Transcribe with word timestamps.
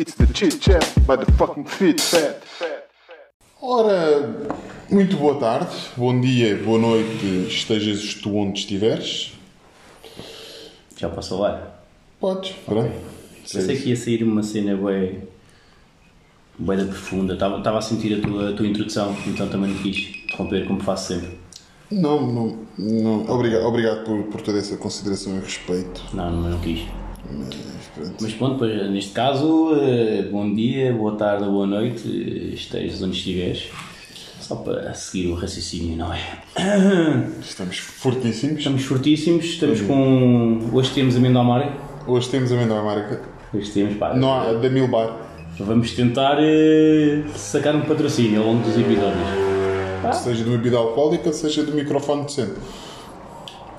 It's 0.00 0.14
the 0.14 0.32
chit 0.32 0.60
chat 0.60 0.94
by 1.08 1.16
the 1.16 1.26
fucking 1.32 1.64
fit 1.64 2.00
fat. 2.00 2.40
Ora, 3.60 4.32
muito 4.88 5.16
boa 5.16 5.40
tarde, 5.40 5.74
bom 5.96 6.20
dia, 6.20 6.56
boa 6.62 6.78
noite, 6.78 7.48
estejas 7.48 8.14
tu 8.14 8.36
onde 8.36 8.60
estiveres. 8.60 9.32
Já 10.96 11.08
posso 11.08 11.30
falar? 11.30 11.84
Podes, 12.20 12.52
pronto. 12.64 12.92
Pensei 13.42 13.76
que 13.76 13.88
ia 13.88 13.96
sair 13.96 14.22
uma 14.22 14.44
cena 14.44 14.76
bem, 14.76 15.24
bem 16.56 16.76
da 16.78 16.84
profunda. 16.84 17.34
Estava, 17.34 17.78
a 17.78 17.82
sentir 17.82 18.20
a 18.20 18.22
tua, 18.22 18.50
a 18.50 18.52
tua 18.52 18.68
introdução, 18.68 19.16
então 19.26 19.48
também 19.48 19.72
não 19.74 19.82
quis 19.82 20.14
interromper 20.26 20.64
como 20.68 20.80
faço 20.80 21.08
sempre. 21.08 21.36
Não, 21.90 22.24
não, 22.24 22.58
não. 22.78 23.28
Obrigado, 23.28 23.64
obrigado 23.64 24.04
por, 24.04 24.22
por 24.28 24.42
toda 24.42 24.60
essa 24.60 24.76
consideração 24.76 25.36
e 25.38 25.40
respeito. 25.40 26.04
Não, 26.14 26.30
não, 26.30 26.50
não 26.50 26.60
quis. 26.60 26.86
Mas 27.30 27.54
pronto. 27.94 28.14
Mas 28.20 28.32
pronto, 28.32 28.58
pois, 28.58 28.90
neste 28.90 29.12
caso, 29.12 29.74
eh, 29.80 30.28
bom 30.30 30.54
dia, 30.54 30.92
boa 30.92 31.16
tarde, 31.16 31.44
boa 31.44 31.66
noite, 31.66 32.02
eh, 32.06 32.54
estejas 32.54 33.02
onde 33.02 33.16
estiveres. 33.16 33.70
Só 34.40 34.56
para 34.56 34.94
seguir 34.94 35.28
o 35.28 35.34
raciocínio, 35.34 35.96
não 35.96 36.12
é? 36.12 36.20
Estamos 37.42 37.78
fortíssimos. 37.78 38.58
Estamos 38.58 38.84
fortíssimos, 38.84 39.44
estamos 39.44 39.80
com. 39.82 40.70
Hoje 40.72 40.90
temos 40.92 41.16
amêndoa 41.16 41.42
amarga. 41.42 41.72
Hoje 42.06 42.30
temos 42.30 42.50
a 42.50 42.56
marca. 42.82 43.20
Hoje 43.52 43.70
temos, 43.70 43.96
pá. 43.96 44.14
Não 44.14 44.32
há 44.32 44.54
da 44.54 44.70
Mil 44.70 44.88
Bar. 44.88 45.14
Vamos 45.58 45.92
tentar 45.92 46.38
eh, 46.40 47.24
sacar 47.34 47.76
um 47.76 47.82
patrocínio 47.82 48.40
ao 48.40 48.46
longo 48.46 48.62
dos 48.62 48.78
episódios. 48.78 49.48
Seja 50.22 50.44
de 50.44 50.50
bebida 50.50 50.78
alcoólica, 50.78 51.32
seja 51.32 51.64
do 51.64 51.72
microfone 51.72 52.24
decente. 52.24 52.54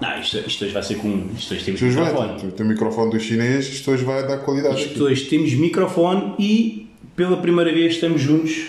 Não, 0.02 0.20
isto, 0.20 0.38
isto 0.48 0.64
hoje 0.66 0.74
vai 0.74 0.84
ser 0.84 0.96
com. 0.96 1.30
Isto 1.38 1.54
hoje 1.54 1.66
temos 1.66 1.82
Isto 1.82 1.86
hoje 2.02 2.12
vai, 2.12 2.34
microfone. 2.34 2.54
o 2.60 2.66
microfone 2.66 3.12
do 3.12 3.20
chinês, 3.20 3.68
isto 3.68 3.92
hoje 3.92 4.04
vai 4.06 4.26
dar 4.26 4.38
qualidade. 4.38 4.82
Isto 4.82 5.04
hoje 5.04 5.26
temos 5.26 5.54
microfone 5.54 6.36
e 6.40 6.88
pela 7.16 7.38
primeira 7.38 7.72
vez 7.74 7.96
estamos 7.96 8.22
juntos 8.22 8.68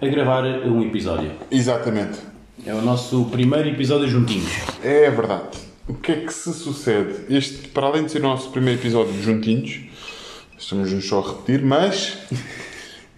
a 0.00 0.06
gravar 0.08 0.44
um 0.44 0.82
episódio. 0.82 1.30
Exatamente. 1.50 2.18
É 2.66 2.74
o 2.74 2.82
nosso 2.82 3.26
primeiro 3.26 3.68
episódio 3.68 4.08
juntinhos. 4.08 4.50
É 4.82 5.08
verdade. 5.10 5.58
O 5.88 5.94
que 5.94 6.12
é 6.12 6.16
que 6.16 6.32
se 6.32 6.52
sucede? 6.52 7.14
Este, 7.28 7.68
para 7.68 7.86
além 7.86 8.04
de 8.04 8.12
ser 8.12 8.18
o 8.18 8.22
nosso 8.22 8.50
primeiro 8.50 8.80
episódio 8.80 9.20
juntinhos, 9.22 9.80
estamos 10.58 11.04
só 11.06 11.20
a 11.20 11.28
repetir, 11.28 11.62
mas 11.62 12.18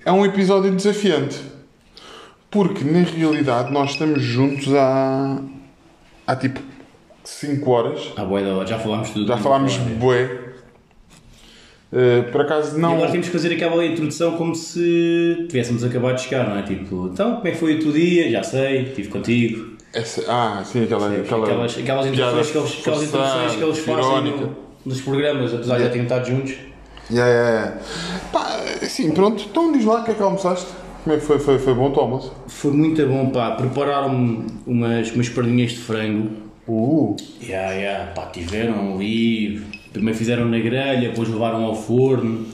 é 0.05 0.11
um 0.13 0.25
episódio 0.25 0.75
desafiante. 0.75 1.39
Porque, 2.51 2.85
na 2.85 3.01
realidade, 3.01 3.73
nós 3.73 3.91
estamos 3.91 4.23
juntos 4.23 4.73
há, 4.75 5.41
há 6.27 6.37
tipo 6.37 6.61
5 7.25 7.71
horas. 7.71 8.13
Ah, 8.17 8.25
boa, 8.25 8.43
da 8.43 8.55
hora, 8.55 8.67
já 8.67 8.79
falámos 8.79 9.11
tudo. 9.11 9.27
Já 9.27 9.37
falámos 9.37 9.77
bué. 9.77 10.31
Eh, 11.93 12.23
por 12.33 12.41
acaso 12.41 12.77
E 12.77 12.81
não... 12.81 12.95
agora 12.95 13.11
temos 13.13 13.27
que 13.27 13.33
fazer 13.33 13.53
aquela 13.55 13.85
introdução 13.85 14.37
como 14.37 14.55
se 14.55 15.47
tivéssemos 15.49 15.85
acabado 15.85 16.17
de 16.17 16.23
chegar, 16.23 16.49
não 16.49 16.59
é? 16.59 16.63
Tipo, 16.63 17.11
então 17.13 17.37
como 17.37 17.47
é 17.49 17.51
que 17.53 17.57
foi 17.57 17.77
o 17.77 17.79
teu 17.79 17.93
dia? 17.93 18.31
Já 18.31 18.43
sei, 18.43 18.83
estive 18.83 19.09
contigo. 19.09 19.75
Essa- 19.93 20.25
ah, 20.29 20.63
sim, 20.65 20.83
aquela... 20.85 21.07
aquela 21.15 21.45
Aquelas, 21.45 21.79
aquelas 21.79 22.07
introduções 22.07 22.51
que 22.51 22.59
eles, 22.59 22.79
aquelas 22.81 23.03
introduções 23.05 23.55
que 23.57 23.63
eles 23.63 23.79
fazem 23.79 24.23
no- 24.25 24.57
nos 24.85 25.01
programas, 25.03 25.55
apesar 25.55 25.77
de 25.77 25.83
já 25.85 25.89
terem 25.89 26.03
estado 26.03 26.27
juntos. 26.27 26.55
Yeah, 27.11 27.31
yeah, 27.33 27.51
yeah. 27.51 27.81
Pá, 28.33 28.47
sim, 28.89 29.13
pronto. 29.13 29.45
Então 29.49 29.71
diz 29.73 29.85
lá 29.85 30.01
o 30.01 30.05
que 30.05 30.11
é 30.11 30.15
que 30.15 30.23
almoçaste. 30.23 30.67
Como 31.05 31.15
é 31.15 31.19
que 31.19 31.25
foi? 31.25 31.39
Foi, 31.39 31.59
foi 31.59 31.75
bom 31.75 31.93
o 31.95 32.01
almoço? 32.01 32.33
Foi 32.49 32.73
muito 32.73 33.07
bom, 33.07 33.29
pá. 33.31 33.53
Prepararam-me 33.53 34.47
umas, 34.67 35.13
umas 35.13 35.29
perninhas 35.29 35.73
de 35.73 35.79
frango. 35.79 36.31
Uh, 36.67 37.17
Ya, 37.41 37.73
ya, 37.73 38.13
pá, 38.15 38.27
tiveram 38.27 38.95
ali. 38.95 39.61
Primeiro 39.93 40.19
fizeram 40.19 40.47
na 40.47 40.59
grelha, 40.59 41.09
depois 41.11 41.29
levaram 41.29 41.65
ao 41.65 41.75
forno. 41.75 42.47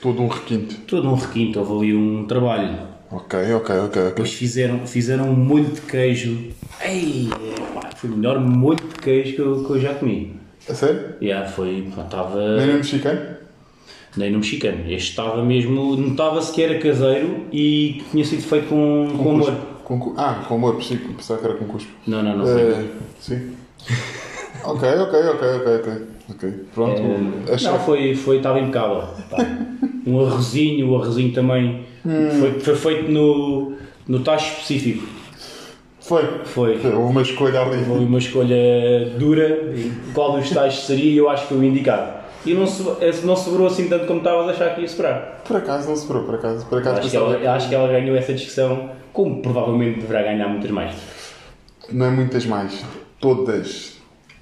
todo 0.00 0.22
um 0.22 0.28
requinte. 0.28 0.74
Todo 0.86 1.08
um 1.08 1.14
requinto, 1.14 1.60
houve 1.60 1.86
ali 1.86 1.94
um 1.94 2.24
trabalho. 2.26 2.78
Ok, 3.10 3.38
ok, 3.38 3.54
ok, 3.54 3.76
ok. 3.86 4.02
Depois 4.04 4.32
fizeram, 4.32 4.86
fizeram 4.86 5.30
um 5.30 5.34
molho 5.36 5.66
de 5.66 5.80
queijo. 5.82 6.38
Ei, 6.84 7.28
pá, 7.74 7.90
foi 7.96 8.10
o 8.10 8.16
melhor 8.16 8.40
molho 8.40 8.76
de 8.78 8.94
queijo 9.00 9.34
que 9.34 9.40
eu, 9.40 9.64
que 9.64 9.70
eu 9.70 9.80
já 9.80 9.94
comi. 9.94 10.36
A 10.68 10.74
sério? 10.74 11.14
Ya, 11.20 11.46
foi, 11.46 11.88
estava. 11.88 12.56
Nem 12.56 12.66
no 12.66 12.74
mexicano? 12.74 13.20
Nem 14.16 14.30
no 14.32 14.38
mexicano. 14.38 14.80
Este 14.88 15.10
estava 15.10 15.42
mesmo. 15.44 15.96
Notava-se 15.96 16.52
que 16.52 16.62
era 16.62 16.78
caseiro 16.78 17.46
e 17.52 18.02
que 18.02 18.10
tinha 18.10 18.24
sido 18.24 18.42
feito 18.42 18.66
com, 18.68 19.08
com 19.16 19.30
amor. 19.30 19.54
Cu- 19.96 20.14
Ah, 20.16 20.44
com 20.48 20.56
amor, 20.56 20.74
pensei 20.76 20.98
pensava 20.98 21.38
que 21.40 21.46
era 21.46 21.54
com 21.54 21.66
cuspe. 21.66 21.90
Não, 22.06 22.22
não, 22.22 22.36
não. 22.38 22.58
Eh, 22.58 22.84
sim. 23.20 23.52
ok, 24.64 24.88
ok, 24.88 25.18
ok, 25.20 25.48
ok, 25.76 25.92
ok. 26.30 26.50
Pronto. 26.74 27.00
Eh, 27.48 27.54
Achava- 27.54 27.78
Não, 27.78 27.84
foi, 27.84 28.14
foi, 28.16 28.36
estava 28.38 28.58
impecável. 28.58 29.04
Um 30.06 30.26
arrozinho, 30.26 30.90
o 30.90 30.96
arrozinho 31.00 31.32
também 31.32 31.84
foi, 32.40 32.60
foi 32.60 32.74
feito 32.74 33.10
no, 33.10 33.74
no 34.08 34.20
tacho 34.20 34.52
específico. 34.60 35.06
Foi. 36.00 36.22
Foi. 36.44 36.78
Foi 36.78 36.92
uma 36.94 37.20
escolha 37.22 37.60
ali. 37.60 37.84
Foi 37.84 37.98
uma 38.04 38.18
escolha 38.18 38.56
dura, 39.18 39.74
qual 40.14 40.32
dos 40.38 40.48
tachos 40.50 40.86
seria, 40.86 41.14
eu 41.18 41.28
acho 41.28 41.42
que 41.42 41.48
foi 41.50 41.58
o 41.58 41.64
indicado. 41.64 42.17
E 42.50 42.54
não, 42.54 42.66
so- 42.66 42.96
esse 43.00 43.24
não 43.26 43.36
sobrou 43.36 43.66
assim 43.66 43.88
tanto 43.88 44.06
como 44.06 44.18
estavas 44.18 44.48
a 44.48 44.50
achar 44.52 44.74
que 44.74 44.80
ia 44.82 44.88
sobrar. 44.88 45.42
Por 45.46 45.56
acaso 45.56 45.88
não 45.88 45.96
sobrou, 45.96 46.24
por 46.24 46.34
acaso. 46.36 46.64
Por 46.66 46.78
acaso 46.78 47.00
Acho 47.00 47.10
que, 47.10 47.16
ela, 47.16 47.52
acho 47.54 47.68
que 47.68 47.74
ela 47.74 47.88
ganhou 47.88 48.16
essa 48.16 48.32
discussão, 48.32 48.90
como 49.12 49.42
provavelmente 49.42 50.00
deverá 50.00 50.22
ganhar 50.22 50.48
muitas 50.48 50.70
mais. 50.70 50.94
Não 51.90 52.06
é 52.06 52.10
muitas 52.10 52.44
mais. 52.46 52.84
Todas. 53.20 53.94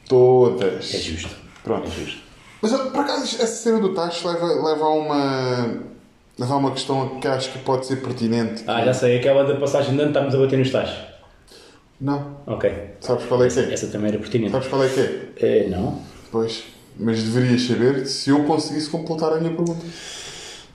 Todas. 0.08 0.94
É 0.94 0.98
justo. 0.98 1.30
Pronto. 1.64 1.86
É 1.86 1.90
justo. 1.90 2.20
Mas 2.62 2.72
por 2.72 3.00
acaso 3.00 3.24
essa 3.24 3.46
cena 3.46 3.78
do 3.80 3.94
tacho 3.94 4.26
leva, 4.28 4.46
leva 4.46 4.84
a 4.84 4.90
uma. 4.94 5.80
leva 6.38 6.54
a 6.54 6.56
uma 6.56 6.70
questão 6.72 7.18
que 7.20 7.28
acho 7.28 7.52
que 7.52 7.58
pode 7.60 7.86
ser 7.86 7.96
pertinente. 7.96 8.64
Ah, 8.66 8.84
já 8.84 8.92
sei, 8.94 9.18
aquela 9.18 9.44
da 9.44 9.56
passagem 9.56 9.94
de 9.94 10.00
ano 10.00 10.10
estamos 10.10 10.34
a 10.34 10.38
bater 10.38 10.58
nos 10.58 10.70
tachos. 10.70 10.96
Não. 12.00 12.36
Ok. 12.46 12.70
Sabes 13.00 13.24
qual 13.26 13.42
é 13.44 13.48
que 13.48 13.58
é? 13.58 13.72
Essa 13.72 13.86
também 13.88 14.08
era 14.10 14.18
pertinente. 14.18 14.52
Sabes 14.52 14.68
qual 14.68 14.84
é 14.84 14.88
que 14.88 15.00
é? 15.00 15.28
Eh, 15.36 15.66
não. 15.70 16.00
Pois. 16.30 16.64
Mas 16.98 17.22
deverias 17.22 17.62
saber 17.62 18.06
se 18.06 18.30
eu 18.30 18.44
conseguisse 18.44 18.88
completar 18.90 19.32
a 19.32 19.36
minha 19.38 19.52
pergunta. 19.52 19.84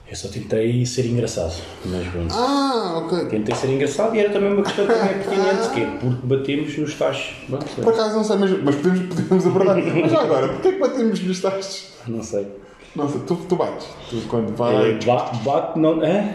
Eu 0.08 0.16
só 0.16 0.28
tentei 0.28 0.84
ser 0.84 1.06
engraçado. 1.06 1.54
Mas 1.86 2.06
pronto. 2.08 2.34
Ah, 2.34 3.02
ok. 3.02 3.26
Tentei 3.26 3.54
ser 3.54 3.68
engraçado 3.70 4.14
e 4.14 4.20
era 4.20 4.28
também 4.30 4.52
uma 4.52 4.62
questão 4.62 4.86
também 4.86 5.14
pertinente, 5.14 5.68
que 5.72 5.80
é 5.80 5.86
porque 5.98 6.26
batemos 6.26 6.76
nos 6.78 6.94
tachos. 6.94 7.34
Pronto, 7.48 7.64
Por 7.82 7.92
acaso 7.94 8.16
não 8.16 8.22
sei, 8.24 8.36
mas, 8.36 8.62
mas 8.62 8.74
podemos, 8.76 9.14
podemos 9.14 9.46
abordar. 9.46 9.76
mas 10.02 10.10
já 10.12 10.20
agora, 10.20 10.48
porquê 10.48 10.68
é 10.68 10.72
que 10.72 10.78
batemos 10.78 11.20
nos 11.22 11.40
tachos? 11.40 11.84
Não 12.06 12.22
sei. 12.22 12.46
Nossa, 12.94 13.18
tu, 13.20 13.36
tu 13.48 13.56
bates. 13.56 13.86
Tu 14.10 14.16
quando 14.28 14.54
vai. 14.54 14.90
Eh, 14.90 14.98
ba- 15.06 15.32
Bate, 15.42 15.78
não. 15.78 16.02
Hã? 16.04 16.28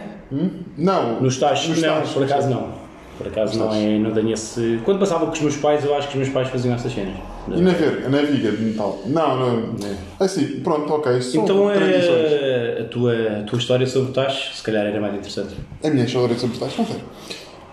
Não. 0.76 1.20
Nos 1.20 1.38
tachos? 1.38 1.68
Nos 1.68 1.80
não, 1.80 1.88
tachos, 2.00 2.12
por 2.14 2.24
acaso 2.24 2.50
não. 2.50 2.87
Por 3.18 3.26
acaso 3.26 3.58
não, 3.58 3.74
é, 3.74 3.98
não 3.98 4.12
tenho 4.12 4.32
esse. 4.32 4.80
Quando 4.84 5.00
passava 5.00 5.26
com 5.26 5.32
os 5.32 5.40
meus 5.40 5.56
pais, 5.56 5.84
eu 5.84 5.92
acho 5.96 6.06
que 6.06 6.14
os 6.14 6.20
meus 6.20 6.32
pais 6.32 6.48
faziam 6.48 6.72
essas 6.72 6.92
cenas. 6.92 7.16
E 7.48 7.60
na 7.60 7.72
verga, 7.72 8.08
na 8.08 8.22
viga 8.22 8.52
de 8.52 8.62
metal? 8.62 9.02
Não, 9.06 9.36
não. 9.36 9.74
Assim, 10.20 10.60
pronto, 10.60 10.92
ok. 10.92 11.20
São 11.20 11.42
Então 11.42 11.68
é, 11.68 12.80
a, 12.80 12.84
tua, 12.84 13.40
a 13.40 13.42
tua 13.42 13.58
história 13.58 13.86
sobre 13.88 14.12
tachos, 14.12 14.58
se 14.58 14.62
calhar 14.62 14.86
era 14.86 15.00
mais 15.00 15.14
interessante. 15.14 15.56
A 15.82 15.90
minha 15.90 16.04
história 16.04 16.38
sobre 16.38 16.58
tais, 16.58 16.78
não 16.78 16.86
sei. 16.86 17.02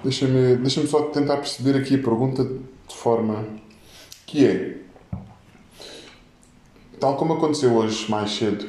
Deixa-me 0.04 0.56
deixa 0.58 0.86
só 0.88 1.04
tentar 1.04 1.38
perceber 1.38 1.78
aqui 1.78 1.94
a 1.94 2.00
pergunta 2.00 2.44
de 2.44 2.96
forma 2.96 3.46
que 4.26 4.48
é. 4.48 4.78
Tal 7.00 7.16
como 7.18 7.34
aconteceu 7.34 7.72
hoje 7.72 8.10
mais 8.10 8.32
cedo, 8.32 8.66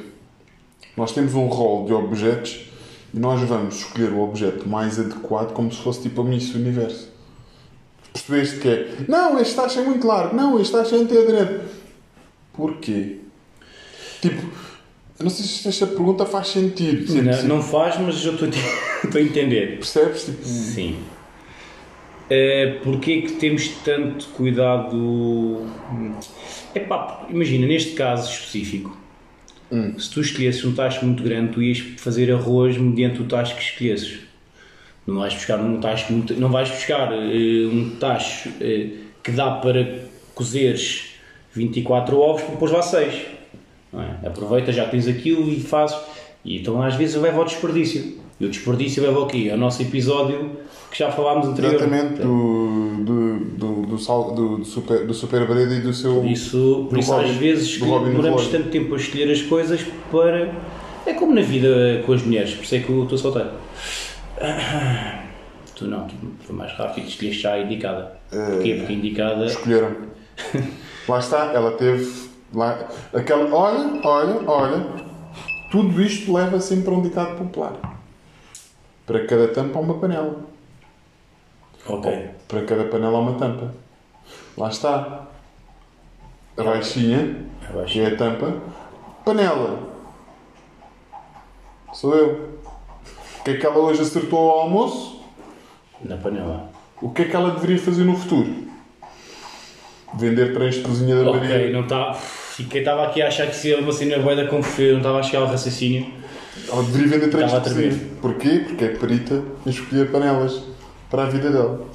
nós 0.95 1.11
temos 1.11 1.33
um 1.33 1.47
rol 1.47 1.85
de 1.85 1.93
objetos 1.93 2.66
nós 3.13 3.41
vamos 3.41 3.77
escolher 3.77 4.11
o 4.11 4.21
objeto 4.21 4.67
mais 4.67 4.99
adequado 4.99 5.53
como 5.53 5.71
se 5.71 5.81
fosse 5.81 6.01
tipo 6.03 6.21
a 6.21 6.23
Miss 6.23 6.53
Universo. 6.53 7.09
Percebeste 8.13 8.59
que 8.59 8.67
é? 8.67 8.95
Não, 9.07 9.39
este 9.39 9.55
taxa 9.55 9.81
é 9.81 9.83
muito 9.83 10.05
largo. 10.05 10.35
Não, 10.35 10.59
este 10.59 10.73
taxa 10.73 10.95
é 10.95 10.99
antiaderente. 10.99 11.65
Porquê? 12.53 13.17
Tipo, 14.21 14.41
eu 15.19 15.23
não 15.23 15.29
sei 15.29 15.45
se 15.45 15.67
esta 15.67 15.87
pergunta 15.87 16.25
faz 16.25 16.47
sentido. 16.49 17.05
Tipo, 17.05 17.21
Não, 17.21 17.43
não 17.57 17.61
faz, 17.63 17.99
mas 17.99 18.23
eu 18.25 18.33
estou 18.33 18.47
a 19.15 19.21
entender. 19.23 19.77
Percebes? 19.77 20.25
Tipo, 20.25 20.43
Sim. 20.43 20.97
É, 22.29 22.79
Porquê 22.83 23.13
é 23.13 23.21
que 23.21 23.33
temos 23.33 23.69
tanto 23.85 24.27
cuidado? 24.29 25.65
Epá, 26.75 27.25
imagina, 27.29 27.65
neste 27.67 27.91
caso 27.91 28.29
específico, 28.31 28.97
se 29.97 30.09
tu 30.09 30.21
escolhesses 30.21 30.63
um 30.63 30.73
tacho 30.73 31.05
muito 31.05 31.23
grande, 31.23 31.53
tu 31.53 31.61
ias 31.61 31.79
fazer 31.97 32.31
arroz 32.31 32.77
mediante 32.77 33.21
o 33.21 33.25
tacho 33.25 33.55
que 33.55 33.61
escolhesses. 33.61 34.19
Não 35.05 35.19
vais 35.19 35.33
buscar 35.33 35.59
um 35.59 35.79
tacho 35.79 36.11
muito, 36.11 36.33
não 36.33 36.49
vais 36.49 36.69
buscar 36.69 37.11
eh, 37.13 37.67
um 37.71 37.95
tacho 37.99 38.49
eh, 38.59 38.89
que 39.23 39.31
dá 39.31 39.51
para 39.51 40.05
cozeres 40.35 41.13
24 41.53 42.17
ovos, 42.17 42.41
porque 42.41 42.53
depois 42.53 42.71
vá 42.71 42.81
6. 42.81 43.25
Não 43.91 44.01
é? 44.01 44.27
Aproveita, 44.27 44.71
já 44.71 44.85
tens 44.85 45.07
aquilo 45.07 45.49
e 45.49 45.59
fazes. 45.59 45.97
E 46.43 46.59
então 46.59 46.81
às 46.81 46.95
vezes 46.95 47.15
leva 47.15 47.39
ao 47.39 47.45
desperdício. 47.45 48.19
E 48.39 48.45
o 48.45 48.49
desperdício 48.49 49.01
leva 49.03 49.19
ao 49.19 49.27
quê? 49.27 49.49
Ao 49.51 49.57
nosso 49.57 49.81
episódio 49.81 50.57
que 50.91 50.99
já 50.99 51.11
falámos 51.11 51.47
anteriormente. 51.47 51.85
Exatamente, 51.85 52.21
do, 52.21 53.03
do, 53.03 53.39
do, 53.39 53.81
do, 53.87 53.97
sal, 53.97 54.33
do, 54.33 54.57
do 54.57 54.65
super, 54.65 55.05
do 55.05 55.13
super 55.13 55.41
e 55.41 55.79
do 55.79 55.93
seu. 55.93 56.15
Por 56.15 56.25
isso, 56.25 56.87
por 56.89 56.97
isso 56.97 57.13
às 57.13 57.31
vezes 57.31 57.79
demoramos 57.79 58.47
tanto 58.47 58.69
tempo 58.69 58.93
a 58.93 58.97
escolher 58.97 59.31
as 59.31 59.41
coisas 59.41 59.81
para 60.11 60.53
É 61.05 61.13
como 61.13 61.33
na 61.33 61.41
vida 61.41 62.03
com 62.05 62.13
as 62.13 62.23
mulheres, 62.23 62.53
por 62.53 62.63
isso 62.63 62.75
é 62.75 62.79
que 62.79 62.89
eu 62.89 63.03
estou 63.03 63.17
solteiro. 63.17 63.49
Tu 65.75 65.85
não, 65.85 66.07
tu 66.07 66.15
foi 66.39 66.55
mais 66.55 66.73
rápido, 66.73 67.07
escolheste 67.07 67.43
já 67.43 67.53
a 67.53 67.59
indicada. 67.59 68.17
Porquê? 68.31 68.73
Porque 68.73 68.93
a 68.93 68.95
indicada. 68.95 69.45
Escolheram. 69.45 69.95
lá 71.07 71.19
está, 71.19 71.51
ela 71.53 71.71
teve. 71.73 72.29
Lá, 72.51 72.89
aquela, 73.13 73.53
olha, 73.53 73.99
olha, 74.03 74.41
olha. 74.47 74.87
Tudo 75.69 76.01
isto 76.01 76.33
leva 76.33 76.59
sempre 76.59 76.89
a 76.89 76.97
um 76.97 77.03
ditado 77.03 77.37
popular. 77.37 77.96
Para 79.07 79.25
cada 79.25 79.47
tampa 79.47 79.79
há 79.79 79.81
uma 79.81 79.95
panela. 79.95 80.35
Ok. 81.87 82.29
Para 82.47 82.61
cada 82.63 82.83
panela 82.83 83.17
há 83.17 83.21
uma 83.21 83.39
tampa. 83.39 83.73
Lá 84.57 84.67
está. 84.69 85.25
A 86.57 86.63
baixinha, 86.63 87.45
A 87.63 87.67
que 87.67 87.73
baixinha. 87.73 88.09
é 88.09 88.13
a 88.13 88.17
tampa. 88.17 88.53
Panela. 89.25 89.79
Sou 91.93 92.13
eu. 92.15 92.57
O 93.39 93.43
que 93.43 93.51
é 93.51 93.57
que 93.57 93.65
ela 93.65 93.77
hoje 93.77 94.01
acertou 94.01 94.51
ao 94.51 94.59
almoço? 94.61 95.21
Na 96.03 96.17
panela. 96.17 96.69
O 97.01 97.09
que 97.11 97.21
é 97.23 97.25
que 97.25 97.35
ela 97.35 97.51
deveria 97.51 97.79
fazer 97.79 98.03
no 98.03 98.15
futuro? 98.15 98.67
Vender 100.15 100.53
trens 100.53 100.75
de 100.75 100.81
cozinha 100.81 101.15
da 101.23 101.29
Ok, 101.31 101.39
Maria. 101.41 101.71
não 101.71 101.81
está. 101.81 102.13
Fiquei, 102.13 102.81
estava 102.81 103.05
aqui 103.05 103.21
a 103.21 103.27
achar 103.27 103.47
que 103.47 103.55
se 103.55 103.69
ia 103.69 103.79
uma 103.79 103.91
cena 103.91 104.17
boa 104.19 104.35
da 104.35 104.47
confusão, 104.47 104.91
não 104.93 104.97
estava 104.97 105.19
a 105.19 105.23
chegar 105.23 105.39
ao 105.41 105.47
raciocínio. 105.47 106.11
Ela 106.71 106.83
deveria 106.83 107.07
vender 107.07 107.27
trens 107.29 107.45
Estava 107.51 107.69
de 107.69 107.75
cozinha. 107.75 107.99
Porquê? 108.21 108.61
Porque 108.67 108.85
é 108.85 108.87
perita 108.89 109.43
em 109.65 109.69
escolher 109.69 110.09
panelas 110.11 110.61
para 111.09 111.23
a 111.23 111.25
vida 111.27 111.49
dela. 111.49 111.85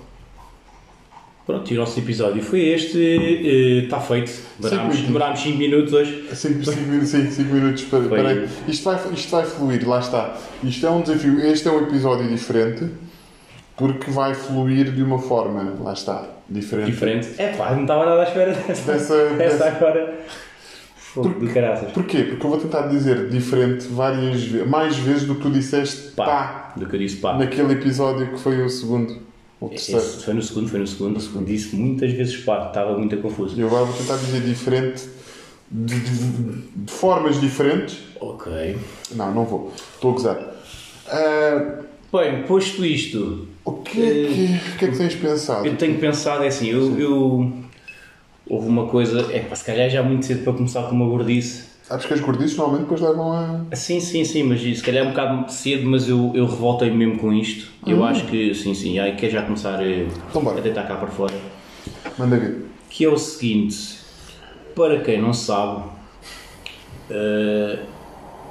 Pronto, 1.44 1.72
e 1.72 1.76
o 1.76 1.80
nosso 1.80 1.98
episódio 1.98 2.40
foi 2.42 2.60
este. 2.68 2.98
eh, 2.98 3.84
Está 3.84 3.98
feito. 4.00 4.30
Demorámos, 4.60 4.94
Cinco 4.94 5.06
demorámos 5.08 5.40
5 5.40 5.58
minutos 5.58 5.92
hoje. 5.92 6.24
5 6.32 7.42
minutos 7.52 7.82
para. 7.84 7.98
Foi. 8.00 8.08
para 8.08 8.28
aí. 8.28 8.48
Isto, 8.68 8.84
vai, 8.84 9.00
isto 9.12 9.30
vai 9.30 9.44
fluir, 9.44 9.88
lá 9.88 9.98
está. 9.98 10.36
Isto 10.62 10.86
é 10.86 10.90
um 10.90 11.00
desafio. 11.02 11.40
Este 11.40 11.66
é 11.66 11.72
um 11.72 11.82
episódio 11.82 12.28
diferente 12.28 12.88
porque 13.76 14.10
vai 14.12 14.34
fluir 14.34 14.92
de 14.92 15.02
uma 15.02 15.18
forma, 15.18 15.74
lá 15.82 15.92
está, 15.94 16.24
diferente. 16.48 16.90
Diferente. 16.92 17.28
É 17.38 17.48
pá, 17.56 17.72
não 17.74 17.82
estava 17.82 18.04
nada 18.06 18.20
à 18.20 18.24
espera 18.24 18.52
dessa. 18.52 18.92
Dessa- 18.92 19.24
dessa 19.30 19.36
dessa- 19.36 19.66
agora. 19.68 20.20
Fogo 21.14 21.46
de 21.46 21.52
caraças. 21.52 21.92
Porquê? 21.92 22.22
Porque 22.22 22.46
eu 22.46 22.50
vou 22.50 22.58
tentar 22.58 22.86
dizer 22.88 23.28
diferente 23.28 23.86
várias 23.88 24.42
vezes, 24.42 24.66
mais 24.68 24.96
vezes 24.96 25.24
do 25.24 25.34
que 25.34 25.42
tu 25.42 25.50
disseste 25.50 26.12
Pá. 26.12 26.24
pá, 26.24 26.72
Do 26.76 26.86
que 26.86 26.96
eu 26.96 27.00
disse 27.00 27.16
pá. 27.16 27.34
naquele 27.36 27.72
episódio 27.74 28.28
que 28.28 28.38
foi 28.38 28.62
o 28.64 28.68
segundo, 28.70 29.18
o 29.60 29.68
terceiro. 29.68 30.00
Esse 30.00 30.24
foi 30.24 30.34
no 30.34 30.42
segundo, 30.42 30.68
foi 30.70 30.80
no 30.80 30.86
segundo. 30.86 31.16
O 31.18 31.20
segundo 31.20 31.44
disse 31.46 31.76
muitas 31.76 32.12
vezes 32.12 32.36
pá, 32.38 32.66
estava 32.68 32.96
muito 32.96 33.16
confuso. 33.18 33.54
E 33.56 33.60
eu 33.60 33.66
agora 33.66 33.84
vou 33.84 33.94
tentar 33.96 34.16
dizer 34.16 34.40
diferente 34.40 35.02
de, 35.70 36.00
de- 36.00 36.62
de 36.76 36.92
formas 36.92 37.40
diferentes. 37.40 37.98
Ok. 38.20 38.78
Não, 39.14 39.34
não 39.34 39.44
vou. 39.44 39.70
Estou 39.94 40.10
a 40.10 40.14
gozar. 40.14 40.54
Ah, 41.08 41.78
Bem, 42.12 42.42
posto 42.42 42.84
isto, 42.84 43.48
o, 43.64 43.72
que 43.72 44.02
é 44.02 44.12
que, 44.12 44.74
o 44.74 44.78
que 44.78 44.84
é 44.84 44.88
que 44.88 44.96
tens 44.98 45.14
pensado? 45.14 45.66
eu 45.66 45.74
tenho 45.76 45.98
pensado 45.98 46.44
é 46.44 46.48
assim, 46.48 46.68
eu, 46.68 46.98
eu- 47.00 47.52
houve 48.52 48.68
uma 48.68 48.86
coisa, 48.86 49.32
é 49.32 49.40
pá, 49.40 49.56
se 49.56 49.64
calhar 49.64 49.88
já 49.88 50.00
é 50.00 50.02
muito 50.02 50.26
cedo 50.26 50.44
para 50.44 50.52
começar 50.52 50.82
com 50.82 50.94
uma 50.94 51.06
gordice. 51.06 51.72
Sabes 51.82 52.04
que 52.04 52.12
as 52.12 52.20
gordices 52.20 52.54
normalmente 52.56 52.82
depois 52.82 53.00
levam 53.00 53.32
a. 53.32 53.74
Sim, 53.74 53.98
sim, 53.98 54.24
sim, 54.24 54.42
mas 54.42 54.60
se 54.60 54.82
calhar 54.82 55.04
é 55.04 55.08
um 55.08 55.10
bocado 55.10 55.50
cedo, 55.50 55.88
mas 55.88 56.06
eu, 56.06 56.30
eu 56.34 56.44
revoltei 56.46 56.90
mesmo 56.90 57.18
com 57.18 57.32
isto. 57.32 57.70
Eu 57.86 58.04
acho 58.04 58.26
que, 58.26 58.54
sim, 58.54 58.74
sim, 58.74 58.98
aí 58.98 59.16
quer 59.16 59.30
já 59.30 59.42
começar 59.42 59.82
eh, 59.82 60.06
Então 60.28 60.44
bora. 60.44 60.58
a 60.58 60.60
deitar 60.60 60.86
cá 60.86 60.96
para 60.96 61.08
fora. 61.08 61.32
Manda 62.18 62.36
vir. 62.38 62.66
Que 62.90 63.06
é 63.06 63.08
o 63.08 63.16
seguinte, 63.16 63.98
para 64.76 65.00
quem 65.00 65.20
não 65.20 65.32
sabe, 65.32 65.84
eh, 67.10 67.78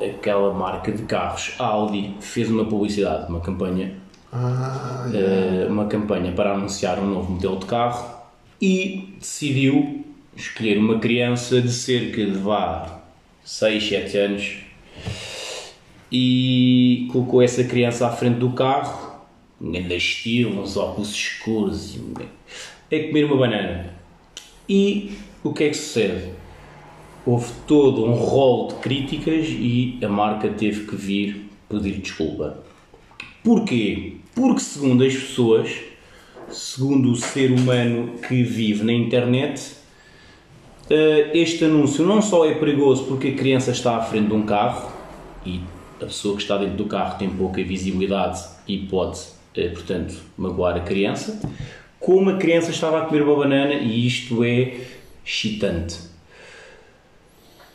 aquela 0.01 0.51
marca 0.51 0.91
de 0.91 1.03
carros, 1.03 1.53
a 1.59 1.65
Audi, 1.65 2.15
fez 2.19 2.49
uma 2.49 2.65
publicidade, 2.65 3.29
uma 3.29 3.39
campanha, 3.39 3.93
Ah, 4.33 5.07
eh, 5.13 5.67
uma 5.69 5.85
campanha 5.85 6.31
para 6.31 6.53
anunciar 6.53 6.97
um 6.99 7.05
novo 7.07 7.33
modelo 7.33 7.57
de 7.59 7.65
carro 7.67 8.20
e 8.61 9.15
decidiu 9.19 10.05
escolher 10.35 10.77
uma 10.77 10.99
criança 10.99 11.61
de 11.61 11.71
cerca 11.71 12.23
de 12.23 12.37
vá 12.37 13.01
6, 13.43 13.83
7 13.83 14.17
anos 14.17 14.57
e 16.11 17.07
colocou 17.11 17.41
essa 17.41 17.63
criança 17.63 18.07
à 18.07 18.11
frente 18.11 18.37
do 18.37 18.51
carro, 18.51 19.21
um 19.59 19.71
estilo, 19.71 20.61
uns 20.61 20.75
óculos 20.75 21.11
escuros, 21.11 21.97
a 22.91 22.99
comer 23.07 23.25
uma 23.25 23.37
banana. 23.37 23.93
E 24.67 25.11
o 25.43 25.53
que 25.53 25.63
é 25.63 25.69
que 25.69 25.77
sucede? 25.77 26.29
Houve 27.25 27.51
todo 27.67 28.03
um 28.03 28.13
rol 28.13 28.67
de 28.67 28.75
críticas 28.75 29.47
e 29.47 29.97
a 30.03 30.09
marca 30.09 30.49
teve 30.49 30.85
que 30.85 30.95
vir 30.95 31.49
pedir 31.69 31.99
desculpa. 31.99 32.63
Porquê? 33.43 34.17
Porque, 34.35 34.59
segundo 34.59 35.03
as 35.03 35.13
pessoas, 35.13 35.71
segundo 36.51 37.11
o 37.11 37.15
ser 37.15 37.51
humano 37.51 38.17
que 38.27 38.43
vive 38.43 38.83
na 38.83 38.93
internet, 38.93 39.75
eh, 40.89 41.31
este 41.33 41.65
anúncio 41.65 42.05
não 42.05 42.21
só 42.21 42.45
é 42.45 42.53
perigoso 42.53 43.05
porque 43.05 43.29
a 43.29 43.33
criança 43.33 43.71
está 43.71 43.97
à 43.97 44.01
frente 44.01 44.27
de 44.27 44.33
um 44.33 44.43
carro 44.43 44.91
e 45.45 45.61
a 46.01 46.05
pessoa 46.05 46.35
que 46.35 46.41
está 46.41 46.57
dentro 46.57 46.75
do 46.75 46.85
carro 46.85 47.17
tem 47.17 47.29
pouca 47.29 47.63
visibilidade 47.63 48.43
e 48.67 48.77
pode, 48.79 49.19
eh, 49.55 49.69
portanto, 49.69 50.15
magoar 50.37 50.75
a 50.75 50.81
criança, 50.81 51.39
como 51.99 52.29
a 52.29 52.37
criança 52.37 52.71
estava 52.71 53.01
a 53.01 53.05
comer 53.05 53.21
uma 53.23 53.35
banana 53.35 53.73
e 53.73 54.05
isto 54.05 54.43
é 54.43 54.81
excitante. 55.25 55.97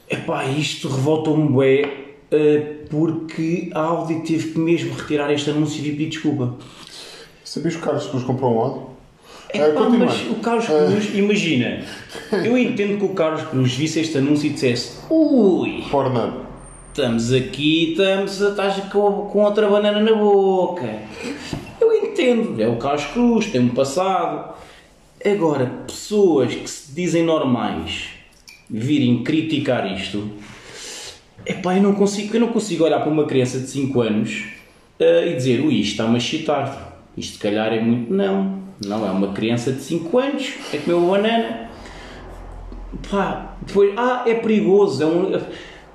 Epá, 0.08 0.44
isto 0.44 0.88
revoltou-me 0.88 1.48
bué 1.48 2.06
eh, 2.30 2.84
porque 2.90 3.70
a 3.72 3.80
Audi 3.80 4.20
teve 4.20 4.52
que 4.52 4.58
mesmo 4.58 4.94
retirar 4.94 5.32
este 5.32 5.50
anúncio 5.50 5.84
e 5.84 5.90
pedir 5.90 6.08
desculpa. 6.08 6.56
Sabias 7.46 7.76
que 7.76 7.80
o 7.80 7.84
Carlos 7.84 8.06
Cruz 8.08 8.24
comprou 8.24 8.56
um 8.56 8.58
Audi? 8.58 8.80
É 9.50 9.62
Ah, 9.62 9.72
pá, 9.72 9.88
mas 9.88 10.22
o 10.28 10.34
Carlos 10.40 10.66
Cruz, 10.66 11.14
imagina, 11.14 11.84
eu 12.44 12.58
entendo 12.58 12.98
que 12.98 13.04
o 13.04 13.10
Carlos 13.10 13.42
Cruz 13.42 13.72
visse 13.72 14.00
este 14.00 14.18
anúncio 14.18 14.48
e 14.48 14.50
dissesse 14.50 14.98
ui, 15.08 15.84
Pornhub. 15.88 16.40
estamos 16.88 17.32
aqui, 17.32 17.92
estamos, 17.92 18.40
estás 18.40 18.74
com, 18.92 19.28
com 19.30 19.44
outra 19.44 19.68
banana 19.68 20.00
na 20.00 20.12
boca. 20.12 20.92
Eu 21.80 21.92
entendo, 21.94 22.60
é 22.60 22.66
o 22.66 22.78
Carlos 22.78 23.06
Cruz, 23.06 23.46
tem 23.46 23.60
um 23.60 23.68
passado. 23.68 24.56
Agora, 25.24 25.66
pessoas 25.86 26.52
que 26.52 26.68
se 26.68 26.92
dizem 26.92 27.22
normais 27.22 28.08
virem 28.68 29.22
criticar 29.22 29.86
isto, 29.96 30.32
epá, 31.46 31.76
eu 31.76 31.82
não 31.82 31.94
consigo, 31.94 32.34
eu 32.34 32.40
não 32.40 32.48
consigo 32.48 32.82
olhar 32.82 32.98
para 32.98 33.10
uma 33.10 33.24
criança 33.24 33.60
de 33.60 33.68
5 33.68 34.00
anos 34.00 34.46
eh, 34.98 35.28
e 35.30 35.36
dizer, 35.36 35.60
ui, 35.60 35.74
isto 35.74 35.92
está-me 35.92 36.16
a 36.16 36.20
chitar. 36.20 36.85
Isto 37.16 37.34
se 37.34 37.38
calhar 37.38 37.72
é 37.72 37.80
muito. 37.80 38.12
Não, 38.12 38.58
não 38.84 39.06
é 39.06 39.10
uma 39.10 39.32
criança 39.32 39.72
de 39.72 39.80
5 39.80 40.18
anos, 40.18 40.54
é 40.72 40.78
comer 40.78 40.94
uma 40.94 41.16
banana. 41.16 41.70
Pá, 43.10 43.54
depois, 43.62 43.92
ah, 43.96 44.22
é 44.26 44.34
perigoso. 44.34 45.02
É 45.02 45.06
um, 45.06 45.40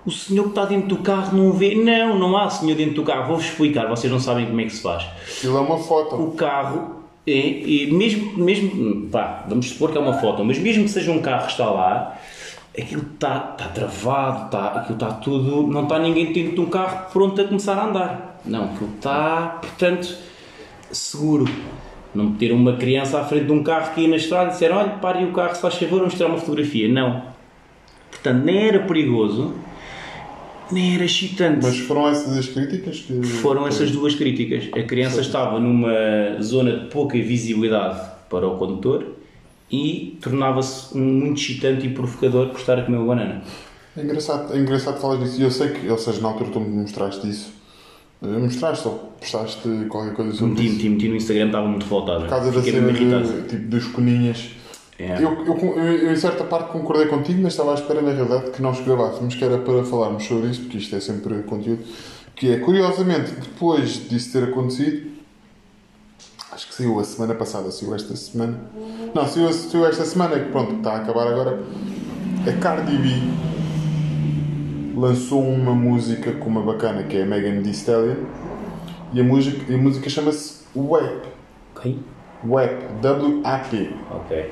o 0.06 0.12
senhor 0.12 0.44
que 0.44 0.50
está 0.50 0.66
dentro 0.66 0.88
do 0.88 0.98
carro 0.98 1.38
não 1.38 1.54
vê. 1.54 1.76
Não, 1.76 2.18
não 2.18 2.36
há 2.38 2.50
senhor 2.50 2.76
dentro 2.76 2.96
do 2.96 3.04
carro. 3.04 3.28
Vou-vos 3.28 3.46
explicar, 3.46 3.88
vocês 3.88 4.12
não 4.12 4.20
sabem 4.20 4.48
como 4.48 4.60
é 4.62 4.64
que 4.66 4.72
se 4.72 4.82
faz. 4.82 5.06
Aquilo 5.38 5.58
é 5.58 5.62
uma 5.62 5.78
foto. 5.78 6.16
O 6.16 6.32
carro, 6.32 7.04
é, 7.26 7.32
e 7.32 7.92
mesmo, 7.92 8.38
mesmo, 8.38 9.08
pá, 9.10 9.46
vamos 9.48 9.70
supor 9.70 9.92
que 9.92 9.98
é 9.98 10.02
uma 10.02 10.14
foto, 10.14 10.44
mas 10.44 10.58
mesmo 10.58 10.86
que 10.86 10.90
seja 10.90 11.12
um 11.12 11.22
carro 11.22 11.46
que 11.46 11.52
está 11.52 11.70
lá, 11.70 12.18
aquilo 12.78 13.06
está, 13.14 13.56
está 13.58 13.68
travado, 13.70 14.46
está, 14.46 14.68
aquilo 14.70 14.94
está 14.96 15.12
tudo. 15.12 15.68
Não 15.68 15.84
está 15.84 16.00
ninguém 16.00 16.34
dentro 16.34 16.56
de 16.56 16.62
um 16.62 16.66
carro 16.66 17.12
pronto 17.12 17.40
a 17.40 17.44
começar 17.44 17.78
a 17.78 17.86
andar. 17.86 18.40
Não, 18.44 18.66
aquilo 18.66 18.90
está, 18.96 19.60
portanto, 19.62 20.18
seguro. 20.92 21.46
Não 22.14 22.26
meter 22.26 22.52
uma 22.52 22.76
criança 22.76 23.20
à 23.20 23.24
frente 23.24 23.46
de 23.46 23.52
um 23.52 23.64
carro 23.64 23.94
que 23.94 24.02
ia 24.02 24.08
na 24.08 24.18
estrada 24.18 24.50
e 24.50 24.54
disser: 24.54 24.76
olha, 24.76 24.90
pare 24.90 25.24
o 25.24 25.32
carro, 25.32 25.56
se 25.56 25.62
faz 25.62 25.76
favor, 25.76 26.00
vamos 26.00 26.14
tirar 26.14 26.28
uma 26.28 26.38
fotografia. 26.38 26.90
Não. 26.90 27.24
Portanto, 28.10 28.44
nem 28.44 28.68
era 28.68 28.80
perigoso, 28.80 29.54
nem 30.72 30.96
era 30.96 31.06
excitante. 31.06 31.60
Mas 31.64 31.80
foram 31.80 32.08
essas 32.08 32.38
as 32.38 32.48
críticas 32.48 33.00
que. 33.00 33.22
Foram 33.24 33.68
essas 33.68 33.92
duas 33.92 34.14
críticas. 34.16 34.70
A 34.74 34.84
criança 34.84 35.22
estava 35.22 35.60
numa 35.60 36.42
zona 36.42 36.80
de 36.80 36.86
pouca 36.88 37.18
visibilidade 37.18 38.00
para 38.30 38.48
o 38.48 38.58
condutor 38.58 39.06
e 39.72 40.18
tornava-se 40.22 40.98
muito 40.98 41.40
excitante 41.40 41.88
e 41.88 41.90
provocador 41.90 42.50
por 42.50 42.60
estar 42.60 42.78
a 42.78 42.84
comer 42.84 42.98
uma 42.98 43.08
banana. 43.08 43.42
É 43.96 44.02
engraçado, 44.02 44.54
é 44.54 44.58
engraçado 44.58 45.00
falar 45.00 45.18
disso. 45.18 45.40
E 45.40 45.44
eu 45.44 45.52
sei 45.52 45.70
que, 45.70 45.88
ou 45.88 45.98
seja, 45.98 46.22
na 46.22 46.30
altura 46.30 46.50
tu 46.52 46.60
me 46.60 46.82
mostraste 46.82 47.28
isso. 47.30 47.61
Eh, 48.24 48.28
Mostraste 48.28 48.88
ou 48.88 49.12
postaste 49.20 49.68
qualquer 49.90 50.14
coisa 50.14 50.32
sobre 50.34 50.54
Meti, 50.54 50.66
isso. 50.68 50.76
meti, 50.76 50.90
meti 50.90 51.08
no 51.10 51.16
Instagram, 51.16 51.46
estava 51.48 51.68
muito 51.68 51.84
revoltado. 51.84 52.22
Por 52.22 52.30
causa 52.30 52.52
da 52.52 52.62
cena 52.62 52.92
de, 52.94 53.42
tipo, 53.48 53.68
dos 53.68 53.88
coninhas. 53.88 54.50
É. 55.00 55.16
Eu, 55.18 55.44
eu, 55.46 55.58
eu, 55.58 55.80
eu, 55.80 56.14
em 56.14 56.16
certa 56.16 56.44
parte 56.44 56.72
concordei 56.72 57.08
contigo, 57.08 57.42
mas 57.42 57.54
estava 57.54 57.72
à 57.72 57.74
espera, 57.74 58.02
na 58.04 58.12
realidade, 58.12 58.52
que 58.52 58.62
nós 58.62 58.80
gravássemos, 58.82 59.34
que 59.34 59.44
era 59.44 59.58
para 59.58 59.84
falarmos 59.84 60.24
sobre 60.26 60.50
isso, 60.50 60.62
porque 60.62 60.78
isto 60.78 60.96
é 60.96 61.00
sempre 61.00 61.42
conteúdo. 61.44 61.84
Que 62.36 62.52
é, 62.52 62.58
curiosamente, 62.60 63.32
depois 63.32 64.08
disso 64.08 64.32
ter 64.32 64.44
acontecido, 64.50 65.10
acho 66.52 66.68
que 66.68 66.76
saiu 66.76 67.00
a 67.00 67.04
semana 67.04 67.34
passada, 67.34 67.72
saiu 67.72 67.96
esta 67.96 68.16
semana. 68.16 68.60
Não, 69.16 69.28
saiu, 69.28 69.52
saiu 69.52 69.88
esta 69.88 70.06
semana, 70.06 70.40
que 70.40 70.52
pronto, 70.52 70.76
está 70.76 70.94
a 70.94 70.98
acabar 70.98 71.28
agora. 71.28 71.60
A 72.48 72.54
Cardi 72.60 72.98
B 72.98 73.10
lançou 75.02 75.42
uma 75.42 75.74
música 75.74 76.32
com 76.34 76.48
uma 76.48 76.62
bacana 76.62 77.04
que 77.04 77.18
é 77.18 77.24
a 77.24 77.26
Megan 77.26 77.64
Thee 77.64 77.72
Stallion 77.72 78.18
e 79.12 79.20
a 79.20 79.24
música, 79.24 79.74
a 79.74 79.78
música 79.78 80.10
chama-se 80.10 80.62
WAP. 80.76 81.26
Ok. 81.76 82.00
WAP, 82.44 83.02
W-A-P, 83.02 83.94
Ok. 84.12 84.52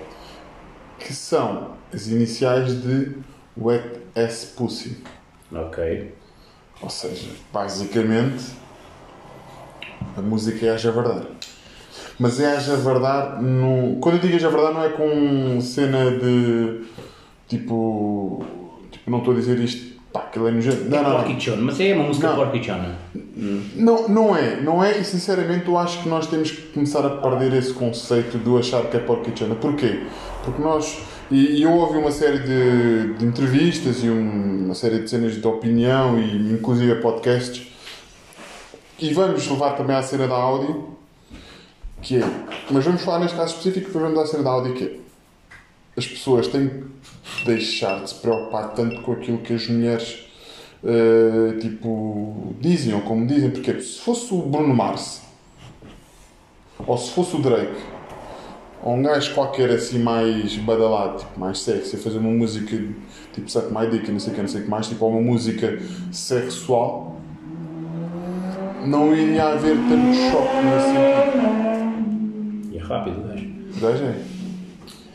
que 0.97 1.13
são 1.13 1.75
as 1.93 2.07
iniciais 2.07 2.81
de 2.81 3.15
Wet 3.55 3.99
Ass 4.15 4.53
Pussy. 4.57 5.03
Ok. 5.51 6.13
Ou 6.81 6.89
seja, 6.89 7.31
basicamente, 7.53 8.45
a 10.17 10.21
música 10.21 10.65
é 10.65 10.71
Haja 10.71 10.91
Verdade. 10.91 11.27
Mas 12.19 12.39
é 12.39 12.55
Haja 12.55 12.75
Verdade 12.75 13.43
no... 13.43 13.97
Quando 13.99 14.15
eu 14.15 14.21
digo 14.21 14.35
Haja 14.35 14.49
Verdade 14.49 14.73
não 14.73 14.83
é 14.83 14.89
com 14.89 15.61
cena 15.61 16.11
de... 16.11 16.85
Tipo... 17.47 18.43
Tipo, 18.91 19.11
não 19.11 19.19
estou 19.19 19.33
a 19.33 19.37
dizer 19.37 19.59
isto... 19.59 19.88
Pá, 20.11 20.21
aquilo 20.21 20.47
é 20.47 20.51
nojento. 20.51 20.85
Não, 20.85 21.03
não, 21.03 21.09
não. 21.09 21.15
Porquichona, 21.23 21.61
mas 21.61 21.79
é 21.79 21.93
uma 21.93 22.03
música 22.05 22.27
Não. 22.29 22.35
porquichona. 22.35 22.95
Não, 23.75 24.07
não 24.09 24.35
é, 24.35 24.59
não 24.59 24.83
é, 24.83 24.97
e 24.97 25.03
sinceramente 25.05 25.67
eu 25.67 25.77
acho 25.77 26.01
que 26.03 26.09
nós 26.09 26.25
temos 26.27 26.51
que 26.51 26.61
começar 26.73 27.05
a 27.05 27.09
perder 27.09 27.53
esse 27.53 27.73
conceito 27.73 28.37
de 28.37 28.57
achar 28.57 28.81
que 28.89 28.97
é 28.97 28.99
porquichana. 28.99 29.55
Porquê? 29.55 30.03
Porque 30.43 30.61
nós, 30.61 30.97
e, 31.29 31.57
e 31.59 31.63
eu 31.63 31.71
ouvi 31.71 31.99
uma 31.99 32.11
série 32.11 32.39
de, 32.39 33.13
de 33.13 33.25
entrevistas 33.25 34.03
e 34.03 34.09
um- 34.09 34.65
uma 34.65 34.73
série 34.75 34.99
de 34.99 35.09
cenas 35.09 35.35
de 35.39 35.47
opinião 35.47 36.17
e 36.19 36.53
inclusive 36.53 36.95
podcasts, 36.95 37.67
e 38.97 39.13
vamos 39.13 39.47
levar 39.47 39.71
também 39.77 39.95
à 39.95 40.01
cena 40.01 40.27
da 40.27 40.35
Audi, 40.35 40.73
que 42.01 42.17
é, 42.17 42.23
mas 42.71 42.83
vamos 42.83 43.01
falar 43.01 43.19
neste 43.19 43.37
caso 43.37 43.51
específico, 43.55 43.87
depois 43.87 44.03
vamos 44.05 44.19
à 44.19 44.25
cena 44.25 44.43
da 44.43 44.49
Audi, 44.49 44.73
que 44.73 44.83
é, 44.85 44.91
as 45.99 46.07
pessoas 46.07 46.47
têm 46.47 46.69
que 46.69 47.45
deixar 47.45 48.03
de 48.03 48.09
se 48.09 48.15
preocupar 48.15 48.73
tanto 48.73 49.01
com 49.01 49.11
aquilo 49.11 49.37
que 49.39 49.53
as 49.53 49.67
mulheres 49.67 50.25
Uh, 50.81 51.59
tipo, 51.59 52.55
dizem 52.61 52.93
ou 52.93 53.01
como 53.01 53.27
dizem, 53.27 53.51
porque 53.51 53.81
se 53.81 53.99
fosse 53.99 54.33
o 54.33 54.43
Bruno 54.43 54.73
Mars 54.73 55.21
ou 56.87 56.97
se 56.97 57.11
fosse 57.11 57.35
o 57.35 57.41
Drake 57.41 57.75
ou 58.81 58.93
um 58.93 59.03
gajo 59.03 59.33
qualquer 59.33 59.71
assim 59.71 59.99
mais 59.99 60.55
badalado, 60.55 61.19
tipo, 61.19 61.37
mais 61.37 61.59
sexy, 61.59 61.97
a 61.97 61.99
fazer 61.99 62.19
uma 62.19 62.29
música 62.29 62.77
tipo 63.33 63.51
Suck 63.51 63.73
My 63.73 63.89
Dick 63.89 64.09
não 64.09 64.19
sei 64.19 64.31
o 64.31 64.35
que, 64.35 64.41
não 64.41 64.47
sei 64.47 64.61
o 64.61 64.63
que 64.63 64.69
mais, 64.69 64.87
tipo, 64.87 65.05
uma 65.05 65.21
música 65.21 65.79
sexual, 66.13 67.17
não 68.85 69.13
iria 69.13 69.49
haver 69.49 69.75
tanto 69.75 70.15
choque 70.15 70.55
nesse 70.63 70.87
sentido. 70.87 71.49
E 72.71 72.77
é 72.77 72.81
rápido, 72.81 73.21
gajo. 73.27 73.49
Gajo 73.81 74.03
é. 74.05 74.38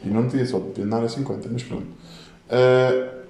E 0.04 0.08
não 0.08 0.26
devia 0.26 0.44
só 0.46 0.58
de 0.58 0.82
andar 0.82 1.02
a 1.02 1.08
50, 1.08 1.49
mas 1.50 1.62
pronto. 1.62 1.87
Uh, 2.50 3.25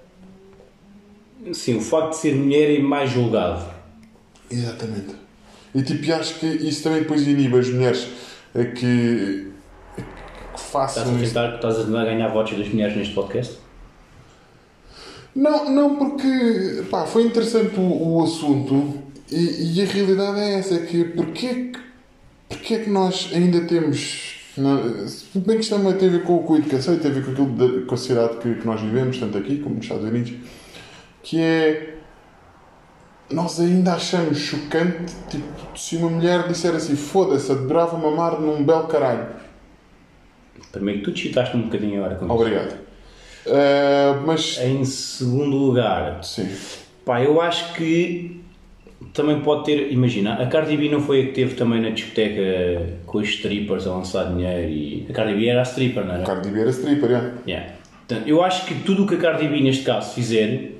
Sim, 1.52 1.76
o 1.76 1.81
facto 1.81 2.11
de 2.11 2.16
ser 2.16 2.35
mulher 2.35 2.75
é 2.75 2.78
mais 2.83 3.11
julgado. 3.11 3.64
Exatamente. 4.50 5.14
E 5.75 5.83
tipo, 5.83 6.12
acho 6.12 6.38
que 6.40 6.47
isso 6.47 6.83
também 6.83 7.00
depois 7.02 7.26
inibe 7.26 7.59
as 7.59 7.69
mulheres 7.69 8.09
a 8.54 8.64
que, 8.64 9.49
a 9.99 10.00
que 10.00 10.07
Estás 10.54 10.71
façam 10.71 11.02
a 11.14 11.19
isso. 11.23 11.35
tentar, 11.35 11.57
estás 11.57 11.81
a 11.81 12.04
ganhar 12.04 12.28
votos 12.28 12.57
das 12.57 12.69
mulheres 12.69 12.97
neste 12.97 13.12
podcast? 13.14 13.59
Não, 15.35 15.69
não, 15.71 15.97
porque 15.97 16.85
pá, 16.90 17.04
foi 17.07 17.25
interessante 17.26 17.78
o, 17.78 18.16
o 18.19 18.23
assunto 18.25 18.95
e, 19.31 19.75
e 19.78 19.83
a 19.83 19.85
realidade 19.87 20.38
é 20.38 20.54
essa, 20.61 20.75
é 20.76 20.87
que 20.87 21.04
porquê, 21.04 21.73
que- 21.73 21.81
porquê 22.49 22.78
que 22.78 22.90
nós 22.90 23.31
ainda 23.35 23.61
temos. 23.62 24.37
Não, 24.56 24.76
bem 25.34 25.56
que 25.56 25.62
isto 25.62 25.76
também 25.76 25.94
tem 25.94 26.08
a 26.08 26.12
ver 26.12 26.23
com, 26.23 26.54
a 26.54 26.58
educação 26.58 26.94
e 26.94 26.99
tem 26.99 27.11
a 27.11 27.14
ver 27.14 27.25
com, 27.25 27.32
aquilo 27.32 27.52
da, 27.52 27.87
com 27.87 27.94
a 27.94 27.96
sociedade 27.96 28.37
que, 28.37 28.54
que 28.54 28.66
nós 28.66 28.80
vivemos, 28.80 29.18
tanto 29.18 29.37
aqui 29.37 29.58
como 29.58 29.76
nos 29.76 29.84
Estados 29.84 30.04
Unidos, 30.04 30.32
que 31.23 31.40
é. 31.40 31.90
Nós 33.30 33.58
ainda 33.58 33.94
achamos 33.94 34.38
chocante, 34.38 35.12
tipo, 35.30 35.78
se 35.78 35.96
uma 35.96 36.11
mulher 36.11 36.46
disser 36.46 36.75
assim, 36.75 36.94
foda-se, 36.94 37.50
adorava 37.50 37.96
mamar 37.96 38.38
num 38.38 38.62
belo 38.62 38.87
caralho. 38.87 39.26
Primeiro 40.70 41.02
que 41.02 41.11
tu 41.11 41.18
citaste 41.18 41.56
um 41.56 41.62
bocadinho 41.62 42.04
agora 42.04 42.16
com. 42.16 42.28
Obrigado. 42.28 42.84
Ah, 43.46 44.23
mas, 44.25 44.58
Em 44.58 44.84
segundo 44.84 45.56
lugar, 45.56 46.23
sim. 46.23 46.49
pá, 47.04 47.23
eu 47.23 47.40
acho 47.40 47.75
que 47.75 48.43
também 49.12 49.40
pode 49.40 49.64
ter. 49.64 49.92
Imagina, 49.92 50.34
a 50.34 50.46
Cardi 50.46 50.76
B 50.76 50.88
não 50.88 51.00
foi 51.00 51.23
a 51.23 51.26
que 51.26 51.32
teve 51.32 51.54
também 51.54 51.80
na 51.80 51.90
discoteca 51.90 52.87
com 53.06 53.18
os 53.18 53.28
strippers 53.28 53.87
a 53.87 53.90
lançar 53.90 54.32
dinheiro 54.32 54.68
e. 54.68 55.06
A 55.11 55.12
Cardi 55.12 55.34
B 55.34 55.46
era 55.46 55.61
a 55.61 55.64
stripper, 55.64 56.04
não 56.04 56.14
era? 56.14 56.25
Cardi 56.25 56.49
B 56.50 56.61
era 56.61 56.70
stripper, 56.70 57.11
já. 57.11 57.32
Yeah. 57.46 57.73
Portanto, 58.06 58.28
eu 58.28 58.42
acho 58.42 58.66
que 58.66 58.75
tudo 58.80 59.04
o 59.04 59.06
que 59.06 59.14
a 59.14 59.18
Cardi 59.18 59.49
B 59.49 59.61
neste 59.61 59.84
caso 59.84 60.14
fizer, 60.14 60.73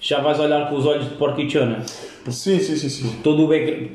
já 0.00 0.20
vais 0.20 0.38
olhar 0.38 0.68
com 0.68 0.76
os 0.76 0.86
olhos 0.86 1.08
de 1.08 1.14
porquichona. 1.16 1.82
Sim, 2.28 2.58
sim, 2.60 2.76
sim, 2.76 2.88
sim. 2.88 3.16
Todo 3.22 3.44
o 3.44 3.48
background, 3.48 3.90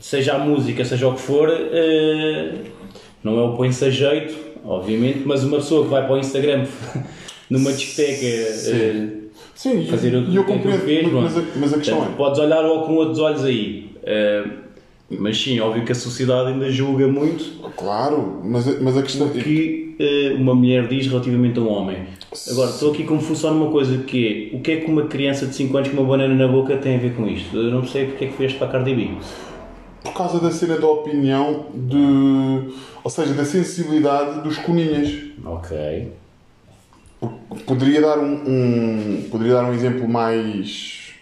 seja 0.00 0.34
a 0.34 0.38
música, 0.38 0.84
seja 0.84 1.08
o 1.08 1.14
que 1.14 1.20
for, 1.20 1.48
eh, 1.50 2.52
não 3.22 3.38
é 3.38 3.42
o 3.42 3.56
põe-se 3.56 3.84
a 3.84 3.90
jeito, 3.90 4.34
obviamente, 4.64 5.22
mas 5.24 5.44
uma 5.44 5.56
pessoa 5.58 5.84
que 5.84 5.90
vai 5.90 6.02
para 6.02 6.14
o 6.14 6.18
Instagram 6.18 6.66
numa 7.48 7.72
discoteca 7.72 8.26
eh, 8.26 9.21
Sim, 9.62 9.86
fazer 9.86 10.14
o 10.14 10.28
e 10.28 10.34
eu 10.36 10.44
compreendo, 10.44 10.80
fez, 10.80 11.04
mas, 11.12 11.22
mas, 11.22 11.34
mano. 11.34 11.46
a, 11.54 11.58
mas 11.58 11.72
a 11.74 11.76
questão 11.78 11.96
Portanto, 11.98 12.14
é. 12.14 12.16
Podes 12.16 12.38
olhar 12.40 12.60
logo 12.62 12.86
com 12.86 12.94
outros 12.96 13.18
olhos 13.20 13.44
aí. 13.44 13.90
Eh, 14.02 14.44
mas 15.10 15.40
sim, 15.40 15.60
óbvio 15.60 15.84
que 15.84 15.92
a 15.92 15.94
sociedade 15.94 16.52
ainda 16.52 16.70
julga 16.70 17.06
muito 17.06 17.44
Claro, 17.76 18.40
mas, 18.42 18.66
a- 18.66 18.80
mas 18.80 18.96
a 18.96 19.02
questão 19.02 19.28
é. 19.28 19.30
que 19.40 19.94
eh, 20.00 20.34
uma 20.36 20.54
mulher 20.54 20.88
diz 20.88 21.06
relativamente 21.06 21.58
a 21.58 21.62
um 21.62 21.68
homem. 21.68 21.98
Agora, 22.50 22.70
estou 22.70 22.92
aqui 22.92 23.04
como 23.04 23.20
funciona 23.20 23.54
uma 23.54 23.70
coisa 23.70 23.98
que 24.04 24.50
é, 24.52 24.56
o 24.56 24.60
que 24.60 24.72
é 24.72 24.76
que 24.78 24.90
uma 24.90 25.04
criança 25.06 25.46
de 25.46 25.54
5 25.54 25.76
anos 25.76 25.90
com 25.90 25.98
uma 25.98 26.08
banana 26.08 26.34
na 26.34 26.48
boca 26.50 26.76
tem 26.78 26.96
a 26.96 26.98
ver 26.98 27.14
com 27.14 27.26
isto? 27.28 27.56
Eu 27.56 27.70
não 27.70 27.86
sei 27.86 28.06
porque 28.06 28.24
é 28.24 28.28
que 28.28 28.34
fez 28.34 28.54
para 28.54 28.66
a 28.68 28.70
Cardi 28.70 28.94
B. 28.94 29.10
Por 30.02 30.12
causa 30.14 30.40
da 30.40 30.50
cena 30.50 30.76
da 30.78 30.86
opinião, 30.88 31.66
de, 31.74 32.72
ou 33.04 33.10
seja, 33.10 33.34
da 33.34 33.44
sensibilidade 33.44 34.40
dos 34.42 34.58
coninhas. 34.58 35.14
Ok. 35.44 36.08
Poderia 37.66 38.00
dar 38.00 38.18
um, 38.18 38.32
um- 38.46 39.28
poderia 39.30 39.54
dar 39.54 39.64
um 39.64 39.72
exemplo 39.74 40.08
mais 40.08 41.12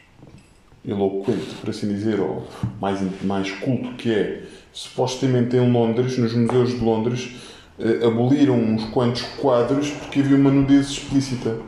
eloquente, 0.87 1.55
por 1.61 1.71
assim 1.71 1.89
dizer, 1.89 2.19
ou 2.21 2.47
mais, 2.81 3.01
mais 3.23 3.51
culto, 3.51 3.93
que 3.95 4.11
é, 4.11 4.43
supostamente 4.73 5.57
em 5.57 5.71
Londres, 5.71 6.17
nos 6.17 6.33
museus 6.35 6.71
de 6.71 6.83
Londres, 6.83 7.31
eh, 7.79 8.07
aboliram 8.07 8.55
uns 8.59 8.85
quantos 8.87 9.23
quadros 9.23 9.91
porque 9.91 10.21
havia 10.21 10.37
uma 10.37 10.51
nudez 10.51 10.89
explícita. 10.89 11.59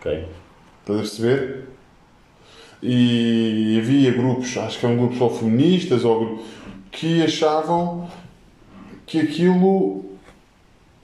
Ok. 0.00 0.26
Estás 0.80 0.98
a 0.98 1.02
perceber? 1.02 1.68
E 2.82 3.78
havia 3.82 4.12
grupos, 4.12 4.56
acho 4.56 4.78
que 4.78 4.86
eram 4.86 4.96
grupos 4.96 5.20
ou 5.20 5.30
feministas, 5.30 6.04
ou 6.04 6.42
que 6.90 7.22
achavam 7.22 8.08
que 9.06 9.20
aquilo 9.20 10.05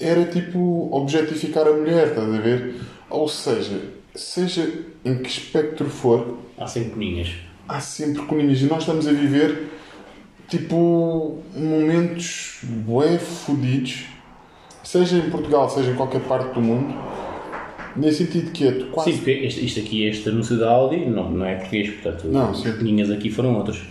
era 0.03 0.25
tipo 0.27 0.89
objetificar 0.93 1.67
a 1.67 1.73
mulher, 1.73 2.09
estás 2.09 2.33
a 2.35 2.39
ver? 2.39 2.75
Ou 3.09 3.29
seja, 3.29 3.81
seja 4.15 4.69
em 5.05 5.19
que 5.19 5.29
espectro 5.29 5.89
for, 5.89 6.39
Há 6.59 6.67
sempre 6.67 6.91
coninhas. 6.91 7.31
há 7.69 7.81
sempre 7.81 8.23
coninhas. 8.23 8.61
E 8.61 8.65
nós 8.65 8.81
estamos 8.81 9.07
a 9.07 9.13
viver 9.13 9.69
tipo 10.49 11.39
momentos 11.57 12.59
bué 12.63 13.19
fodidos, 13.19 14.05
seja 14.85 15.17
em 15.17 15.31
Portugal, 15.31 15.69
seja 15.71 15.91
em 15.93 15.95
qualquer 15.95 16.21
parte 16.23 16.53
do 16.55 16.61
mundo, 16.61 16.95
nesse 17.97 18.25
sentido 18.25 18.51
que 18.51 18.67
é 18.69 18.73
tu 18.73 18.87
quase 18.87 19.13
Sim, 19.13 19.17
porque 19.19 19.31
este, 19.31 19.65
isto 19.65 19.81
aqui, 19.81 20.05
este 20.05 20.29
anúncio 20.29 20.59
da 20.59 20.71
Audi, 20.71 21.05
não, 21.07 21.31
não 21.31 21.45
é 21.47 21.55
português, 21.57 21.91
portanto, 21.91 22.29
Não, 22.29 22.51
as 22.51 22.61
coninhas 22.63 23.11
aqui 23.11 23.31
foram 23.31 23.55
outros. 23.57 23.83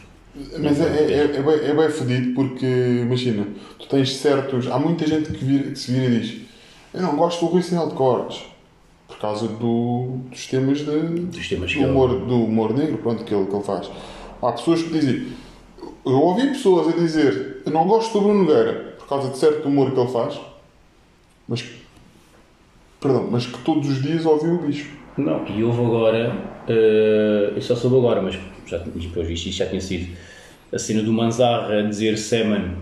Mas 0.59 0.79
é, 0.81 0.85
é, 1.13 1.35
é, 1.37 1.41
bem, 1.41 1.69
é 1.69 1.73
bem 1.73 1.89
fodido 1.89 2.33
porque, 2.33 2.65
imagina, 2.65 3.47
tu 3.79 3.87
tens 3.87 4.15
certos. 4.15 4.67
Há 4.67 4.77
muita 4.79 5.05
gente 5.07 5.31
que, 5.31 5.43
vira, 5.43 5.71
que 5.71 5.75
se 5.79 5.91
vira 5.91 6.05
e 6.05 6.19
diz: 6.19 6.41
Eu 6.93 7.01
não 7.01 7.15
gosto 7.15 7.45
do 7.45 7.51
Rui 7.51 7.61
Sinal 7.61 7.87
de 7.89 7.95
Cortes 7.95 8.43
por 9.07 9.17
causa 9.19 9.47
do, 9.47 10.19
dos 10.29 10.47
temas 10.47 10.79
de, 10.79 10.85
Dos 10.85 11.47
temas 11.49 11.71
do, 11.73 11.79
ele- 11.79 11.85
humor, 11.85 12.09
do 12.25 12.43
humor 12.45 12.73
negro 12.77 12.97
pronto, 12.97 13.23
que, 13.23 13.33
ele, 13.33 13.45
que 13.45 13.55
ele 13.55 13.63
faz. 13.63 13.89
Há 14.41 14.51
pessoas 14.53 14.81
que 14.83 14.89
dizem: 14.89 15.27
Eu 16.05 16.13
ouvi 16.21 16.47
pessoas 16.47 16.87
a 16.87 16.91
dizer: 16.97 17.61
Eu 17.65 17.71
não 17.71 17.87
gosto 17.87 18.13
do 18.13 18.21
Bruno 18.21 18.43
Nogueira 18.43 18.95
por 18.99 19.07
causa 19.07 19.29
de 19.29 19.37
certo 19.37 19.67
humor 19.67 19.91
que 19.91 19.99
ele 19.99 20.09
faz, 20.11 20.39
mas, 21.47 21.63
perdão, 22.99 23.27
mas 23.29 23.45
que 23.45 23.57
todos 23.59 23.89
os 23.89 24.01
dias 24.01 24.25
ouvi 24.25 24.47
o 24.49 24.57
bicho. 24.59 24.89
Não, 25.17 25.45
e 25.45 25.61
houve 25.63 25.83
agora, 25.83 26.33
eh, 26.69 27.51
eu 27.55 27.61
só 27.61 27.75
soube 27.75 27.97
agora, 27.97 28.21
mas 28.21 28.39
já, 28.65 28.77
depois 28.77 29.29
isto 29.29 29.49
já 29.51 29.65
tinha 29.67 29.81
sido 29.81 30.15
a 30.73 30.77
cena 30.79 31.01
do 31.03 31.11
Manzarra 31.13 31.79
a 31.79 31.81
dizer 31.83 32.17
Seman 32.17 32.75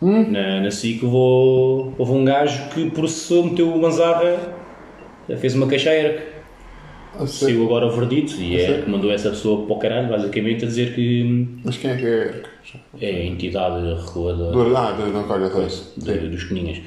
Hum? 0.00 0.30
na, 0.30 0.60
na 0.60 0.70
SIC, 0.70 1.02
houve, 1.04 1.94
houve 1.98 2.12
um 2.12 2.24
gajo 2.24 2.68
que 2.70 2.88
processou, 2.90 3.44
meteu 3.44 3.68
o 3.74 3.80
Manzarra, 3.82 4.38
fez 5.40 5.54
uma 5.56 5.66
queixa 5.66 5.90
a 5.90 5.94
ERC. 5.94 6.22
A. 7.18 7.26
Saiu 7.26 7.64
agora 7.64 7.86
o 7.86 7.90
verdito 7.90 8.40
e 8.40 8.60
é 8.60 8.82
que 8.82 8.88
mandou 8.88 9.10
essa 9.10 9.30
pessoa 9.30 9.66
para 9.66 9.74
o 9.74 9.78
caralho, 9.80 10.08
basicamente, 10.08 10.64
a 10.64 10.68
dizer 10.68 10.94
que 10.94 11.48
Mas 11.64 11.76
quem 11.78 11.90
é 11.90 11.96
que 11.96 12.06
é? 12.06 12.42
é 13.00 13.10
a 13.10 13.24
entidade 13.26 13.82
reguladora. 14.06 14.52
Do, 14.52 14.76
ah, 14.76 14.92
do, 14.92 15.06
não, 15.08 15.68
sim. 15.68 16.00
de- 16.00 16.28
dos 16.28 16.44
coninhas. 16.44 16.80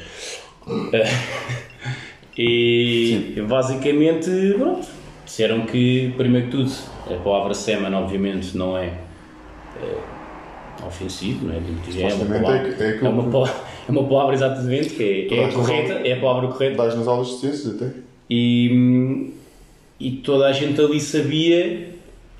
E 2.37 3.35
basicamente, 3.47 4.29
pronto, 4.57 4.87
disseram 5.25 5.65
que, 5.65 6.13
primeiro 6.15 6.47
que 6.47 6.51
tudo, 6.51 6.71
a 7.09 7.15
palavra 7.21 7.53
semen, 7.53 7.93
obviamente, 7.93 8.55
não 8.57 8.77
é 8.77 8.93
eh, 9.75 10.03
ofensivo, 10.85 11.47
não 11.47 11.53
é? 11.53 11.57
É 11.57 12.13
uma, 12.13 12.25
palavra, 12.41 12.67
é 12.69 12.73
que- 12.73 12.83
é 12.83 13.05
é, 13.05 13.09
uma, 13.09 13.47
é 13.87 13.91
uma 13.91 14.03
palavra 14.07 14.35
exatamente 14.35 14.89
que 14.89 15.03
é, 15.03 15.39
é 15.39 15.47
correta, 15.51 15.93
é 16.07 16.13
a 16.13 16.19
palavra 16.19 16.47
correta. 16.49 16.77
Dás 16.77 16.95
nas 16.95 17.07
aulas 17.07 17.27
de 17.27 17.33
ciências 17.39 17.75
até. 17.75 17.91
E, 18.29 19.31
e 19.99 20.11
toda 20.23 20.47
a 20.47 20.51
gente 20.51 20.79
ali 20.79 20.99
sabia 20.99 21.89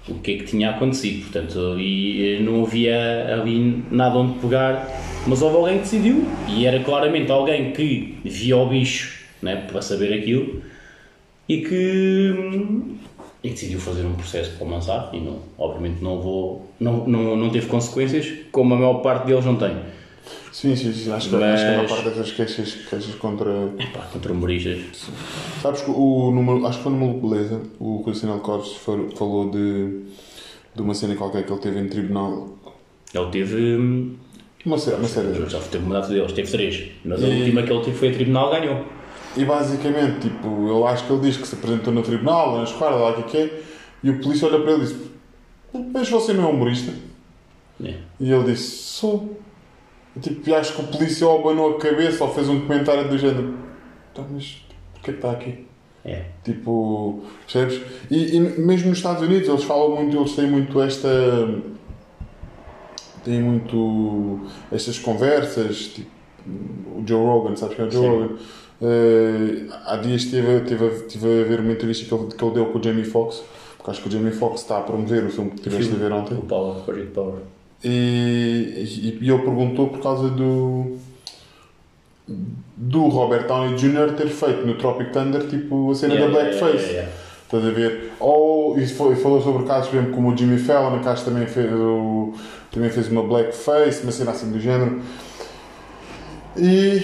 o 0.08 0.16
que 0.16 0.32
é 0.32 0.38
que 0.38 0.46
tinha 0.46 0.72
acontecido, 0.72 1.24
portanto, 1.24 1.60
ali 1.74 2.38
eh, 2.38 2.40
não 2.40 2.64
havia 2.64 3.34
ali 3.40 3.84
nada 3.92 4.18
onde 4.18 4.40
pegar, 4.40 4.88
mas 5.28 5.42
houve 5.42 5.58
alguém 5.58 5.76
que 5.78 5.84
decidiu, 5.84 6.26
e 6.50 6.66
era 6.66 6.84
claramente 6.84 7.32
alguém 7.32 7.72
que 7.72 8.18
via 8.24 8.58
o 8.58 8.68
bicho 8.68 9.22
né, 9.42 9.58
para 9.72 9.82
saber 9.82 10.12
aquilo 10.18 10.62
e 11.48 11.58
que, 11.62 12.34
hum, 12.38 12.96
e 13.44 13.50
decidiu 13.50 13.80
fazer 13.80 14.06
um 14.06 14.14
processo 14.14 14.52
para 14.58 14.66
o 14.66 14.70
Mansar 14.70 15.10
e 15.14 15.20
não, 15.20 15.40
obviamente 15.58 16.04
não, 16.04 16.22
vou, 16.22 16.70
não, 16.80 17.08
não, 17.08 17.36
não 17.36 17.50
teve 17.50 17.68
consequências, 17.68 18.32
como 18.52 18.74
a 18.74 18.78
maior 18.78 18.96
parte 19.02 19.26
deles 19.28 19.44
não 19.46 19.56
tem. 19.56 19.76
Sim, 20.52 20.76
sim, 20.76 20.92
sim. 20.94 21.12
Acho 21.12 21.30
que, 21.30 21.36
acho 21.36 21.64
que 21.64 21.70
a 21.70 21.72
maior 21.72 21.82
Mas- 21.84 21.92
parte 21.92 22.04
dessas 22.10 22.32
queixas, 22.34 22.74
queixas 22.90 23.16
contra. 23.16 23.50
Pá, 23.94 24.02
contra 24.12 24.32
humoristas. 24.34 25.08
Sabes 25.62 25.82
que 25.82 25.90
o 25.90 26.30
número. 26.32 26.68
Acho 26.68 26.78
que 26.80 26.84
foi 26.84 26.92
no 26.92 27.00
Maluco 27.00 27.30
Beleza. 27.30 27.62
O 27.80 27.98
Rui 28.06 28.14
Sinal 28.14 28.40
Cortes 28.42 28.74
fa- 28.74 28.92
falou 29.16 29.50
de, 29.50 30.02
de 30.76 30.82
uma 30.82 30.94
cena 30.94 31.16
qualquer 31.16 31.46
que 31.46 31.52
ele 31.52 31.62
teve 31.62 31.80
em 31.80 31.88
tribunal. 31.88 32.50
Ele 33.14 33.26
teve. 33.32 34.12
Uma 34.66 34.78
série, 34.78 34.98
uma 34.98 35.08
série 35.08 35.50
Já 35.50 35.60
teve 35.60 35.86
uma 35.86 35.96
data 35.96 36.10
deles, 36.10 36.32
teve 36.34 36.52
três. 36.52 36.84
Mas 37.04 37.24
a 37.24 37.28
E- 37.28 37.40
última 37.40 37.64
que 37.64 37.72
ele 37.74 37.84
teve 37.86 37.98
foi 37.98 38.10
a 38.10 38.14
tribunal 38.14 38.52
ganhou. 38.52 38.86
E 39.36 39.46
basicamente, 39.46 40.30
tipo, 40.30 40.68
eu 40.68 40.86
acho 40.86 41.06
que 41.06 41.14
ele 41.14 41.22
diz 41.22 41.38
que 41.38 41.48
se 41.48 41.56
apresentou 41.56 41.94
no 41.94 42.04
tribunal, 42.04 42.58
na 42.58 42.64
esquadra, 42.64 42.98
lá 42.98 43.12
o 43.12 43.14
que 43.16 43.22
é 43.22 43.24
que 43.24 43.38
é, 43.38 43.64
e 44.04 44.10
o 44.10 44.20
polícia 44.20 44.48
olha 44.48 44.60
para 44.60 44.72
ele 44.74 44.84
e 44.84 44.88
diz: 44.88 44.96
Mas 45.94 46.10
você 46.10 46.34
não 46.34 46.46
é 46.46 46.48
humorista? 46.48 46.94
É. 47.84 47.96
E 48.20 48.32
ele 48.32 48.44
disse: 48.52 48.70
Sou. 48.70 49.40
E, 50.16 50.20
tipo, 50.20 50.50
e 50.50 50.54
acho 50.54 50.76
que 50.76 50.82
o 50.82 50.88
polícia 50.88 51.28
ou 51.28 51.40
abanou 51.40 51.78
a 51.78 51.80
cabeça 51.80 52.24
ou 52.24 52.34
fez 52.34 52.50
um 52.50 52.62
comentário 52.62 53.08
do 53.08 53.18
género: 53.18 53.58
Tá, 54.14 54.24
mas 54.30 54.66
porquê 54.94 55.12
que 55.12 55.18
está 55.18 55.32
aqui? 55.32 55.66
É. 56.04 56.26
Tipo, 56.44 57.24
percebes? 57.42 57.82
E, 58.10 58.36
e 58.36 58.40
mesmo 58.40 58.90
nos 58.90 58.98
Estados 58.98 59.22
Unidos 59.22 59.48
eles 59.48 59.64
falam 59.64 59.96
muito, 59.96 60.18
eles 60.18 60.36
têm 60.36 60.50
muito 60.50 60.82
esta. 60.82 61.10
têm 63.24 63.42
muito 63.42 64.42
estas 64.72 64.98
conversas, 64.98 65.88
tipo, 65.88 66.10
o 66.96 67.04
Joe 67.06 67.24
Rogan, 67.24 67.56
sabes 67.56 67.76
quem 67.76 67.86
é 67.86 67.88
o 67.88 67.92
Joe 67.92 68.02
Sim. 68.02 68.10
Rogan? 68.10 68.38
Eh, 68.82 69.66
há 69.86 69.98
dias 69.98 70.24
estive, 70.24 70.48
a- 70.48 70.58
estive 70.58 71.42
a 71.42 71.44
ver 71.46 71.60
uma 71.60 71.72
entrevista 71.72 72.06
que 72.06 72.14
ele, 72.14 72.34
que 72.34 72.44
ele 72.44 72.54
deu 72.54 72.66
com 72.68 72.80
o 72.80 72.84
Jamie 72.84 73.04
Foxx, 73.04 73.44
porque 73.78 73.92
acho 73.92 74.02
que 74.02 74.08
o 74.10 74.12
Jamie 74.12 74.32
Foxx 74.32 74.62
está 74.62 74.80
a 74.80 74.82
promover 74.82 75.24
o 75.26 75.30
filme 75.30 75.52
que 75.52 75.62
tiveste 75.62 75.94
a 75.94 75.98
ver 75.98 76.12
ontem. 76.12 76.34
O 76.36 76.42
Power, 76.42 76.82
Project 76.84 77.12
Power. 77.12 77.36
E, 77.84 77.90
e, 77.90 79.20
e 79.26 79.30
ele 79.30 79.42
perguntou 79.44 79.88
por 79.90 80.02
causa 80.02 80.30
do 80.30 80.98
do 82.78 83.08
Robert 83.08 83.48
Downey 83.48 83.76
Jr. 83.76 84.14
ter 84.16 84.28
feito 84.30 84.66
no 84.66 84.76
Tropic 84.76 85.12
Thunder 85.12 85.48
tipo 85.48 85.92
a 85.92 85.96
cena 85.96 86.14
Yeah, 86.14 86.32
da 86.34 86.40
blackface. 86.44 86.76
yeah, 86.78 86.92
yeah. 86.92 87.12
Estás 87.46 87.66
a 87.66 87.72
ver? 87.72 88.12
Ou 88.20 88.80
e 88.80 88.88
foi, 88.88 89.16
falou 89.16 89.42
sobre 89.42 89.66
casos 89.66 89.94
exemplo, 89.94 90.14
como 90.14 90.32
o 90.32 90.38
Jimmy 90.38 90.58
Fallon, 90.58 91.00
que 91.02 91.08
acho 91.10 91.26
que 91.26 91.30
também 91.32 91.46
fez, 91.48 91.70
o, 91.74 92.34
também 92.72 92.90
fez 92.90 93.10
uma 93.10 93.24
blackface, 93.24 94.04
uma 94.04 94.12
cena 94.12 94.32
assim 94.32 94.50
do 94.52 94.60
género. 94.60 95.02
E 96.58 97.02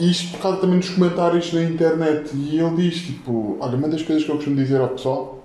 isto 0.00 0.32
por 0.32 0.40
causa 0.40 0.58
também 0.58 0.78
dos 0.78 0.90
comentários 0.90 1.52
na 1.52 1.62
internet. 1.62 2.30
E 2.34 2.58
ele 2.58 2.76
diz 2.76 3.02
tipo: 3.02 3.56
Olha, 3.60 3.76
uma 3.76 3.88
das 3.88 4.02
coisas 4.02 4.24
que 4.24 4.30
eu 4.30 4.36
costumo 4.36 4.56
dizer 4.56 4.80
ao 4.80 4.88
pessoal 4.88 5.44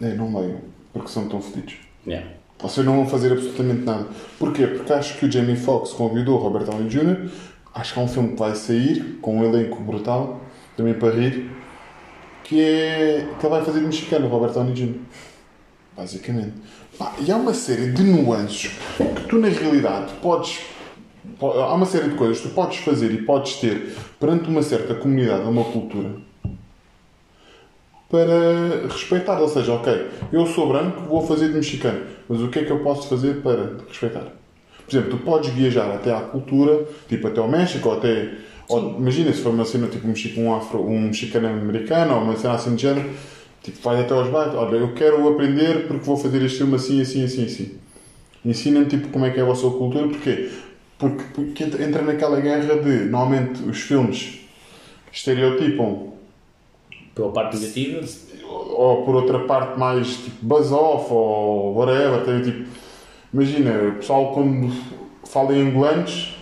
é 0.00 0.14
não 0.14 0.38
leiam, 0.38 0.60
porque 0.92 1.08
são 1.08 1.28
tão 1.28 1.40
fodidos. 1.40 1.76
Yeah. 2.06 2.26
Vocês 2.60 2.84
não 2.84 2.96
vão 2.96 3.06
fazer 3.06 3.32
absolutamente 3.32 3.84
nada. 3.84 4.06
Porquê? 4.38 4.66
Porque 4.66 4.92
acho 4.92 5.16
que 5.16 5.26
o 5.26 5.30
Jamie 5.30 5.56
Foxx 5.56 5.92
convidou 5.92 6.38
o 6.38 6.42
Robert 6.42 6.64
Downey 6.64 6.88
Jr. 6.88 7.30
Acho 7.74 7.94
que 7.94 8.00
há 8.00 8.02
um 8.02 8.08
filme 8.08 8.30
que 8.30 8.38
vai 8.38 8.54
sair 8.56 9.18
com 9.20 9.38
um 9.38 9.44
elenco 9.44 9.80
brutal, 9.82 10.40
também 10.76 10.94
para 10.94 11.14
rir, 11.14 11.48
que 12.42 12.60
é 12.60 13.28
que 13.38 13.46
ele 13.46 13.54
vai 13.54 13.64
fazer 13.64 13.80
de 13.80 13.86
mexicano, 13.86 14.26
o 14.26 14.28
Robert 14.28 14.52
Downey 14.52 14.74
Jr. 14.74 14.94
Basicamente. 15.96 16.54
Pá, 16.98 17.14
e 17.20 17.30
há 17.30 17.36
uma 17.36 17.54
série 17.54 17.92
de 17.92 18.02
nuances 18.02 18.72
que 18.96 19.28
tu, 19.28 19.38
na 19.38 19.48
realidade, 19.48 20.12
podes. 20.20 20.58
Há 21.40 21.74
uma 21.74 21.86
série 21.86 22.08
de 22.08 22.14
coisas 22.14 22.40
que 22.40 22.48
tu 22.48 22.54
podes 22.54 22.78
fazer 22.78 23.12
e 23.12 23.22
podes 23.22 23.56
ter 23.56 23.94
perante 24.18 24.48
uma 24.48 24.62
certa 24.62 24.94
comunidade, 24.94 25.48
uma 25.48 25.64
cultura, 25.64 26.10
para 28.10 28.88
respeitar. 28.88 29.40
Ou 29.40 29.48
seja, 29.48 29.72
ok, 29.72 30.06
eu 30.32 30.46
sou 30.46 30.68
branco, 30.68 31.02
vou 31.02 31.26
fazer 31.26 31.48
de 31.48 31.54
mexicano, 31.54 32.00
mas 32.28 32.40
o 32.40 32.48
que 32.48 32.60
é 32.60 32.64
que 32.64 32.70
eu 32.70 32.80
posso 32.80 33.08
fazer 33.08 33.42
para 33.42 33.76
respeitar? 33.88 34.24
Por 34.84 34.96
exemplo, 34.96 35.10
tu 35.10 35.24
podes 35.24 35.50
viajar 35.50 35.94
até 35.94 36.12
à 36.14 36.20
cultura, 36.20 36.86
tipo 37.08 37.28
até 37.28 37.40
ao 37.40 37.48
México, 37.48 37.88
ou 37.88 37.96
até. 37.96 38.30
Ou, 38.68 38.96
imagina 38.98 39.32
se 39.32 39.42
for 39.42 39.50
uma 39.50 39.64
cena 39.64 39.86
tipo 39.86 40.06
um, 40.06 40.42
um, 40.42 40.54
afro, 40.54 40.82
um 40.82 41.00
mexicano 41.02 41.48
americano, 41.48 42.14
ou 42.14 42.22
uma 42.22 42.36
cena 42.36 42.54
assim 42.54 42.74
de 42.74 42.82
género, 42.82 43.10
tipo, 43.62 43.78
vai 43.82 44.00
até 44.00 44.14
aos 44.14 44.28
bairros, 44.28 44.54
olha, 44.54 44.76
eu 44.76 44.94
quero 44.94 45.28
aprender 45.28 45.86
porque 45.86 46.04
vou 46.04 46.16
fazer 46.16 46.42
este 46.42 46.58
filme 46.58 46.74
assim, 46.74 47.00
assim, 47.00 47.24
assim, 47.24 47.44
assim. 47.44 47.74
Ensina-me 48.44 48.86
tipo 48.86 49.08
como 49.08 49.26
é 49.26 49.30
que 49.30 49.38
é 49.40 49.42
a 49.42 49.46
vossa 49.46 49.68
cultura, 49.68 50.08
porquê? 50.08 50.48
Porque, 50.98 51.22
porque 51.34 51.64
entra 51.64 52.02
naquela 52.02 52.40
guerra 52.40 52.76
de, 52.80 53.04
normalmente, 53.04 53.62
os 53.62 53.78
filmes 53.80 54.40
estereotipam 55.12 56.08
Pela 57.14 57.30
parte 57.32 57.56
negativa, 57.56 58.04
ou 58.44 59.04
por 59.04 59.14
outra 59.16 59.40
parte 59.40 59.78
mais 59.78 60.16
tipo 60.16 60.36
buzz 60.42 60.72
off 60.72 61.06
ou 61.12 61.74
whatever, 61.76 62.24
tem 62.24 62.42
tipo 62.42 62.68
imagina, 63.32 63.70
o 63.88 63.92
pessoal 63.96 64.32
quando 64.32 64.72
fala 65.24 65.54
em 65.54 65.68
angolanos 65.68 66.36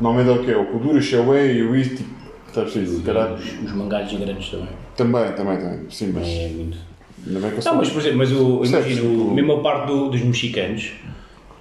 normalmente 0.00 0.30
é 0.30 0.32
o 0.40 0.44
quê? 0.44 0.54
O 0.54 0.66
Kuduro, 0.72 0.98
o 0.98 1.02
Shaway, 1.02 1.62
o 1.62 1.74
East, 1.76 1.96
tipo, 1.96 2.10
sabes 2.54 2.74
isso, 2.76 3.02
caralho. 3.02 3.34
os, 3.34 3.44
os 3.62 3.72
mangalhos 3.72 4.12
grandes 4.12 4.50
também. 4.50 4.68
Também, 4.96 5.32
também, 5.32 5.58
também, 5.58 5.80
sim, 5.90 6.12
mas 6.12 6.26
É 6.26 6.48
muito. 6.48 6.78
ainda 7.26 7.40
bem 7.40 7.50
que 7.50 7.58
eu 7.58 7.64
Não, 7.72 7.78
mas 7.78 7.90
por 7.90 8.00
exemplo, 8.00 8.18
mas 8.18 8.32
o, 8.32 8.58
Percebes? 8.60 8.86
imagina, 8.86 9.08
o, 9.08 9.18
Tipo- 9.18 9.34
mesmo 9.34 9.52
a 9.52 9.60
parte 9.60 9.86
do- 9.86 10.08
dos 10.10 10.20
mexicanos, 10.22 10.92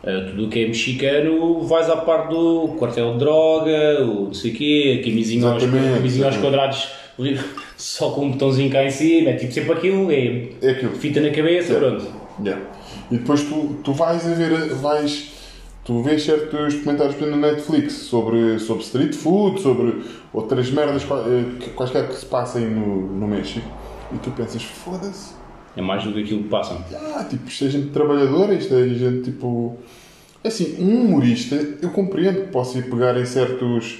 eh, 0.03 0.21
tudo 0.29 0.45
o 0.45 0.49
que 0.49 0.63
é 0.63 0.67
mexicano, 0.67 1.61
vais 1.63 1.89
à 1.89 1.97
parte 1.97 2.29
do 2.29 2.69
quartel 2.79 3.13
de 3.13 3.19
droga, 3.19 4.03
o 4.03 4.25
não 4.27 4.33
sei 4.33 4.51
o 4.51 4.55
quê, 4.55 4.99
a 5.01 5.05
camisinha 5.09 5.47
aos, 5.49 5.63
camisinha 5.63 6.25
aos 6.27 6.37
quadrados, 6.37 6.87
só 7.77 8.11
com 8.11 8.25
um 8.25 8.31
botãozinho 8.31 8.71
cá 8.71 8.83
em 8.83 8.89
cima, 8.91 9.29
é 9.31 9.33
tipo 9.33 9.51
sempre 9.53 9.73
aquilo, 9.73 10.11
é 10.11 10.47
é 10.61 10.69
aquilo. 10.71 10.91
fita 10.95 11.19
na 11.21 11.29
cabeça, 11.31 11.73
Yeah. 11.73 11.87
pronto. 11.97 12.13
Yeah. 12.43 12.65
E 13.11 13.17
depois 13.17 13.43
tu, 13.43 13.75
tu 13.83 13.91
vais 13.93 14.25
a 14.25 14.33
ver, 14.33 14.69
vais, 14.75 15.31
tu 15.83 16.01
vês 16.01 16.23
certos 16.23 16.75
comentários 16.75 17.19
na 17.19 17.35
Netflix 17.35 17.93
sobre, 17.93 18.57
sobre 18.59 18.83
street 18.83 19.13
food, 19.13 19.59
sobre 19.61 20.01
outras 20.33 20.69
merdas 20.71 21.03
eh, 21.03 21.43
que- 21.59 21.69
quaisquer 21.71 22.07
que 22.07 22.15
se 22.15 22.25
passem 22.25 22.65
no, 22.67 23.07
no 23.13 23.27
México 23.27 23.67
e 24.13 24.17
tu 24.19 24.31
pensas, 24.31 24.63
foda-se, 24.63 25.33
É 25.75 25.81
mais 25.81 26.03
do 26.03 26.13
que 26.13 26.21
aquilo 26.21 26.43
que 26.43 26.49
passam. 26.49 26.83
ah, 27.15 27.23
tipo, 27.23 27.47
isto 27.47 27.65
é 27.65 27.69
gente 27.69 27.89
trabalhadora, 27.89 28.53
isto 28.53 28.73
é 28.73 28.87
gente 28.89 29.31
tipo. 29.31 29.77
Assim, 30.43 30.77
um 30.79 31.01
humorista, 31.01 31.55
eu 31.81 31.89
compreendo 31.89 32.45
que 32.45 32.47
possa 32.47 32.77
ir 32.77 32.89
pegar 32.89 33.19
em 33.19 33.25
certos 33.25 33.99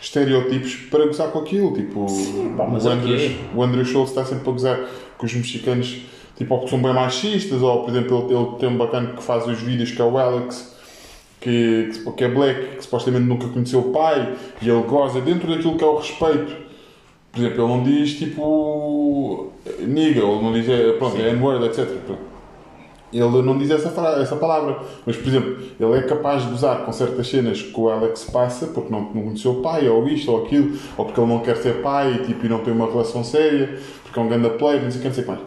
estereótipos 0.00 0.76
para 0.90 1.06
gozar 1.06 1.30
com 1.30 1.38
aquilo, 1.40 1.72
tipo, 1.72 2.06
pá, 2.56 2.66
mas 2.66 2.84
o, 2.84 2.88
é 2.88 2.90
o 2.90 2.94
Andrew, 2.94 3.16
quê? 3.16 3.36
o 3.54 3.62
Andrew 3.62 3.84
Schultz 3.84 4.10
está 4.10 4.24
sempre 4.24 4.48
a 4.48 4.52
gozar 4.52 4.80
com 5.16 5.26
os 5.26 5.34
mexicanos, 5.34 6.02
tipo, 6.36 6.54
ou 6.54 6.64
que 6.64 6.70
são 6.70 6.80
bem 6.80 6.92
machistas, 6.92 7.62
ou 7.62 7.84
por 7.84 7.90
exemplo, 7.90 8.26
ele, 8.28 8.38
ele 8.38 8.58
tem 8.58 8.68
um 8.68 8.76
bacana 8.76 9.14
que 9.14 9.22
faz 9.22 9.46
os 9.46 9.60
vídeos 9.60 9.90
que 9.90 10.00
é 10.00 10.04
o 10.04 10.16
Alex, 10.18 10.76
que, 11.40 11.90
que 12.16 12.24
é 12.24 12.28
black, 12.28 12.76
que 12.76 12.84
supostamente 12.84 13.24
nunca 13.24 13.48
conheceu 13.48 13.80
o 13.80 13.92
pai, 13.92 14.34
e 14.60 14.68
ele 14.68 14.82
goza 14.82 15.20
dentro 15.20 15.48
daquilo 15.48 15.76
que 15.76 15.84
é 15.84 15.86
o 15.86 15.96
respeito. 15.96 16.67
Por 17.32 17.40
exemplo, 17.40 17.64
ele 17.64 17.68
não 17.68 17.82
diz 17.84 18.14
tipo 18.14 19.52
nigga, 19.80 20.24
ou 20.24 20.42
não 20.42 20.52
diz, 20.52 20.68
é, 20.68 20.92
pronto, 20.92 21.16
é 21.20 21.30
N-word, 21.30 21.66
etc. 21.66 21.88
Ele 23.10 23.42
não 23.42 23.56
diz 23.56 23.70
essa, 23.70 23.88
essa 24.20 24.36
palavra, 24.36 24.80
mas 25.06 25.16
por 25.16 25.28
exemplo, 25.28 25.56
ele 25.80 25.98
é 25.98 26.02
capaz 26.02 26.42
de 26.42 26.50
gozar 26.50 26.84
com 26.84 26.92
certas 26.92 27.28
cenas 27.28 27.62
que 27.62 27.80
o 27.80 27.88
Alex 27.88 28.24
passa 28.24 28.66
porque 28.66 28.92
não, 28.92 29.00
não 29.00 29.22
conheceu 29.22 29.52
o 29.52 29.62
pai, 29.62 29.88
ou 29.88 30.06
isto, 30.08 30.30
ou 30.30 30.44
aquilo, 30.44 30.76
ou 30.96 31.06
porque 31.06 31.18
ele 31.18 31.30
não 31.30 31.40
quer 31.40 31.56
ser 31.56 31.80
pai 31.80 32.22
tipo, 32.26 32.44
e 32.44 32.48
não 32.48 32.58
tem 32.58 32.72
uma 32.72 32.86
relação 32.86 33.24
séria, 33.24 33.78
porque 34.02 34.18
é 34.18 34.22
um 34.22 34.28
grande 34.28 34.50
player, 34.50 34.82
não 34.82 34.90
sei 34.90 34.98
o 34.98 35.02
que, 35.02 35.08
não 35.08 35.14
sei 35.14 35.24
o 35.24 35.26
que 35.26 35.32
mais. 35.32 35.40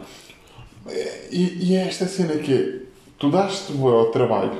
E, 1.30 1.70
e 1.70 1.76
é 1.76 1.86
esta 1.86 2.06
cena 2.06 2.34
que 2.34 2.52
é, 2.52 2.80
tu 3.16 3.30
dás-te 3.30 3.72
bué 3.72 3.92
ao 3.92 4.06
trabalho 4.06 4.58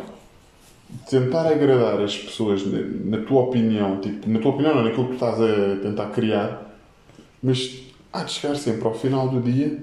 de 0.89 1.11
tentar 1.11 1.49
agradar 1.49 2.01
as 2.01 2.17
pessoas 2.17 2.65
na, 2.65 3.19
na 3.19 3.25
tua 3.25 3.43
opinião, 3.43 3.99
tipo, 4.01 4.31
na 4.31 4.39
tua 4.39 4.53
opinião, 4.53 4.77
não 4.77 4.85
naquilo 4.85 5.09
que 5.09 5.11
tu 5.11 5.25
estás 5.25 5.41
a 5.41 5.77
tentar 5.83 6.07
criar, 6.11 6.72
mas 7.43 7.83
há 8.13 8.23
de 8.25 8.33
chegar 8.33 8.55
sempre 8.57 8.85
ao 8.87 8.95
final 8.95 9.29
do 9.29 9.41
dia 9.41 9.83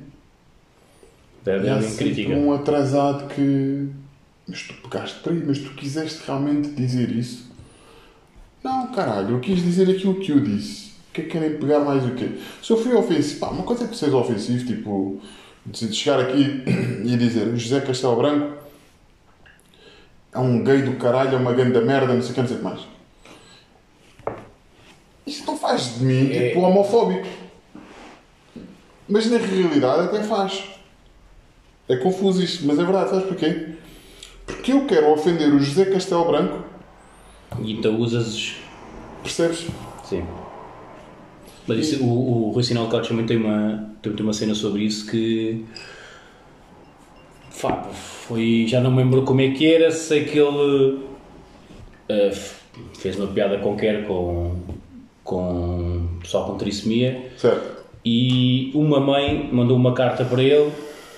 Deve 1.44 1.66
e 1.68 1.70
há 1.70 1.76
haver 1.76 1.90
sempre 1.90 2.14
crítica. 2.14 2.34
um 2.36 2.54
atrasado 2.54 3.28
que. 3.34 3.88
Mas 4.48 4.64
tu 4.64 4.74
pegaste 4.76 5.20
para 5.20 5.32
aí, 5.34 5.44
mas 5.46 5.60
tu 5.60 5.70
quiseste 5.76 6.22
realmente 6.26 6.70
dizer 6.70 7.12
isso? 7.12 7.50
Não, 8.64 8.88
caralho, 8.88 9.36
eu 9.36 9.40
quis 9.40 9.62
dizer 9.62 9.90
aquilo 9.90 10.16
que 10.16 10.32
eu 10.32 10.40
disse. 10.40 10.90
O 10.90 11.12
porque 11.12 11.24
querem 11.24 11.58
pegar 11.58 11.80
mais 11.80 12.06
o 12.06 12.12
quê? 12.16 12.30
Se 12.62 12.72
eu 12.72 12.78
fui 12.82 12.94
ofensivo, 12.94 13.40
pá, 13.40 13.48
uma 13.50 13.64
coisa 13.64 13.84
é 13.84 13.88
que 13.88 13.94
tu 13.94 13.98
seres 13.98 14.14
ofensivo, 14.14 14.66
tipo, 14.66 15.22
de 15.66 15.94
chegar 15.94 16.20
aqui 16.20 16.64
e 17.04 17.18
dizer 17.18 17.56
José 17.58 17.82
Castelo 17.82 18.16
Branco 18.16 18.58
é 20.32 20.40
um 20.40 20.64
gay 20.64 20.82
do 20.84 20.94
caralho, 20.98 21.36
é 21.36 21.38
uma 21.40 21.52
grande 21.54 21.80
merda, 21.82 22.14
não 22.14 22.22
sei 22.22 22.32
o 22.32 22.34
que, 22.36 22.42
não 22.42 22.48
sei 22.48 22.58
o 22.58 22.60
que 22.60 22.66
mais. 22.66 22.82
Isso 25.26 25.46
não 25.46 25.58
faz 25.58 25.98
de 25.98 26.06
mim, 26.06 26.32
É. 26.32 26.50
tipo, 26.50 26.62
homofóbico. 26.62 27.28
Mas 29.10 29.30
na 29.30 29.38
realidade 29.38 30.04
até 30.04 30.24
faz. 30.24 30.64
É 31.88 31.96
confuso 31.96 32.44
isto, 32.44 32.66
mas 32.68 32.78
é 32.78 32.84
verdade, 32.84 33.10
sabes 33.10 33.26
porquê? 33.26 33.70
Porque 34.46 34.72
eu 34.72 34.86
quero 34.86 35.12
ofender 35.12 35.52
o 35.54 35.60
José 35.60 35.86
Castelo 35.86 36.26
Branco, 36.26 36.64
E 37.64 37.74
então 37.74 37.98
usas. 38.00 38.54
percebes? 39.24 39.66
Sim. 40.04 40.24
Mas 41.68 41.80
isso, 41.80 42.04
o, 42.04 42.48
o 42.48 42.52
Rui 42.52 42.64
Sinal 42.64 42.88
Couch 42.90 43.10
também 43.10 43.26
tem 43.26 43.38
uma, 43.38 43.92
tem 44.02 44.14
uma 44.20 44.34
cena 44.34 44.54
sobre 44.56 44.84
isso 44.84 45.10
que. 45.10 45.66
Fá, 47.52 47.84
foi. 47.84 48.66
Já 48.68 48.80
não 48.80 48.92
me 48.92 48.98
lembro 49.04 49.24
como 49.24 49.42
é 49.42 49.50
que 49.52 49.72
era, 49.72 49.92
sei 49.92 50.26
que 50.26 50.38
ele. 50.40 51.00
f- 52.10 52.60
fez 53.00 53.18
uma 53.20 53.28
piada 53.28 53.58
qualquer 53.60 54.06
com. 54.08 54.56
com. 55.24 56.08
pessoal 56.22 56.46
com 56.46 56.58
trissomia. 56.58 57.32
Certo. 57.38 57.79
E 58.04 58.72
uma 58.74 59.00
mãe 59.00 59.50
mandou 59.52 59.76
uma 59.76 59.94
carta 59.94 60.24
para 60.24 60.42
ele 60.42 60.72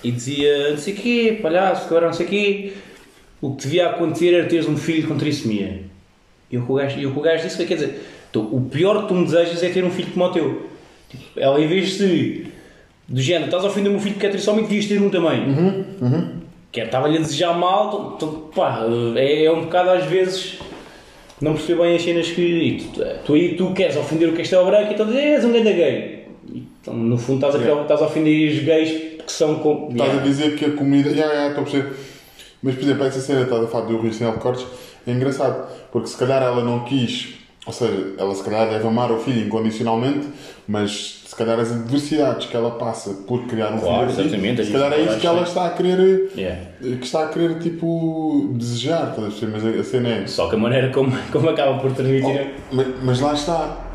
e 0.03 0.11
dizia: 0.11 0.71
não 0.71 0.77
sei 0.77 0.93
o 0.93 0.97
quê, 0.97 1.39
palhaço, 1.41 1.85
agora 1.85 2.07
não 2.07 2.13
sei 2.13 2.25
o 2.25 2.29
quê. 2.29 2.73
O 3.41 3.55
que 3.55 3.63
devia 3.63 3.89
acontecer 3.89 4.33
era 4.33 4.47
teres 4.47 4.67
um 4.67 4.77
filho 4.77 5.07
com 5.07 5.17
trissomia. 5.17 5.81
E 6.51 6.57
o 6.57 6.65
que 6.65 6.71
o 6.71 6.75
gajo, 6.75 6.99
e 6.99 7.05
o 7.05 7.11
que 7.11 7.19
o 7.19 7.21
gajo 7.21 7.43
disse 7.43 7.57
foi: 7.57 7.65
quer 7.65 7.75
dizer, 7.75 8.01
então, 8.29 8.43
o 8.51 8.61
pior 8.61 9.03
que 9.03 9.07
tu 9.09 9.13
me 9.13 9.25
desejas 9.25 9.61
é 9.61 9.69
ter 9.69 9.83
um 9.83 9.91
filho 9.91 10.11
como 10.11 10.25
o 10.25 10.29
teu. 10.31 10.69
Tipo, 11.09 11.23
ela, 11.39 11.59
em 11.59 11.67
vez 11.67 11.97
de. 11.97 12.45
do 13.07 13.21
género, 13.21 13.45
estás 13.45 13.63
a 13.63 13.67
ofender 13.67 13.89
o 13.89 13.93
meu 13.95 14.01
filho 14.01 14.15
que 14.15 14.25
é 14.25 14.29
trissomia, 14.29 14.63
devias 14.63 14.85
ter 14.85 15.01
um 15.01 15.09
também. 15.09 15.41
Que 16.71 16.81
é, 16.81 16.85
estava-lhe 16.85 17.17
a 17.17 17.21
desejar 17.21 17.53
mal, 17.57 18.13
então, 18.15 18.49
pá, 18.55 18.85
é, 19.15 19.43
é 19.43 19.51
um 19.51 19.63
bocado 19.63 19.89
às 19.89 20.05
vezes. 20.05 20.59
Não 21.41 21.53
percebo 21.53 21.81
bem 21.81 21.95
as 21.95 22.01
cenas 22.03 22.29
que. 22.31 22.41
e 22.41 22.77
Tu, 22.77 23.01
tu 23.25 23.33
aí 23.33 23.55
tu 23.55 23.73
queres 23.73 23.97
ofender 23.97 24.29
o 24.29 24.33
Castelo 24.33 24.65
Branco, 24.65 24.93
então 24.93 25.05
dizes, 25.05 25.21
és 25.21 25.45
um 25.45 25.51
grande 25.51 25.73
gay. 25.73 26.10
Então, 26.81 26.93
no 26.95 27.17
fundo, 27.17 27.45
estás 27.45 27.55
a, 27.55 27.59
criar- 27.59 27.81
estás 27.81 28.01
a 28.01 28.05
ofender 28.05 28.51
os 28.51 28.63
gays 28.63 28.89
que 29.25 29.31
são 29.31 29.55
com. 29.59 29.89
Estás 29.91 30.09
a 30.09 30.13
Yeah. 30.13 30.23
dizer 30.29 30.55
que 30.57 30.65
a 30.65 30.71
comunidade. 30.71 31.15
Já, 31.15 31.27
já, 31.27 31.47
estou 31.49 31.61
a 31.61 31.65
perceber. 31.65 31.93
Mas, 32.63 32.75
por 32.75 32.83
exemplo, 32.83 33.03
essa 33.05 33.19
cena 33.19 33.41
estás 33.41 33.63
a 33.63 33.67
falar 33.67 33.85
do 33.85 33.97
Rui 33.97 34.11
Sinal 34.13 34.33
de 34.33 34.39
Cortes 34.39 34.65
é 35.07 35.11
engraçado, 35.11 35.67
porque 35.91 36.07
se 36.07 36.17
calhar 36.17 36.41
ela 36.43 36.63
não 36.63 36.83
quis, 36.85 37.35
ou 37.65 37.73
seja, 37.73 38.13
ela 38.19 38.33
se 38.35 38.43
calhar 38.43 38.69
deve 38.69 38.87
amar 38.87 39.11
o 39.11 39.17
filho 39.19 39.45
incondicionalmente, 39.47 40.27
mas 40.67 41.23
se 41.25 41.35
calhar 41.35 41.59
as 41.59 41.71
adversidades 41.71 42.45
que 42.47 42.55
ela 42.55 42.69
passa 42.71 43.11
por 43.27 43.45
criar 43.47 43.73
um 43.73 43.79
Claro, 43.79 44.09
filho, 44.11 44.21
exatamente, 44.27 44.61
a 44.61 44.65
se 44.65 44.71
calhar 44.71 44.93
é 44.93 45.01
isso 45.01 45.17
que 45.19 45.25
ela 45.25 45.41
está 45.41 45.65
a 45.65 45.69
querer. 45.71 46.31
Yeah. 46.37 46.59
que 46.81 47.03
está 47.05 47.23
a 47.23 47.27
querer, 47.29 47.57
tipo, 47.59 48.49
desejar, 48.53 49.09
estás 49.09 49.17
a 49.19 49.21
perceber? 49.29 49.51
Mas 49.53 49.65
a- 49.65 49.79
a 49.79 49.83
cena 49.83 50.09
é. 50.09 50.27
Só 50.27 50.47
que 50.47 50.55
a 50.55 50.59
maneira 50.59 50.89
como, 50.91 51.11
como 51.31 51.49
acaba 51.49 51.79
por 51.79 51.91
transmitir. 51.93 52.51
Mas, 52.71 52.87
mas 53.03 53.19
lá 53.21 53.33
está. 53.33 53.90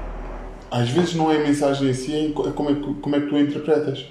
Às 0.70 0.88
vezes 0.90 1.14
não 1.14 1.30
é 1.30 1.36
a 1.36 1.40
mensagem 1.46 1.88
em 1.90 1.94
si, 1.94 2.12
é 2.14 2.26
é 2.26 2.52
como 2.52 2.70
é, 2.70 2.74
que- 2.74 2.94
como 3.00 3.16
é 3.16 3.20
que 3.20 3.26
tu 3.28 3.36
a 3.36 3.40
interpretas. 3.40 4.06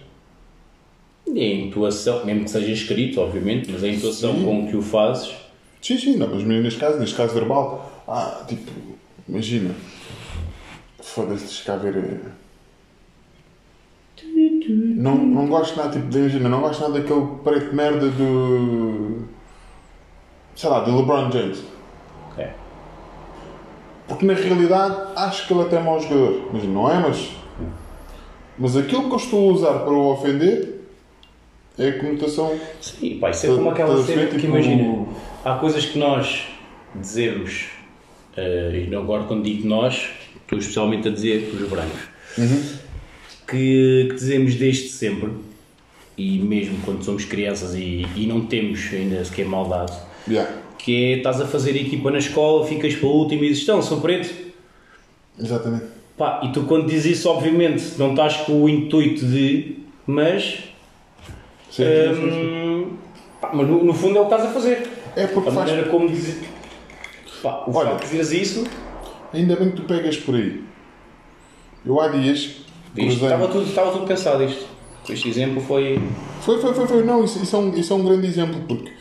É 1.27 1.39
a 1.39 1.55
intuação, 1.55 2.25
mesmo 2.25 2.43
que 2.45 2.51
seja 2.51 2.71
escrito, 2.71 3.19
obviamente, 3.19 3.69
mas 3.71 3.83
a 3.83 3.87
intuação 3.87 4.33
Sim. 4.35 4.45
com 4.45 4.67
que 4.67 4.75
o 4.77 4.81
fazes. 4.81 5.33
Sim, 5.81 5.97
sim, 5.97 6.15
não, 6.17 6.27
mas 6.27 6.43
neste 6.43 6.79
caso, 6.79 6.97
neste 6.99 7.15
caso 7.15 7.33
verbal, 7.33 8.03
ah, 8.07 8.43
tipo, 8.47 8.71
imagina, 9.27 9.71
foda-se, 11.01 11.45
deixa 11.45 11.63
cá 11.65 11.75
ver. 11.77 11.95
eh, 11.97 12.19
Não, 14.67 15.15
não 15.15 15.47
gosto 15.47 15.75
nada, 15.77 15.89
tipo, 15.91 16.07
de- 16.07 16.17
imagina, 16.17 16.49
não 16.49 16.61
gosto 16.61 16.81
nada 16.81 16.99
daquele 16.99 17.25
preto 17.43 17.69
de 17.69 17.75
merda 17.75 18.09
do. 18.09 19.25
sei 20.55 20.69
lá, 20.69 20.79
do 20.79 20.95
LeBron 20.97 21.31
James. 21.31 21.63
É. 22.37 22.53
Porque 24.07 24.25
na 24.25 24.33
realidade 24.33 24.95
acho 25.15 25.47
que 25.47 25.53
ele 25.53 25.63
até 25.63 25.77
é 25.77 25.79
mau 25.79 25.99
jogador. 25.99 26.49
Mas 26.53 26.63
não 26.63 26.89
é, 26.89 26.99
mas. 26.99 27.29
Mas 28.57 28.77
aquilo 28.77 29.07
que 29.07 29.11
eu 29.13 29.17
estou 29.17 29.49
a 29.49 29.53
usar 29.53 29.73
para 29.79 29.91
o 29.93 30.11
ofender 30.13 30.81
é 31.77 31.89
a 31.89 31.99
conotação. 31.99 32.57
Sim, 32.79 33.17
pá, 33.19 33.31
isso 33.31 33.45
é 33.45 33.49
Estás- 33.49 33.55
como 33.57 33.69
aquela 33.69 33.95
a 33.99 34.03
cena 34.03 34.27
que 34.27 34.45
imagina. 34.45 35.05
Há 35.43 35.55
coisas 35.55 35.85
que 35.85 35.97
nós 35.99 36.43
dizemos, 36.93 37.65
eh, 38.37 38.87
e 38.89 38.95
agora 38.95 39.23
quando 39.23 39.43
digo 39.43 39.67
nós, 39.67 40.09
estou 40.41 40.57
especialmente 40.57 41.07
a 41.09 41.11
dizer 41.11 41.51
os 41.53 41.67
brancos, 41.69 41.99
que, 43.47 44.05
que 44.09 44.13
dizemos 44.15 44.55
desde 44.55 44.89
sempre, 44.89 45.31
e 46.17 46.39
mesmo 46.39 46.77
quando 46.85 47.03
somos 47.03 47.25
crianças 47.25 47.75
e, 47.75 48.05
e 48.15 48.25
não 48.25 48.45
temos 48.45 48.79
ainda 48.93 49.23
sequer 49.25 49.45
maldade, 49.45 49.91
Yeah, 50.27 50.51
que 50.77 51.13
é 51.13 51.17
estás 51.17 51.39
a 51.41 51.45
fazer 51.47 51.75
equipa 51.75 52.09
na 52.11 52.17
escola, 52.17 52.65
ficas 52.65 52.95
para 52.95 53.07
o 53.07 53.11
último 53.11 53.43
e 53.43 53.49
dizes, 53.49 53.63
então, 53.63 53.81
sou 53.81 54.01
preto. 54.01 54.33
exatamente. 55.39 55.85
Pá, 56.17 56.41
e 56.43 56.51
tu 56.51 56.63
quando 56.63 56.87
dizes 56.87 57.17
isso, 57.19 57.29
obviamente, 57.29 57.83
não 57.97 58.11
estás 58.11 58.37
com 58.37 58.63
o 58.63 58.69
intuito 58.69 59.25
de, 59.25 59.77
mas, 60.07 60.59
Sim, 61.69 61.83
hum, 61.83 62.93
pá, 63.41 63.51
mas 63.53 63.67
no, 63.67 63.83
no 63.83 63.93
fundo 63.93 64.17
é 64.17 64.21
o 64.21 64.25
que 64.27 64.33
estás 64.33 64.49
a 64.49 64.53
fazer. 64.53 64.87
É 65.15 65.27
porque 65.27 65.49
A 65.49 65.51
faz. 65.51 65.67
maneira 65.69 65.89
como 65.89 66.07
dizes. 66.09 66.37
Pá, 67.43 67.63
o 67.67 67.75
Olha. 67.75 67.91
facto 67.91 68.09
de 68.09 68.17
dizeres 68.17 68.31
isso, 68.49 68.67
Ainda 69.33 69.55
bem 69.57 69.71
que 69.71 69.75
tu 69.75 69.81
pegas 69.83 70.15
por 70.15 70.35
aí. 70.35 70.63
Eu 71.85 71.99
há 71.99 72.07
dias. 72.07 72.55
isto, 72.95 73.23
estava, 73.25 73.47
tudo, 73.49 73.65
estava 73.67 73.91
tudo 73.91 74.05
pensado. 74.07 74.41
Isto. 74.43 74.65
Este 75.09 75.27
exemplo 75.29 75.61
foi. 75.61 75.99
Foi, 76.41 76.59
foi, 76.61 76.73
foi, 76.73 76.87
foi. 76.87 77.03
Não, 77.03 77.23
isso, 77.23 77.43
isso, 77.43 77.55
é 77.55 77.59
um, 77.59 77.75
isso 77.75 77.91
é 77.91 77.95
um 77.97 78.05
grande 78.05 78.25
exemplo, 78.27 78.61
porque, 78.67 78.91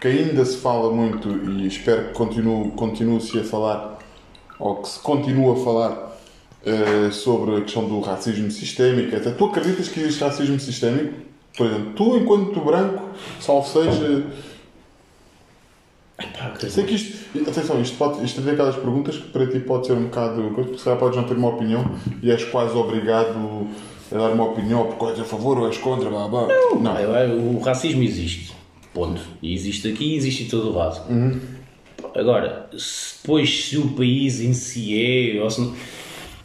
porque 0.00 0.08
ainda 0.08 0.44
se 0.44 0.58
fala 0.58 0.92
muito 0.92 1.28
e 1.28 1.66
espero 1.66 2.08
que 2.08 2.12
continue, 2.14 2.70
continue-se 2.72 3.36
a 3.40 3.42
falar, 3.44 3.98
ou 4.58 4.76
que 4.76 4.88
se 4.88 5.00
continue 5.00 5.60
a 5.60 5.64
falar 5.64 6.16
eh, 6.64 7.10
sobre 7.10 7.56
a 7.56 7.60
questão 7.62 7.84
do 7.88 7.98
racismo 8.00 8.48
sistémico. 8.50 9.16
Até 9.16 9.30
tu 9.32 9.46
acreditas 9.46 9.88
que 9.88 9.98
existe 10.00 10.22
racismo 10.22 10.60
sistémico? 10.60 11.14
Por 11.56 11.66
exemplo, 11.66 11.92
tu, 11.96 12.16
enquanto 12.16 12.60
branco, 12.60 13.02
salvo 13.40 13.66
seja. 13.66 14.24
Sei 16.70 16.84
que 16.84 16.94
isto. 16.94 17.18
Atenção, 17.48 17.80
isto, 17.82 17.96
pode, 17.96 18.24
isto 18.24 18.40
é 18.40 18.44
daquelas 18.44 18.76
perguntas 18.76 19.16
que 19.16 19.28
para 19.30 19.46
ti 19.48 19.58
pode 19.58 19.86
ser 19.88 19.94
um 19.94 20.04
bocado. 20.04 20.52
Porque 20.54 20.78
se 20.78 20.84
calhar 20.84 20.98
podes 20.98 21.16
não 21.16 21.24
ter 21.24 21.34
uma 21.36 21.48
opinião 21.48 21.84
e 22.22 22.30
és 22.30 22.44
quase 22.44 22.76
obrigado 22.76 23.66
a 24.12 24.16
dar 24.16 24.30
uma 24.30 24.44
opinião 24.44 24.86
porque 24.86 25.06
és 25.06 25.20
a 25.20 25.24
favor 25.24 25.58
ou 25.58 25.66
és 25.66 25.76
contra, 25.78 26.08
blá 26.08 26.28
blá. 26.28 26.46
Não, 26.80 26.98
eu- 27.00 27.56
o 27.56 27.60
racismo 27.60 28.02
existe. 28.04 28.54
Ponto. 28.98 29.20
E 29.40 29.54
existe 29.54 29.86
aqui 29.88 30.14
e 30.14 30.16
existe 30.16 30.42
em 30.44 30.48
todo 30.48 30.70
o 30.70 30.76
lado. 30.76 31.00
Agora, 32.16 32.68
se 32.76 33.16
depois 33.22 33.64
se 33.66 33.78
o 33.78 33.88
país 33.90 34.40
em 34.40 34.52
si 34.52 35.00
é. 35.36 35.40
Ou 35.42 35.48
se 35.50 35.60
não, 35.60 35.74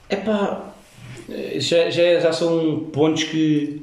é 0.09 0.15
pá. 0.17 0.69
Já, 1.57 1.89
já, 1.89 2.19
já 2.19 2.33
são 2.33 2.87
pontos 2.91 3.23
que, 3.23 3.81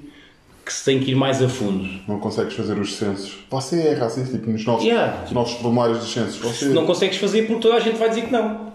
que 0.65 0.73
se 0.73 0.85
tem 0.85 1.01
que 1.01 1.13
ir 1.13 1.15
mais 1.15 1.43
a 1.43 1.49
fundo. 1.49 1.89
Não 2.07 2.21
consegues 2.21 2.55
fazer 2.55 2.79
os 2.79 2.95
censos. 2.95 3.39
Você 3.51 3.81
é 3.89 3.95
racista, 3.95 4.37
tipo, 4.39 4.51
nos 4.51 4.65
nossos, 4.65 4.85
Yeah. 4.87 5.23
nos 5.23 5.33
nossos 5.33 5.59
formulários 5.61 5.99
dos 6.01 6.13
censos. 6.13 6.37
Você 6.37 6.67
Não 6.67 6.85
consegues 6.87 7.17
fazer 7.17 7.47
porque 7.47 7.63
toda 7.63 7.75
a 7.77 7.81
gente 7.81 7.97
vai 7.97 8.09
dizer 8.11 8.27
que 8.27 8.33
não. 8.33 8.71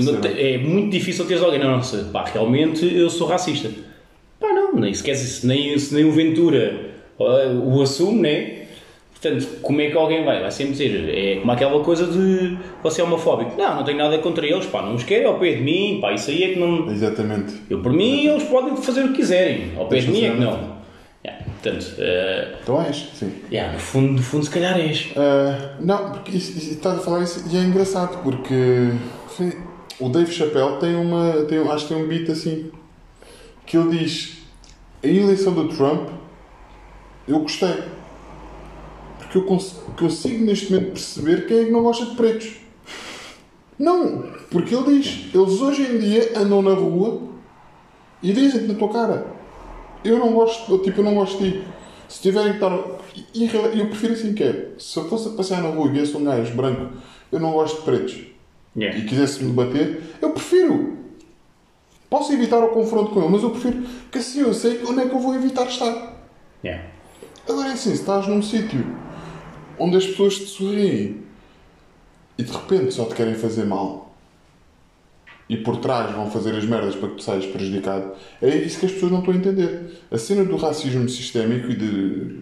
Não 0.00 0.20
te- 0.20 0.28
É 0.40 0.56
muito 0.56 0.90
difícil 0.92 1.26
teres 1.26 1.42
alguém, 1.42 1.58
não, 1.58 1.82
se, 1.82 1.96
pá, 2.04 2.24
realmente 2.24 2.86
eu 2.86 3.10
sou 3.10 3.26
racista. 3.26 3.68
Pá, 4.40 4.46
não, 4.48 4.76
nem 4.76 4.94
sequer 4.94 5.16
se 5.16 5.44
nem, 5.46 5.76
se 5.78 5.92
nem 5.94 6.04
o 6.04 6.12
Ventura 6.12 6.92
eh, 7.18 7.48
o 7.64 7.82
assume, 7.82 8.20
né? 8.20 8.63
Portanto, 9.24 9.48
como 9.62 9.80
é 9.80 9.90
que 9.90 9.96
alguém 9.96 10.24
vai? 10.24 10.40
Vai 10.40 10.50
sempre 10.50 10.72
dizer, 10.72 11.08
é 11.08 11.40
como 11.40 11.50
aquela 11.52 11.82
coisa 11.82 12.06
de 12.06 12.58
você 12.82 13.00
é 13.00 13.04
homofóbico. 13.04 13.56
Não, 13.56 13.76
não 13.76 13.84
tenho 13.84 13.96
nada 13.98 14.18
contra 14.18 14.46
eles, 14.46 14.66
pá, 14.66 14.82
não 14.82 14.94
os 14.94 15.02
quero 15.04 15.28
ao 15.28 15.38
pé 15.38 15.54
de 15.54 15.62
mim, 15.62 15.98
pá, 16.00 16.12
isso 16.12 16.30
aí 16.30 16.42
é 16.42 16.48
que 16.52 16.58
não. 16.60 16.90
Exatamente. 16.90 17.54
Eu, 17.70 17.80
por 17.80 17.92
mim, 17.92 18.26
eles 18.26 18.42
podem 18.44 18.76
fazer 18.76 19.02
o 19.04 19.08
que 19.08 19.14
quiserem, 19.14 19.72
ao 19.78 19.86
pé 19.86 19.98
de 20.00 20.10
mim 20.10 20.24
é 20.24 20.30
que 20.30 20.40
não. 20.40 20.74
Yeah, 21.24 21.42
portanto, 21.62 21.94
eh, 21.98 22.48
Então 22.62 22.82
és, 22.82 22.96
sim. 23.14 23.32
yeah, 23.50 23.72
no, 23.72 23.78
fundo, 23.78 24.12
no 24.12 24.22
fundo, 24.22 24.44
se 24.44 24.50
calhar 24.50 24.78
és. 24.78 25.10
Ah, 25.16 25.70
não, 25.80 26.10
porque 26.12 26.36
isso, 26.36 26.58
isso- 26.58 26.72
estás 26.72 26.98
a 26.98 27.00
falar 27.00 27.22
isso 27.22 27.44
e 27.50 27.56
é 27.56 27.60
engraçado 27.60 28.22
porque 28.22 28.90
o 29.98 30.08
Dave 30.10 30.30
Chappelle 30.30 30.76
tem 30.78 30.94
uma. 30.94 31.44
Tem, 31.48 31.58
acho 31.66 31.86
que 31.88 31.94
tem 31.94 32.02
um 32.04 32.06
beat 32.06 32.28
assim 32.28 32.70
que 33.64 33.78
ele 33.78 33.96
diz 33.96 34.42
a 35.02 35.06
eleição 35.06 35.54
do 35.54 35.68
Trump 35.68 36.10
eu 37.26 37.38
gostei. 37.38 37.74
Porque 39.34 39.38
eu 39.38 39.44
cons- 39.46 39.74
consigo 39.98 40.44
neste 40.44 40.72
momento 40.72 40.92
perceber 40.92 41.46
quem 41.48 41.58
é 41.58 41.64
que 41.64 41.70
não 41.72 41.82
gosta 41.82 42.06
de 42.06 42.14
pretos. 42.14 42.52
Não, 43.76 44.22
porque 44.48 44.72
ele 44.72 45.00
diz, 45.00 45.34
eles 45.34 45.60
hoje 45.60 45.82
em 45.82 45.98
dia 45.98 46.38
andam 46.38 46.62
na 46.62 46.72
rua 46.72 47.20
e 48.22 48.32
dizem-te 48.32 48.68
na 48.68 48.74
tua 48.74 48.90
cara, 48.92 49.26
eu 50.04 50.20
não 50.20 50.32
gosto, 50.34 50.78
tipo, 50.78 51.00
eu 51.00 51.04
não 51.04 51.16
gosto 51.16 51.42
de 51.42 51.50
ti. 51.50 51.64
Se 52.08 52.22
tiverem 52.22 52.50
que 52.52 52.58
estar. 52.58 52.78
E, 53.34 53.50
eu 53.80 53.86
prefiro 53.88 54.12
assim 54.12 54.34
que 54.34 54.44
é. 54.44 54.68
Se 54.78 54.96
eu 54.98 55.08
fosse 55.08 55.26
a 55.28 55.32
passear 55.32 55.60
na 55.62 55.70
rua 55.70 55.88
e 55.88 55.92
viesse 55.94 56.16
um 56.16 56.22
gajo 56.22 56.54
branco, 56.54 56.94
eu 57.32 57.40
não 57.40 57.50
gosto 57.52 57.78
de 57.78 57.82
pretos, 57.82 58.26
Yeah. 58.76 58.98
e 58.98 59.04
quisesse 59.04 59.42
me 59.42 59.52
bater, 59.52 60.00
eu 60.22 60.30
prefiro. 60.30 60.96
Posso 62.10 62.32
evitar 62.32 62.58
o 62.62 62.68
confronto 62.68 63.10
com 63.10 63.20
ele, 63.20 63.30
mas 63.30 63.42
eu 63.42 63.50
prefiro 63.50 63.82
que 64.12 64.18
assim 64.18 64.40
eu 64.42 64.54
sei 64.54 64.80
onde 64.84 65.00
é 65.00 65.08
que 65.08 65.14
eu 65.14 65.18
vou 65.18 65.34
evitar 65.34 65.66
estar. 65.66 66.24
Yeah. 66.64 66.84
Agora 67.48 67.68
é 67.70 67.72
assim, 67.72 67.90
se 67.90 68.00
estás 68.00 68.26
num 68.28 68.40
sítio 68.42 68.84
onde 69.78 69.96
as 69.96 70.06
pessoas 70.06 70.36
te 70.36 70.46
sorriem 70.46 71.22
e 72.36 72.42
de 72.42 72.52
repente 72.52 72.92
só 72.94 73.04
te 73.04 73.14
querem 73.14 73.34
fazer 73.34 73.64
mal 73.64 74.14
e 75.48 75.56
por 75.56 75.76
trás 75.76 76.14
vão 76.14 76.30
fazer 76.30 76.54
as 76.56 76.64
merdas 76.64 76.94
para 76.96 77.08
que 77.10 77.16
tu 77.16 77.22
saias 77.22 77.44
prejudicado, 77.46 78.12
é 78.40 78.56
isso 78.56 78.80
que 78.80 78.86
as 78.86 78.92
pessoas 78.92 79.12
não 79.12 79.18
estão 79.18 79.34
a 79.34 79.36
entender. 79.36 80.02
A 80.10 80.16
cena 80.16 80.44
do 80.44 80.56
racismo 80.56 81.08
sistémico 81.08 81.70
e 81.70 81.76
de. 81.76 82.40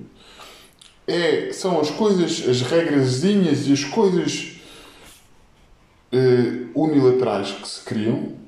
É, 1.07 1.53
são 1.53 1.81
as 1.81 1.91
coisas, 1.91 2.49
as 2.49 2.63
regrazinhas 2.63 3.67
e 3.67 3.73
as 3.73 3.83
coisas 3.83 4.53
eh, 6.13 6.67
unilaterais 6.77 7.51
que 7.51 7.67
se 7.67 7.85
criam 7.85 8.41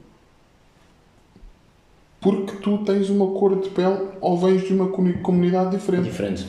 porque 2.20 2.56
tu 2.62 2.78
tens 2.84 3.10
uma 3.10 3.26
cor 3.38 3.60
de 3.60 3.68
pele 3.68 4.08
ou 4.20 4.38
vens 4.38 4.62
de 4.62 4.72
uma 4.72 4.88
comuni- 4.88 5.18
comunidade 5.20 5.76
diferente. 5.76 6.04
Diferente. 6.04 6.46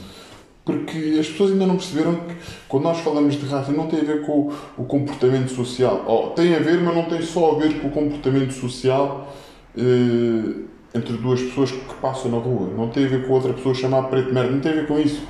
Porque 0.66 1.18
as 1.20 1.28
pessoas 1.28 1.52
ainda 1.52 1.68
não 1.68 1.76
perceberam 1.76 2.16
que 2.16 2.36
quando 2.68 2.84
nós 2.84 3.00
falamos 3.00 3.36
de 3.36 3.46
raça 3.46 3.72
não 3.72 3.86
tem 3.88 4.00
a 4.00 4.04
ver 4.04 4.24
com 4.24 4.52
o, 4.76 4.84
comportamento 4.84 5.50
social. 5.50 6.04
Oh, 6.08 6.32
tem 6.32 6.56
a 6.56 6.60
ver, 6.60 6.82
mas 6.82 6.96
não 6.96 7.06
tem 7.06 7.22
só 7.22 7.52
a 7.52 7.60
ver 7.60 7.80
com 7.80 7.88
o 7.88 7.92
comportamento 7.92 8.52
social 8.52 9.32
eh, 9.78 10.64
entre 10.96 11.14
duas 11.18 11.40
pessoas 11.40 11.72
que 11.72 11.94
passam 12.02 12.32
na 12.32 12.38
rua. 12.38 12.74
Não 12.76 12.90
tem 12.90 13.06
a 13.06 13.08
ver 13.08 13.28
com 13.28 13.34
outra 13.34 13.54
pessoa 13.54 13.76
chamar 13.76 14.04
preto 14.04 14.34
merda. 14.34 14.52
Não 14.52 14.60
tem 14.60 14.72
a 14.72 14.76
ver 14.76 14.88
com 14.88 15.00
isso. 15.00 15.22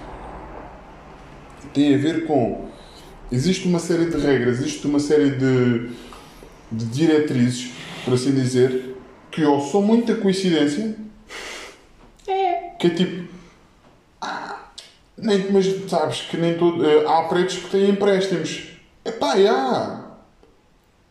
Tem 1.74 1.94
a 1.94 1.98
ver 1.98 2.26
com. 2.26 2.70
Existe 3.30 3.68
uma 3.68 3.80
série 3.80 4.06
de 4.06 4.18
regras, 4.18 4.60
existe 4.60 4.88
uma 4.88 5.00
série 5.00 5.32
de, 5.32 5.90
de 6.72 6.86
diretrizes, 6.86 7.74
por 8.06 8.14
assim 8.14 8.32
dizer, 8.32 8.96
que 9.32 9.44
ou 9.44 9.60
são 9.60 9.82
muita 9.82 10.16
coincidência, 10.16 10.96
que 12.80 12.88
é 12.88 12.90
tipo. 12.92 13.28
ah, 14.22 14.65
nem, 15.18 15.52
mas 15.52 15.66
sabes 15.90 16.22
que 16.22 16.38
nem 16.38 16.56
todo. 16.58 16.86
eh, 16.86 17.06
há 17.08 17.24
pretos 17.24 17.58
que 17.58 17.70
têm 17.70 17.90
empréstimos. 17.90 18.64
Epá, 19.04 19.36
há. 19.50 20.02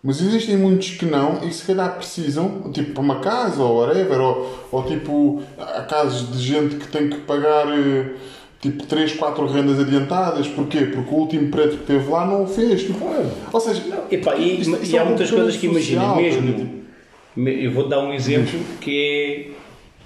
Mas 0.03 0.21
existem 0.21 0.57
muitos 0.59 0.91
que 0.91 1.07
não 1.07 1.37
e 1.43 1.49
que 1.49 1.55
se 1.55 1.65
calhar 1.65 1.97
precisam, 1.97 2.71
tipo 2.73 2.93
para 2.93 3.03
uma 3.03 3.21
casa 3.21 3.63
ou 3.63 3.79
whatever, 3.79 4.21
ou, 4.21 4.67
ou 4.71 4.83
tipo, 4.83 5.43
há 5.59 5.81
casos 5.83 6.31
de 6.31 6.39
gente 6.47 6.77
que 6.77 6.89
tem 6.89 7.09
que 7.09 7.17
pagar 7.21 7.67
eh, 7.69 8.13
tipo 8.61 8.85
3, 8.85 9.15
4 9.15 9.47
rendas 9.47 9.81
adiantadas. 9.81 10.47
Porquê? 10.49 10.81
Porque 10.87 11.11
o 11.15 11.19
último 11.19 11.51
preto 11.51 11.79
que 11.79 11.85
teve 11.87 12.07
lá 12.11 12.27
não 12.27 12.45
o 12.45 12.47
fez. 12.47 12.83
Tipo, 12.83 13.03
ou 13.51 13.61
seja, 13.61 13.83
Epá, 14.11 14.35
e, 14.37 14.61
Isto- 14.61 14.77
isto 14.83 14.93
e 14.95 14.97
é 14.97 15.01
há 15.01 15.05
um 15.05 15.07
muitas 15.07 15.31
coisas 15.31 15.57
que 15.57 15.69
comportamento 15.69 15.95
imagina, 15.95 16.31
social, 16.31 16.43
mesmo. 16.43 16.85
me- 17.35 17.65
Eu 17.65 17.73
vou 17.73 17.89
dar 17.89 18.01
um 18.01 18.13
exemplo 18.13 18.61
que 18.83 19.55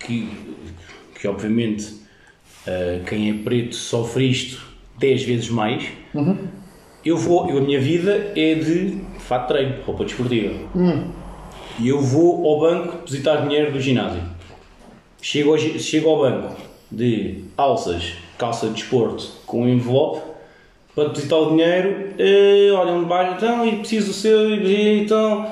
é 0.00 0.04
que, 0.06 0.28
que 1.20 1.26
obviamente 1.26 1.97
ah, 2.68 3.00
quem 3.07 3.31
é 3.31 3.35
preto 3.42 3.74
sofre 3.74 4.31
isto 4.31 4.62
10 4.98 5.22
vezes 5.22 5.48
mais. 5.48 5.85
Eu 7.04 7.16
vou, 7.16 7.48
eu, 7.48 7.59
a 7.59 7.61
minha 7.61 7.81
vida 7.81 8.33
é 8.37 8.54
de 8.54 8.98
fato 9.20 9.42
de 9.42 9.48
treino, 9.48 9.83
roupa 9.85 10.04
desportiva. 10.04 10.54
E 11.78 11.88
eu 11.88 12.00
vou 12.00 12.46
ao 12.46 12.61
banco 12.61 12.96
depositar 12.98 13.42
dinheiro 13.46 13.72
do 13.72 13.81
ginásio. 13.81 14.22
Chego 15.22 15.52
ao, 15.52 15.59
chego 15.59 16.11
ao 16.11 16.18
banco 16.18 16.57
de 16.90 17.44
alças, 17.57 18.14
calça 18.37 18.66
de 18.66 18.74
desporto 18.74 19.26
com 19.46 19.62
um 19.62 19.68
envelope 19.68 20.20
para 20.94 21.04
depositar 21.04 21.38
o 21.38 21.50
dinheiro, 21.50 22.12
eh, 22.18 22.70
olham 22.72 23.00
de 23.00 23.07
baixo, 23.07 23.37
então, 23.37 23.64
e 23.64 23.76
preciso 23.76 24.09
do 24.09 24.12
seu, 24.12 24.50
e 24.50 25.02
então. 25.02 25.46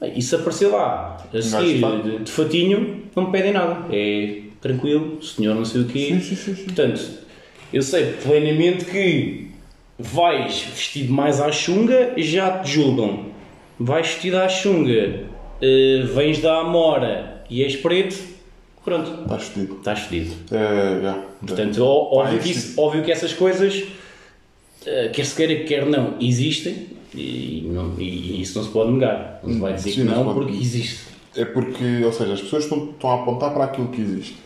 Bem, 0.00 0.18
se 0.18 0.34
aparecer 0.34 0.68
lá, 0.68 1.18
a 1.32 1.42
seguir, 1.42 1.82
de, 2.02 2.18
de 2.20 2.32
fatinho, 2.32 3.02
não 3.14 3.26
me 3.26 3.32
pedem 3.32 3.52
nada. 3.52 3.84
É 3.94 4.40
tranquilo, 4.60 5.22
senhor 5.22 5.54
não 5.54 5.64
sei 5.64 5.82
o 5.82 5.84
quê. 5.86 6.06
Sim, 6.08 6.20
sim, 6.20 6.36
sim, 6.36 6.54
sim. 6.54 6.64
Portanto, 6.64 7.00
eu 7.72 7.82
sei 7.82 8.12
plenamente 8.22 8.84
que 8.84 9.48
vais 9.98 10.60
vestido 10.74 11.12
mais 11.12 11.40
à 11.40 11.50
chunga, 11.52 12.14
já 12.16 12.58
te 12.58 12.70
julgam. 12.72 13.26
Vais 13.78 14.06
vestido 14.08 14.36
à 14.38 14.48
chunga, 14.48 15.20
eh, 15.62 16.02
vens 16.14 16.40
da 16.40 16.58
Amora 16.60 17.44
e 17.48 17.62
és 17.64 17.76
preto, 17.76 18.16
pronto, 18.84 19.22
estás 19.22 19.44
fedido. 19.44 19.76
estás 19.78 19.98
fedido. 20.00 20.34
É, 20.50 21.00
já. 21.02 21.24
Portanto, 21.46 21.78
ó- 21.82 22.20
óbvio, 22.20 22.36
Pá, 22.38 22.44
que 22.44 22.50
isso- 22.50 22.80
óbvio 22.80 23.02
que 23.02 23.10
essas 23.10 23.32
coisas, 23.32 23.82
eh, 24.86 25.08
quer 25.12 25.24
se 25.24 25.34
queira, 25.34 25.64
quer 25.64 25.86
não, 25.86 26.16
existem 26.20 26.88
e, 27.14 27.62
não- 27.72 27.94
e 27.98 28.42
isso 28.42 28.58
não 28.58 28.64
se 28.66 28.70
pode 28.72 28.92
negar. 28.92 29.40
Não 29.42 29.52
se 29.54 29.58
vai 29.58 29.72
dizer 29.74 29.90
Sim, 29.92 30.02
que 30.02 30.08
não 30.08 30.24
não 30.24 30.34
porque 30.34 30.52
existe. 30.56 31.00
É 31.36 31.44
porque, 31.44 32.02
ou 32.04 32.12
seja, 32.12 32.32
as 32.34 32.40
pessoas 32.42 32.64
estão, 32.64 32.90
estão 32.90 33.10
a 33.10 33.14
apontar 33.22 33.52
para 33.54 33.64
aquilo 33.64 33.88
que 33.88 34.00
existe. 34.00 34.36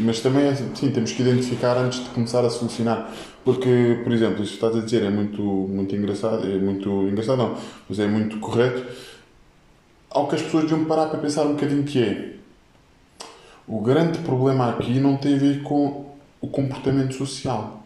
Mas 0.00 0.20
também, 0.20 0.54
sim, 0.74 0.90
temos 0.90 1.12
que 1.12 1.20
identificar 1.20 1.76
antes 1.76 2.02
de 2.02 2.10
começar 2.10 2.44
a 2.44 2.50
solucionar. 2.50 3.12
Porque, 3.44 4.00
por 4.02 4.12
exemplo, 4.12 4.42
isso 4.42 4.58
que 4.58 4.64
estás 4.64 4.76
a 4.76 4.80
dizer 4.84 5.02
é 5.02 5.10
muito, 5.10 5.42
muito 5.42 5.94
engraçado, 5.94 6.46
é 6.46 6.58
muito 6.58 6.88
engraçado 7.08 7.38
não, 7.38 7.56
mas 7.88 7.98
é 7.98 8.06
muito 8.06 8.38
correto. 8.38 8.84
Ao 10.08 10.26
que 10.26 10.34
as 10.34 10.42
pessoas 10.42 10.64
deviam 10.64 10.84
parar 10.86 11.06
para 11.06 11.18
pensar 11.18 11.44
um 11.44 11.54
bocadinho 11.54 11.84
que 11.84 12.02
é. 12.02 12.34
O 13.66 13.80
grande 13.80 14.18
problema 14.20 14.70
aqui 14.70 14.98
não 14.98 15.16
tem 15.16 15.36
a 15.36 15.38
ver 15.38 15.62
com 15.62 16.06
o 16.40 16.48
comportamento 16.48 17.14
social. 17.14 17.84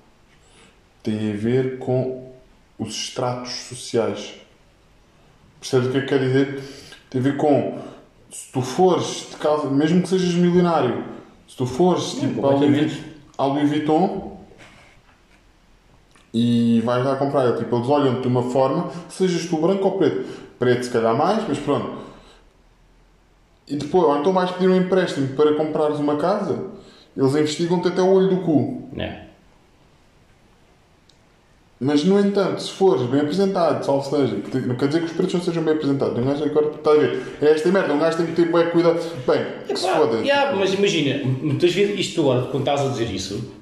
Tem 1.02 1.32
a 1.32 1.36
ver 1.36 1.78
com 1.78 2.32
os 2.78 2.94
estratos 2.94 3.52
sociais. 3.52 4.34
Percebes 5.60 5.88
o 5.88 5.90
que 5.92 5.98
é 5.98 6.00
que 6.00 6.06
quer 6.06 6.20
dizer? 6.20 6.62
Tem 7.10 7.20
a 7.20 7.24
ver 7.24 7.36
com 7.36 7.78
se 8.30 8.50
tu 8.50 8.62
fores 8.62 9.28
de 9.30 9.36
casa, 9.36 9.70
mesmo 9.70 10.02
que 10.02 10.08
sejas 10.08 10.34
milionário, 10.34 11.04
se 11.46 11.56
tu 11.56 11.66
fores 11.66 12.14
tipo, 12.14 12.46
à, 12.46 12.50
Louis, 12.54 13.02
à 13.36 13.46
Louis 13.46 13.66
Vuitton 13.66 14.38
e 16.32 16.80
vais 16.80 17.04
lá 17.04 17.16
comprar, 17.16 17.56
tipo, 17.56 17.76
eles 17.76 17.88
olham-te 17.88 18.22
de 18.22 18.28
uma 18.28 18.42
forma, 18.42 18.90
sejas 19.08 19.46
tu 19.46 19.56
branco 19.56 19.84
ou 19.84 19.98
preto. 19.98 20.42
Preto 20.58 20.84
se 20.84 20.90
calhar 20.90 21.16
mais, 21.16 21.46
mas 21.46 21.58
pronto. 21.58 22.04
E 23.68 23.76
depois, 23.76 24.04
ou 24.04 24.18
então 24.18 24.32
vais 24.32 24.50
pedir 24.50 24.68
um 24.68 24.76
empréstimo 24.76 25.28
para 25.28 25.54
comprares 25.54 25.98
uma 25.98 26.16
casa, 26.16 26.66
eles 27.16 27.34
investigam-te 27.34 27.88
até 27.88 28.02
o 28.02 28.12
olho 28.12 28.28
do 28.28 28.36
cu. 28.38 28.88
É. 28.96 29.26
Mas, 31.84 32.02
no 32.02 32.18
entanto, 32.18 32.62
se 32.62 32.70
fores 32.70 33.02
bem 33.02 33.20
apresentado, 33.20 33.84
salvo 33.84 34.08
seja, 34.08 34.36
que 34.36 34.56
não 34.66 34.74
quer 34.74 34.86
dizer 34.86 35.00
que 35.00 35.04
os 35.06 35.12
pretos 35.12 35.34
não 35.34 35.42
sejam 35.42 35.62
bem 35.62 35.74
apresentados. 35.74 36.18
Um 36.18 36.24
gajo 36.24 36.44
agora 36.44 36.66
está 36.68 36.90
a 36.92 36.94
ver, 36.94 37.22
é 37.42 37.50
esta 37.50 37.68
merda, 37.70 37.92
um 37.92 37.98
gajo 37.98 38.16
tem 38.16 38.26
que 38.26 38.32
ter 38.32 38.50
bem 38.50 38.70
cuidado. 38.70 38.98
Bem, 39.26 39.44
que 39.68 39.76
se 39.76 39.86
Pá, 39.86 39.96
foda. 39.96 40.16
yeah, 40.20 40.56
mas 40.56 40.72
imagina, 40.72 41.20
muitas 41.42 41.74
vezes, 41.74 41.98
isto 42.00 42.22
agora, 42.22 42.42
quando 42.46 42.60
estás 42.62 42.80
a 42.80 42.88
dizer 42.88 43.10
isso, 43.14 43.52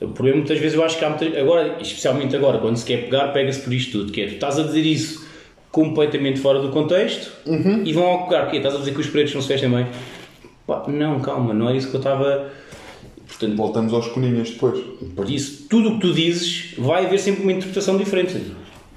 o 0.00 0.08
problema 0.08 0.38
muitas 0.38 0.58
vezes 0.58 0.78
eu 0.78 0.82
acho 0.82 0.98
que 0.98 1.04
há 1.04 1.10
muita, 1.10 1.38
agora, 1.38 1.76
especialmente 1.82 2.34
agora, 2.34 2.56
quando 2.58 2.76
se 2.78 2.86
quer 2.86 3.04
pegar, 3.04 3.28
pega-se 3.34 3.60
por 3.60 3.72
isto 3.74 3.98
tudo, 3.98 4.12
que 4.12 4.22
é, 4.22 4.26
tu 4.28 4.34
estás 4.34 4.58
a 4.58 4.62
dizer 4.62 4.86
isso 4.86 5.26
completamente 5.70 6.40
fora 6.40 6.60
do 6.60 6.70
contexto 6.70 7.30
Uhum. 7.46 7.82
e 7.84 7.92
vão 7.92 8.04
ao 8.06 8.26
pegar, 8.26 8.46
o 8.46 8.50
quê? 8.50 8.56
Estás 8.56 8.76
a 8.76 8.78
dizer 8.78 8.94
que 8.94 9.00
os 9.00 9.08
pretos 9.08 9.34
não 9.34 9.42
se 9.42 9.48
vestem 9.48 9.68
bem? 9.68 9.86
Pá, 10.66 10.84
não, 10.88 11.20
calma, 11.20 11.52
não 11.52 11.68
é 11.68 11.76
isso 11.76 11.88
que 11.90 11.96
eu 11.96 12.00
estava... 12.00 12.48
Portanto, 13.28 13.56
Voltamos 13.56 13.92
aos 13.92 14.08
coninhas 14.08 14.50
depois. 14.50 14.82
por 15.14 15.30
isso, 15.30 15.66
tudo 15.68 15.90
o 15.90 15.94
que 15.94 16.00
tu 16.00 16.14
dizes 16.14 16.74
vai 16.78 17.06
haver 17.06 17.18
sempre 17.18 17.42
uma 17.42 17.52
interpretação 17.52 17.96
diferente. 17.96 18.40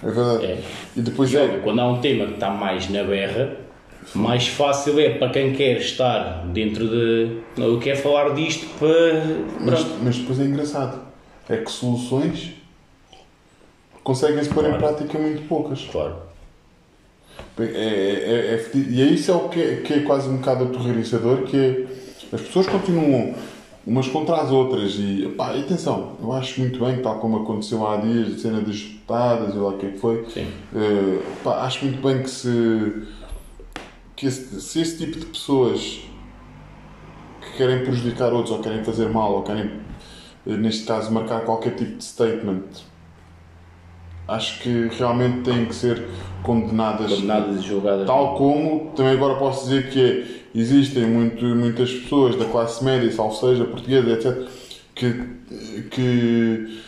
É 0.02 0.10
verdade. 0.10 0.46
É. 0.46 0.64
E 0.96 1.02
depois 1.02 1.34
é. 1.36 1.60
quando 1.64 1.80
há 1.80 1.88
um 1.88 2.00
tema 2.00 2.26
que 2.26 2.34
está 2.34 2.50
mais 2.50 2.90
na 2.90 3.04
berra, 3.04 3.58
mais 4.16 4.48
fácil 4.48 5.00
é 5.00 5.10
para 5.12 5.30
quem 5.30 5.54
quer 5.54 5.78
estar 5.78 6.48
dentro 6.48 6.88
de. 6.88 7.38
Não, 7.58 7.68
eu 7.68 7.80
quero 7.80 7.98
falar 8.00 8.34
disto 8.34 8.66
para. 8.80 9.24
Mas, 9.60 9.86
mas 10.02 10.18
depois 10.18 10.40
é 10.40 10.44
engraçado. 10.46 11.00
É 11.48 11.58
que 11.58 11.72
soluções 11.72 12.52
conseguem-se 14.04 14.50
pôr 14.50 14.66
em 14.66 14.70
Claro. 14.70 14.80
prática 14.96 15.20
muito 15.20 15.48
poucas. 15.48 15.82
Claro. 15.92 16.16
É, 17.60 17.64
é, 17.64 17.68
é, 18.56 18.72
e 18.76 19.02
é 19.02 19.06
isso 19.06 19.32
é 19.32 19.36
o 19.36 19.50
que 19.50 19.62
é, 19.62 19.76
que 19.78 19.94
é 19.94 20.00
quase 20.00 20.30
um 20.30 20.38
bocado 20.38 20.66
aterrorizador, 20.66 21.44
que 21.44 21.58
é 21.58 21.86
as 22.34 22.42
pessoas 22.42 22.66
continuam 22.68 23.36
umas 23.86 24.08
contra 24.08 24.36
as 24.38 24.52
outras 24.52 24.96
e 24.96 25.34
pá, 25.38 25.54
e 25.54 25.62
atenção, 25.62 26.14
eu 26.22 26.32
acho 26.34 26.60
muito 26.60 26.84
bem, 26.84 27.02
tal 27.02 27.20
como 27.20 27.38
aconteceu 27.38 27.86
há 27.88 27.98
dias, 27.98 28.36
a 28.36 28.38
cena 28.38 28.62
das 28.62 28.80
putadas 28.80 29.56
e 29.56 29.58
lá 29.58 29.70
o 29.70 29.78
que 29.78 29.86
é 29.88 29.90
que 29.90 29.98
foi, 29.98 30.26
eh, 30.38 31.20
pá, 31.44 31.66
acho 31.66 31.86
muito 31.86 32.02
bem 32.02 32.22
que 32.22 32.30
se 32.30 33.08
que 34.16 34.28
esse, 34.28 34.62
se 34.62 34.82
esse 34.82 34.98
tipo 34.98 35.20
de 35.20 35.26
pessoas 35.26 36.02
que 37.42 37.58
querem 37.58 37.84
prejudicar 37.84 38.32
outros 38.32 38.56
ou 38.56 38.62
querem 38.62 38.84
fazer 38.84 39.10
mal 39.10 39.34
ou 39.34 39.42
querem 39.42 39.72
eh, 40.46 40.58
neste 40.58 40.86
caso 40.86 41.12
marcar 41.12 41.42
qualquer 41.42 41.76
tipo 41.76 41.98
de 41.98 42.04
statement 42.04 42.62
acho 44.28 44.62
que 44.62 44.90
realmente 44.98 45.42
têm 45.42 45.66
que 45.66 45.76
ser 45.76 46.08
condenadas 46.44 47.12
Condenadas 47.12 47.60
e 47.60 47.68
julgadas. 47.68 48.08
Tal 48.08 48.36
como 48.36 48.92
também 48.96 49.14
agora 49.14 49.36
posso 49.36 49.66
dizer 49.66 49.90
que 49.90 50.02
é, 50.02 50.41
existem 50.54 51.06
muito, 51.06 51.44
muitas 51.44 51.92
pessoas 51.92 52.36
da 52.36 52.46
classe 52.46 52.84
média, 52.84 53.12
salvo 53.12 53.36
seja 53.36 53.66
portuguesa, 53.66 54.12
etc., 54.12 54.50
que, 54.94 55.24
que, 55.90 56.82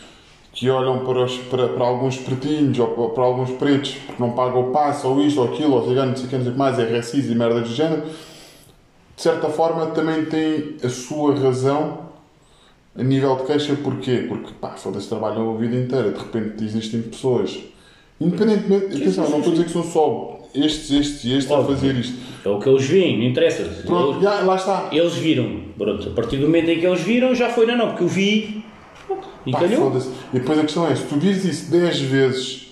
que 0.51 0.69
olham 0.69 1.05
para, 1.05 1.23
os, 1.23 1.37
para, 1.37 1.69
para 1.69 1.85
alguns 1.85 2.17
pretinhos 2.17 2.77
ou 2.79 2.87
para, 2.87 3.09
para 3.09 3.23
alguns 3.23 3.51
pretos 3.51 3.95
porque 4.05 4.21
não 4.21 4.31
pagam 4.31 4.69
o 4.69 4.71
passe 4.71 5.07
ou 5.07 5.21
isto 5.21 5.41
ou 5.41 5.53
aquilo, 5.53 5.73
ou 5.75 5.87
cigano, 5.87 6.11
não 6.11 6.17
sei 6.17 6.25
o 6.25 6.29
que, 6.29 6.35
não 6.35 6.43
sei 6.43 6.51
o 6.51 6.53
que 6.53 6.59
mais, 6.59 6.79
é 6.79 6.95
racismo 6.95 7.31
e 7.31 7.35
merdas 7.35 7.69
do 7.69 7.73
género. 7.73 8.03
de 9.15 9.21
certa 9.21 9.49
forma, 9.49 9.87
também 9.87 10.25
tem 10.25 10.75
a 10.83 10.89
sua 10.89 11.35
razão 11.35 12.03
a 12.95 13.03
nível 13.03 13.35
de 13.37 13.43
queixa. 13.43 13.75
Porquê? 13.75 14.25
Porque, 14.27 14.53
pá, 14.59 14.71
foda-se, 14.71 15.07
trabalham 15.07 15.55
a 15.55 15.57
vida 15.57 15.75
inteira. 15.75 16.11
De 16.11 16.19
repente 16.19 16.63
existem 16.63 17.01
pessoas, 17.01 17.59
independentemente, 18.19 18.97
atenção, 18.97 19.29
não 19.29 19.39
estou 19.39 19.53
a 19.53 19.55
dizer 19.55 19.65
que 19.65 19.71
são 19.71 19.83
só 19.83 20.42
estes, 20.53 20.91
estes 20.91 21.23
e 21.25 21.33
estes 21.37 21.51
a 21.51 21.63
fazer 21.63 21.95
isto. 21.95 22.17
É 22.45 22.49
o 22.49 22.59
que 22.59 22.67
eles 22.69 22.85
veem, 22.85 23.17
não 23.19 23.25
interessa. 23.25 23.63
Pronto, 23.85 24.11
Eles, 24.17 24.23
já, 24.23 24.41
lá 24.41 24.55
está. 24.55 24.89
eles 24.91 25.13
viram. 25.13 25.61
Pronto, 25.77 26.09
a 26.09 26.11
partir 26.11 26.37
do 26.37 26.43
momento 26.47 26.69
em 26.69 26.79
que 26.79 26.85
eles 26.85 27.01
viram, 27.01 27.33
já 27.33 27.49
foi, 27.49 27.65
não, 27.65 27.77
não, 27.77 27.87
porque 27.89 28.03
eu 28.03 28.07
vi. 28.07 28.63
pronto, 29.07 29.27
E 29.45 29.51
Pá, 29.51 29.59
calhou. 29.61 29.91
E 30.33 30.39
depois 30.39 30.59
a 30.59 30.61
questão 30.63 30.87
é, 30.87 30.95
se 30.95 31.03
tu 31.05 31.15
vires 31.15 31.43
isso 31.45 31.71
10 31.71 31.99
vezes, 32.01 32.67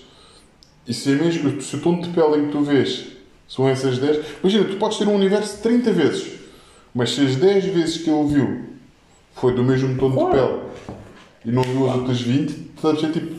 e 0.86 0.92
se, 0.92 1.10
é 1.12 1.14
mesmo, 1.14 1.60
se 1.62 1.76
o 1.76 1.80
tom 1.80 2.00
de 2.00 2.08
pele 2.10 2.36
em 2.42 2.46
que 2.46 2.52
tu 2.52 2.60
vês 2.62 3.06
são 3.48 3.68
essas 3.68 3.98
10, 3.98 4.20
imagina, 4.42 4.64
tu 4.64 4.76
podes 4.76 4.98
ter 4.98 5.06
um 5.08 5.14
universo 5.14 5.62
30 5.62 5.92
vezes, 5.92 6.26
mas 6.94 7.10
se 7.14 7.20
as 7.22 7.36
10 7.36 7.64
vezes 7.66 7.98
que 7.98 8.10
ele 8.10 8.24
viu 8.26 8.62
foi 9.34 9.54
do 9.54 9.62
mesmo 9.62 9.96
tom 9.98 10.10
de 10.10 10.16
Claro. 10.16 10.32
pele 10.32 10.98
e 11.46 11.50
não 11.50 11.62
viu 11.62 11.88
as 11.88 11.96
outras 11.96 12.20
20, 12.20 12.52
tu 12.80 12.88
a 12.88 12.92
dizer 12.92 13.10
tipo, 13.12 13.34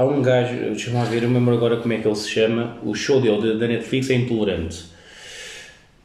Há 0.00 0.04
um 0.06 0.22
gajo, 0.22 0.54
deixa-me 0.56 1.04
ver, 1.10 1.24
eu 1.24 1.28
lembro 1.30 1.52
agora 1.52 1.76
como 1.76 1.92
é 1.92 1.98
que 1.98 2.08
ele 2.08 2.16
se 2.16 2.30
chama. 2.30 2.78
O 2.82 2.94
show 2.94 3.20
dele 3.20 3.58
da- 3.58 3.68
Netflix 3.68 4.08
é 4.08 4.14
Intolerante. 4.14 4.86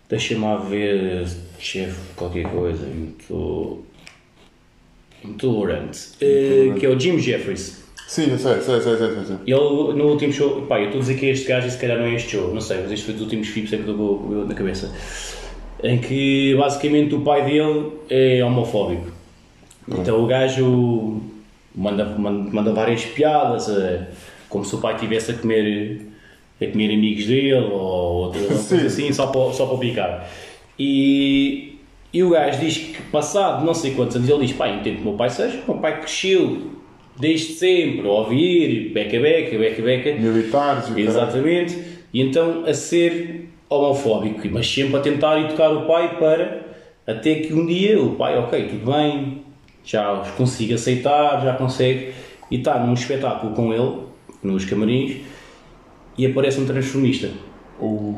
Deixa-me 0.10 0.69
ver, 0.69 1.25
chefe, 1.58 1.95
qualquer 2.13 2.43
coisa. 2.43 2.86
Into... 2.86 3.86
Intolerante. 5.23 6.10
Eh, 6.19 6.73
que 6.77 6.86
é 6.86 6.89
o 6.89 6.99
Jim 6.99 7.17
Jeffries. 7.17 7.86
sim, 8.05 8.29
eu 8.31 8.38
sei, 8.38 8.60
sei, 8.60 8.81
sei, 8.81 8.97
sei, 8.97 9.08
sei. 9.27 9.36
Ele, 9.47 9.93
no 9.97 10.10
último 10.10 10.34
show, 10.34 10.63
pá, 10.63 10.77
eu 10.81 10.88
estou 10.88 10.99
a 10.99 11.01
dizer 11.01 11.15
que 11.17 11.27
é 11.27 11.29
este 11.29 11.47
gajo 11.47 11.67
e 11.67 11.71
se 11.71 11.77
calhar 11.77 11.97
não 11.97 12.03
é 12.05 12.15
este 12.15 12.31
show, 12.31 12.53
não 12.53 12.60
sei, 12.60 12.81
mas 12.81 12.91
este 12.91 13.05
foi 13.05 13.13
dos 13.13 13.23
últimos 13.23 13.47
filmes 13.47 13.69
que 13.69 13.77
eu 13.77 13.93
dou 13.95 14.45
na 14.45 14.53
cabeça. 14.53 14.93
Em 15.81 15.99
que 15.99 16.53
basicamente 16.58 17.15
o 17.15 17.21
pai 17.21 17.45
dele 17.45 17.93
é 18.10 18.43
homofóbico. 18.43 19.08
Então 19.88 20.21
o 20.21 20.27
gajo 20.27 21.21
manda, 21.75 22.05
manda, 22.05 22.51
manda 22.51 22.73
várias 22.73 23.05
piadas, 23.05 23.69
eh, 23.69 24.07
como 24.49 24.63
se 24.63 24.75
o 24.75 24.79
pai 24.79 24.95
estivesse 24.95 25.31
a 25.31 25.33
comer, 25.35 26.01
a 26.61 26.65
comer 26.65 26.93
amigos 26.93 27.25
dele 27.25 27.55
ou 27.55 28.25
outra 28.25 28.41
outra 28.41 28.57
Sim. 28.57 28.69
coisa 28.69 28.88
assim, 28.88 29.13
só 29.13 29.27
para, 29.27 29.53
só 29.53 29.65
para 29.65 29.77
picar. 29.77 30.29
E, 30.79 31.79
e 32.13 32.23
o 32.23 32.29
gajo 32.29 32.59
diz 32.59 32.77
que 32.77 33.01
passado 33.03 33.65
não 33.65 33.73
sei 33.73 33.93
quantos 33.93 34.15
anos, 34.15 34.29
ele 34.29 34.45
diz, 34.45 34.55
pá, 34.55 34.69
entendo 34.69 34.97
que 34.97 35.01
o 35.01 35.05
meu 35.05 35.13
pai 35.13 35.29
seja, 35.29 35.61
o 35.67 35.71
meu 35.71 35.81
pai 35.81 35.99
cresceu 35.99 36.71
desde 37.17 37.53
sempre 37.53 38.07
a 38.07 38.11
ouvir, 38.11 38.91
beca 38.93 39.19
beca, 39.19 39.57
beca 39.57 39.81
beca, 39.81 40.15
Militares. 40.15 40.97
Exatamente. 40.97 41.77
E 42.13 42.21
então 42.21 42.63
a 42.65 42.73
ser 42.73 43.49
homofóbico, 43.69 44.47
mas 44.51 44.67
sempre 44.67 44.97
a 44.97 44.99
tentar 44.99 45.39
educar 45.39 45.69
o 45.69 45.85
pai 45.85 46.17
para 46.17 46.65
até 47.07 47.35
que 47.35 47.53
um 47.53 47.65
dia 47.65 48.01
o 48.01 48.15
pai, 48.15 48.38
ok, 48.38 48.67
tudo 48.67 48.91
bem, 48.91 49.44
já 49.85 50.13
os 50.21 50.29
consiga 50.31 50.75
aceitar, 50.75 51.41
já 51.43 51.53
consegue, 51.53 52.13
e 52.49 52.57
está 52.57 52.77
num 52.79 52.93
espetáculo 52.93 53.53
com 53.53 53.73
ele, 53.73 53.97
nos 54.43 54.65
camarins, 54.65 55.17
e 56.17 56.25
aparece 56.25 56.59
um 56.59 56.65
transformista. 56.65 57.29
O- 57.79 58.15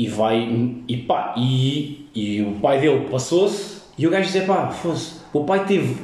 E 0.00 0.06
vai, 0.06 0.48
e 0.86 0.96
pá, 0.98 1.34
e, 1.36 2.06
e 2.14 2.40
o 2.42 2.52
pai 2.60 2.80
dele 2.80 3.08
passou-se, 3.10 3.78
e 3.98 4.06
o 4.06 4.10
gajo 4.10 4.30
diz: 4.30 4.44
pá, 4.44 4.68
fosse, 4.68 5.16
o 5.32 5.42
pai 5.42 5.64
teve 5.66 5.96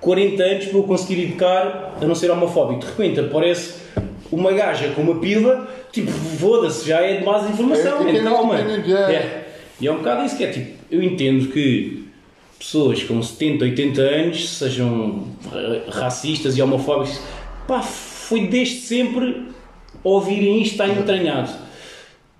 40 0.00 0.42
anos 0.42 0.64
para 0.66 0.78
eu 0.78 0.82
conseguir 0.84 1.22
educar 1.24 1.96
a 2.00 2.04
não 2.06 2.14
ser 2.14 2.30
homofóbico. 2.30 2.80
De 2.80 2.86
repente 2.86 3.20
aparece 3.20 3.82
uma 4.32 4.52
gaja 4.52 4.88
com 4.94 5.02
uma 5.02 5.20
pila, 5.20 5.68
tipo, 5.92 6.10
foda-se, 6.10 6.88
já 6.88 7.00
é 7.02 7.18
demais 7.18 7.44
informação, 7.50 8.06
É, 8.08 8.10
é, 8.12 8.16
é, 8.16 8.22
mano. 8.22 8.70
é, 8.70 8.90
é. 8.90 9.14
É. 9.16 9.46
E 9.82 9.86
é 9.86 9.92
um 9.92 9.98
bocado 9.98 10.24
isso 10.24 10.36
que 10.38 10.44
é 10.44 10.50
tipo, 10.50 10.72
eu 10.90 11.02
entendo 11.02 11.48
que 11.52 12.08
pessoas 12.58 13.02
com 13.04 13.22
70, 13.22 13.64
80 13.64 14.00
anos 14.00 14.48
sejam 14.48 15.24
eh, 15.52 15.82
racistas 15.90 16.56
e 16.56 16.62
homofóbicos, 16.62 17.20
pá, 17.68 17.80
foi 17.82 18.46
desde 18.46 18.76
sempre 18.80 19.48
ouvirem 20.02 20.62
isto, 20.62 20.72
está 20.72 20.88
entranhado. 20.88 21.50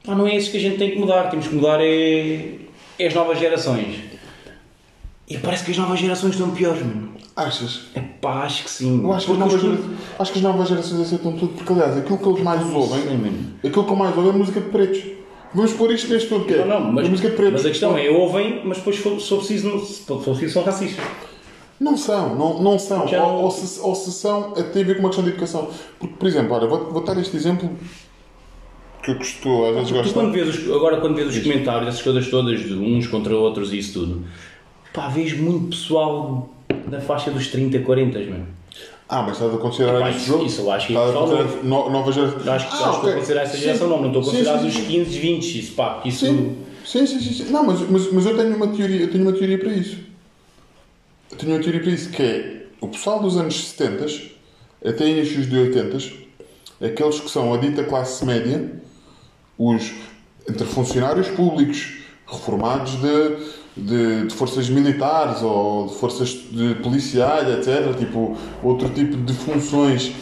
Pá, 0.04 0.14
não 0.14 0.26
é 0.26 0.36
isso 0.36 0.50
que 0.50 0.56
a 0.56 0.60
gente 0.60 0.78
tem 0.78 0.90
que 0.92 0.98
mudar, 0.98 1.24
temos 1.30 1.48
que 1.48 1.54
mudar 1.54 1.80
é, 1.80 2.54
é 2.98 3.06
as 3.06 3.14
novas 3.14 3.38
gerações. 3.38 3.96
E 5.28 5.36
parece 5.38 5.64
que 5.64 5.72
as 5.72 5.76
novas 5.78 5.98
gerações 5.98 6.32
estão 6.34 6.50
piores, 6.50 6.80
mano. 6.82 7.14
Achas? 7.34 7.82
É 7.94 8.00
pá, 8.00 8.44
acho 8.44 8.64
que 8.64 8.70
sim. 8.70 9.02
Eu 9.02 9.12
acho 9.12 9.26
que, 9.26 9.32
as 9.32 9.38
novas 9.38 9.60
gera- 9.60 9.78
acho 10.18 10.32
que 10.32 10.38
as 10.38 10.44
novas 10.44 10.68
gerações 10.68 11.00
aceitam 11.02 11.32
tudo, 11.32 11.52
porque 11.54 11.72
aliás, 11.72 11.98
aquilo 11.98 12.16
que 12.18 12.28
eles 12.28 12.42
mais 12.42 12.62
ouvem, 12.74 13.00
Sim, 13.02 13.54
aquilo 13.64 13.84
que 13.84 13.90
eu 13.90 13.96
mais 13.96 14.16
ouvo 14.16 14.28
é 14.30 14.32
música 14.32 14.60
de 14.60 14.68
pretos. 14.70 15.02
Vamos 15.56 15.72
pôr 15.72 15.90
isto 15.92 16.12
neste 16.12 16.28
que 16.28 16.52
é? 16.52 16.58
Não, 16.66 16.80
não, 16.80 16.92
mas, 16.92 17.06
a 17.06 17.08
música 17.08 17.30
de 17.30 17.36
pretos. 17.36 17.52
mas 17.54 17.66
a 17.66 17.68
questão 17.70 17.96
é, 17.96 18.10
ouvem, 18.10 18.60
mas 18.64 18.76
depois, 18.76 18.96
se 18.96 19.02
for 19.02 19.38
preciso, 19.38 19.68
não- 19.68 19.84
se 19.84 20.02
for 20.02 20.18
preciso, 20.20 20.52
são 20.52 20.62
racistas. 20.62 21.04
Não 21.80 21.96
são, 21.96 22.34
não, 22.34 22.62
não 22.62 22.78
são. 22.78 23.08
Já 23.08 23.24
ou, 23.24 23.44
ou 23.44 23.50
se, 23.50 23.80
ou 23.80 23.94
se 23.94 24.12
são, 24.12 24.50
até 24.52 24.62
tem 24.64 24.82
a 24.82 24.84
ver 24.84 24.94
com 24.94 25.00
uma 25.00 25.08
questão 25.08 25.24
de 25.24 25.30
educação. 25.30 25.70
Porque, 25.98 26.14
por 26.14 26.28
exemplo, 26.28 26.54
olha, 26.54 26.66
vou, 26.66 26.90
vou 26.92 27.02
dar 27.02 27.18
este 27.18 27.34
exemplo 27.36 27.70
que 29.02 29.12
eu 29.12 29.16
costumo, 29.16 29.64
às 29.66 29.74
vezes 29.76 29.90
gosto 29.92 30.12
quando 30.14 30.32
vês 30.32 30.48
os, 30.48 30.70
agora 30.74 31.00
quando 31.00 31.14
vês 31.14 31.28
os 31.28 31.42
comentários, 31.42 31.88
essas 31.88 32.02
coisas 32.02 32.28
todas, 32.28 32.60
de 32.60 32.74
uns 32.74 33.06
contra 33.06 33.36
outros 33.36 33.72
e 33.72 33.78
isso 33.78 34.00
tudo, 34.00 34.24
pá, 34.92 35.08
vês 35.08 35.32
muito 35.38 35.68
pessoal 35.68 36.50
da 36.88 37.00
faixa 37.00 37.30
dos 37.30 37.46
30, 37.48 37.78
40, 37.80 38.18
mano. 38.18 38.46
Ah, 39.08 39.22
mas 39.22 39.34
estás 39.34 39.54
a 39.54 39.58
considerar 39.58 40.10
isso- 40.10 40.42
isso 40.44 40.60
eu 40.62 40.70
acho 40.72 40.86
que 40.88 40.92
Estás 40.92 41.10
a 41.14 41.18
considerar 41.18 41.62
no, 41.62 41.90
nova 41.90 42.10
geração? 42.12 42.40
Eu 42.40 42.52
acho 42.52 42.66
que 42.68 42.74
ah, 42.82 42.88
acho 42.88 43.00
que 43.00 43.06
a 43.10 43.14
considerar 43.14 43.42
essa 43.42 43.56
Sim. 43.56 43.62
geração 43.62 43.88
não, 43.88 44.00
não 44.00 44.06
estou 44.08 44.20
a 44.20 44.24
Sim, 44.24 44.30
considerar 44.32 44.58
sim, 44.60 44.66
os 44.68 44.74
sim. 44.74 44.84
15, 44.86 45.18
20, 45.18 45.58
isso 45.60 45.72
pá, 45.74 46.02
isso... 46.04 46.26
Sim, 46.26 46.56
sim, 46.84 47.06
sim, 47.06 47.20
sim, 47.20 47.32
sim. 47.44 47.52
Não, 47.52 47.64
mas, 47.64 47.80
mas, 47.88 48.12
mas 48.12 48.26
eu 48.26 48.36
tenho 48.36 48.56
uma 48.56 48.66
teoria, 48.68 49.00
eu 49.02 49.10
tenho 49.10 49.22
uma 49.22 49.32
teoria 49.32 49.58
para 49.58 49.72
isso. 49.72 49.98
Eu 51.30 51.36
tenho 51.38 51.52
uma 51.52 51.60
teoria 51.62 51.80
para 51.80 51.90
isso, 51.90 52.10
que 52.10 52.22
é 52.22 52.66
o 52.80 52.88
pessoal 52.88 53.20
dos 53.20 53.36
anos 53.36 53.68
70 53.68 54.06
até 54.84 55.08
inícios 55.08 55.48
de 55.48 55.56
80 55.56 55.98
aqueles 56.84 57.20
que 57.20 57.30
são 57.30 57.54
a 57.54 57.56
dita 57.58 57.84
classe 57.84 58.24
média, 58.24 58.72
os 59.56 59.92
entre 60.48 60.64
funcionários 60.66 61.28
públicos, 61.28 61.98
reformados 62.26 62.92
de, 62.96 63.36
de, 63.76 64.26
de 64.26 64.34
forças 64.34 64.68
militares 64.70 65.42
ou 65.42 65.86
de 65.86 65.94
forças 65.96 66.28
de 66.28 66.76
policiais, 66.76 67.48
etc. 67.58 67.94
Tipo, 67.96 68.36
outro 68.62 68.88
tipo 68.88 69.16
de 69.16 69.32
funções 69.34 70.12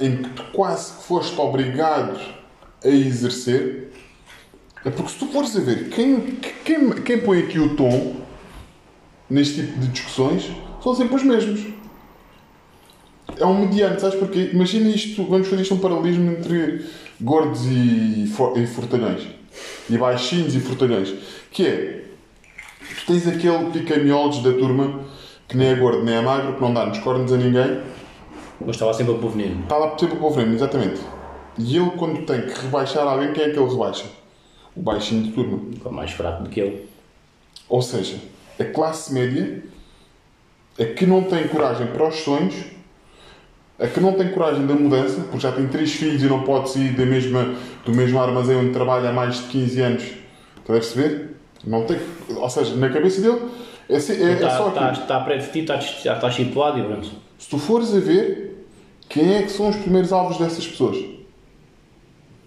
em 0.00 0.16
que 0.16 0.30
tu 0.30 0.42
quase 0.52 0.92
que 0.94 1.04
foste 1.04 1.40
obrigado 1.40 2.18
a 2.84 2.88
exercer, 2.88 3.92
é 4.84 4.90
porque 4.90 5.12
se 5.12 5.18
tu 5.18 5.26
fores 5.26 5.56
a 5.56 5.60
ver 5.60 5.90
quem, 5.90 6.20
quem, 6.64 6.90
quem 6.90 7.18
põe 7.20 7.38
aqui 7.40 7.58
o 7.58 7.76
tom 7.76 8.16
neste 9.30 9.60
tipo 9.60 9.78
de 9.78 9.86
discussões 9.88 10.50
são 10.82 10.94
sempre 10.94 11.14
os 11.14 11.22
mesmos. 11.22 11.60
É 13.38 13.46
um 13.46 13.60
mediano, 13.60 13.98
sabes 14.00 14.18
porquê? 14.18 14.50
Imagina 14.52 14.88
isto, 14.88 15.24
vamos 15.24 15.46
fazer 15.46 15.62
isto 15.62 15.74
um 15.74 15.78
paralelismo 15.78 16.32
entre 16.32 16.84
gordos 17.20 17.64
e, 17.66 18.24
e 18.24 18.66
fortalhões. 18.66 19.22
E 19.88 19.96
baixinhos 19.96 20.54
e 20.54 20.60
fortalhões. 20.60 21.14
Que 21.50 21.66
é, 21.66 22.01
tu 22.94 23.06
tens 23.06 23.26
aquele 23.26 23.70
pica-miolos 23.70 24.42
da 24.42 24.52
turma 24.52 25.00
que 25.52 25.56
nem 25.58 25.68
é 25.68 25.74
gordo 25.74 26.02
nem 26.02 26.14
é 26.14 26.20
magro, 26.22 26.54
que 26.54 26.62
não 26.62 26.72
dá 26.72 26.86
nos 26.86 26.98
cornos 26.98 27.30
a 27.30 27.36
ninguém, 27.36 27.82
Mas 28.60 28.76
estava 28.76 28.94
sempre 28.94 29.14
a 29.14 29.28
veneno. 29.28 29.62
Está 29.62 29.76
lá 29.76 29.98
sempre 29.98 30.16
para 30.16 30.26
o 30.26 30.32
frame, 30.32 30.54
exatamente. 30.54 31.00
E 31.58 31.76
ele, 31.76 31.90
quando 31.90 32.24
tem 32.24 32.42
que 32.42 32.58
rebaixar 32.58 33.06
alguém, 33.06 33.32
quem 33.32 33.44
é 33.44 33.50
que 33.50 33.58
ele 33.58 33.68
rebaixa? 33.68 34.06
O 34.74 34.80
baixinho 34.80 35.24
de 35.24 35.32
turma. 35.32 35.60
É 35.84 35.88
mais 35.90 36.12
fraco 36.12 36.44
do 36.44 36.48
que 36.48 36.60
ele. 36.60 36.88
Ou 37.68 37.82
seja, 37.82 38.16
a 38.58 38.64
classe 38.64 39.12
média, 39.12 39.62
a 40.80 40.84
que 40.84 41.04
não 41.04 41.22
tem 41.24 41.46
coragem 41.48 41.88
para 41.88 42.08
os 42.08 42.16
sonhos, 42.20 42.54
a 43.78 43.86
que 43.86 44.00
não 44.00 44.12
tem 44.14 44.30
coragem 44.30 44.66
da 44.66 44.74
mudança, 44.74 45.20
porque 45.22 45.40
já 45.40 45.52
tem 45.52 45.66
três 45.68 45.92
filhos 45.92 46.22
e 46.22 46.26
não 46.26 46.44
pode 46.44 46.70
sair 46.70 46.96
da 46.96 47.04
mesma, 47.04 47.54
do 47.84 47.92
mesmo 47.92 48.18
armazém 48.18 48.56
onde 48.56 48.70
trabalha 48.70 49.10
há 49.10 49.12
mais 49.12 49.36
de 49.36 49.48
15 49.48 49.80
anos. 49.80 50.02
Está 50.02 50.72
a 50.72 50.76
perceber? 50.76 51.31
Não 51.64 51.84
tem. 51.86 51.98
Ou 52.36 52.50
seja, 52.50 52.74
na 52.76 52.88
cabeça 52.90 53.20
dele, 53.20 53.40
é, 53.88 53.94
é, 53.94 53.96
é 53.96 54.32
Está, 54.34 54.56
só 54.56 54.68
aquilo. 54.68 54.90
está 54.92 55.20
pré-definido, 55.20 55.72
está, 55.72 55.78
já 56.02 56.14
está 56.16 56.28
estipulado 56.28 56.78
e 56.78 56.82
pronto. 56.84 57.10
Se 57.38 57.48
tu 57.48 57.58
fores 57.58 57.94
a 57.94 58.00
ver, 58.00 58.66
quem 59.08 59.34
é 59.34 59.42
que 59.42 59.50
são 59.50 59.68
os 59.68 59.76
primeiros 59.76 60.12
alvos 60.12 60.38
dessas 60.38 60.66
pessoas? 60.66 60.98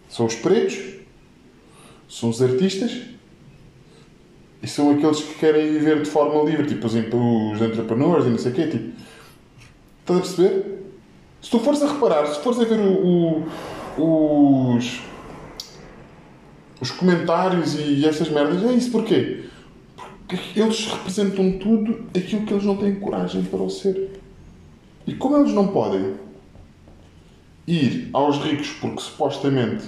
São 0.09 0.26
os 0.26 0.36
pretos, 0.36 0.78
são 2.09 2.30
os 2.30 2.41
artistas 2.41 2.91
e 4.63 4.68
são 4.68 4.91
aqueles 4.91 5.20
que 5.22 5.36
querem 5.36 5.72
viver 5.74 6.01
de 6.01 6.09
forma 6.09 6.41
livre, 6.49 6.66
tipo 6.68 6.88
os, 6.88 6.93
os 6.93 7.61
entrepreneurs 7.61 8.26
e 8.26 8.30
não 8.30 8.38
sei 8.38 8.51
o 8.51 8.55
quê. 8.55 8.68
Tipo. 8.68 8.91
Estás 10.01 10.20
a 10.20 10.22
perceber? 10.24 10.82
Se 11.41 11.49
tu 11.51 11.59
fores 11.59 11.82
a 11.84 11.88
reparar, 11.91 12.26
se 12.28 12.39
fores 12.41 12.59
a 12.59 12.63
ver 12.66 12.80
o- 12.80 13.43
o- 13.97 14.76
os, 14.76 14.99
os 16.86 16.91
comentários 16.91 17.73
e 17.79 18.05
essas 18.05 18.29
merdas, 18.29 18.63
é 18.63 18.73
isso 18.73 18.91
porquê? 18.91 19.45
Porque 19.95 20.38
eles 20.59 20.86
representam 20.86 21.53
tudo 21.57 22.05
aquilo 22.15 22.45
que 22.45 22.53
eles 22.53 22.63
não 22.63 22.77
têm 22.77 22.93
coragem 22.95 23.43
para 23.43 23.59
o 23.59 23.69
ser. 23.71 24.19
E 25.07 25.15
como 25.15 25.38
eles 25.38 25.51
não 25.51 25.67
podem 25.69 26.13
ir 27.67 28.09
aos 28.13 28.38
ricos 28.38 28.69
porque 28.79 29.01
supostamente 29.01 29.86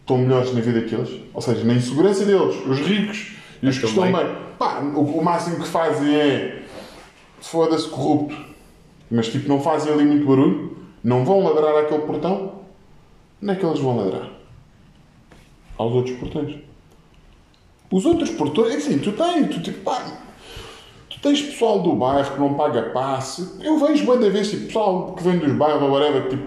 estão 0.00 0.18
melhores 0.18 0.54
na 0.54 0.60
vida 0.60 0.80
que 0.82 0.94
eles, 0.94 1.10
ou 1.34 1.42
seja, 1.42 1.64
na 1.64 1.74
insegurança 1.74 2.24
deles, 2.24 2.54
os 2.64 2.78
ricos 2.78 3.32
E 3.60 3.68
os 3.68 3.78
que 3.78 3.86
estão 3.86 4.04
bem. 4.04 4.12
bem, 4.12 4.36
pá, 4.58 4.80
o, 4.80 5.18
o 5.18 5.24
máximo 5.24 5.56
que 5.56 5.66
fazem 5.66 6.14
é 6.14 6.62
foda-se 7.40 7.88
corrupto, 7.88 8.36
mas 9.10 9.28
tipo 9.28 9.48
não 9.48 9.60
fazem 9.60 9.92
ali 9.92 10.04
muito 10.04 10.24
barulho, 10.24 10.76
não 11.02 11.24
vão 11.24 11.42
ladrar 11.42 11.84
àquele 11.84 12.02
portão, 12.02 12.60
onde 13.42 13.52
é 13.52 13.56
que 13.56 13.66
eles 13.66 13.80
vão 13.80 13.96
ladrar? 13.96 14.37
Aos 15.78 15.92
outros 15.92 16.16
portões. 16.16 16.56
Os 17.90 18.04
outros 18.04 18.30
portões, 18.30 18.74
é 18.74 18.76
assim, 18.76 18.98
tu 18.98 19.12
tens, 19.12 19.48
tu, 19.48 19.62
tipo, 19.62 19.80
pá, 19.80 20.04
tu 21.08 21.18
tens 21.20 21.40
pessoal 21.40 21.80
do 21.80 21.94
bairro 21.94 22.30
que 22.34 22.40
não 22.40 22.54
paga 22.54 22.82
passe. 22.90 23.56
Eu 23.62 23.78
vejo 23.78 24.04
bué 24.04 24.18
da 24.18 24.28
vez, 24.28 24.50
tipo, 24.50 24.66
pessoal 24.66 25.14
que 25.14 25.22
vem 25.22 25.38
dos 25.38 25.52
bairros 25.52 25.82
ou 25.82 25.90
whatever, 25.90 26.28
tipo, 26.28 26.42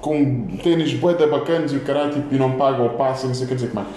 com 0.00 0.46
tênis 0.62 0.94
bué 0.94 1.14
da 1.14 1.26
bacanas 1.26 1.72
e 1.72 1.76
o 1.76 1.80
caralho, 1.80 2.14
tipo, 2.14 2.34
e 2.34 2.38
não 2.38 2.56
paga 2.56 2.82
o 2.82 2.90
passe 2.90 3.26
não 3.26 3.34
sei 3.34 3.44
o 3.44 3.48
que 3.48 3.54
dizer 3.56 3.68
que 3.68 3.74
mais. 3.74 3.88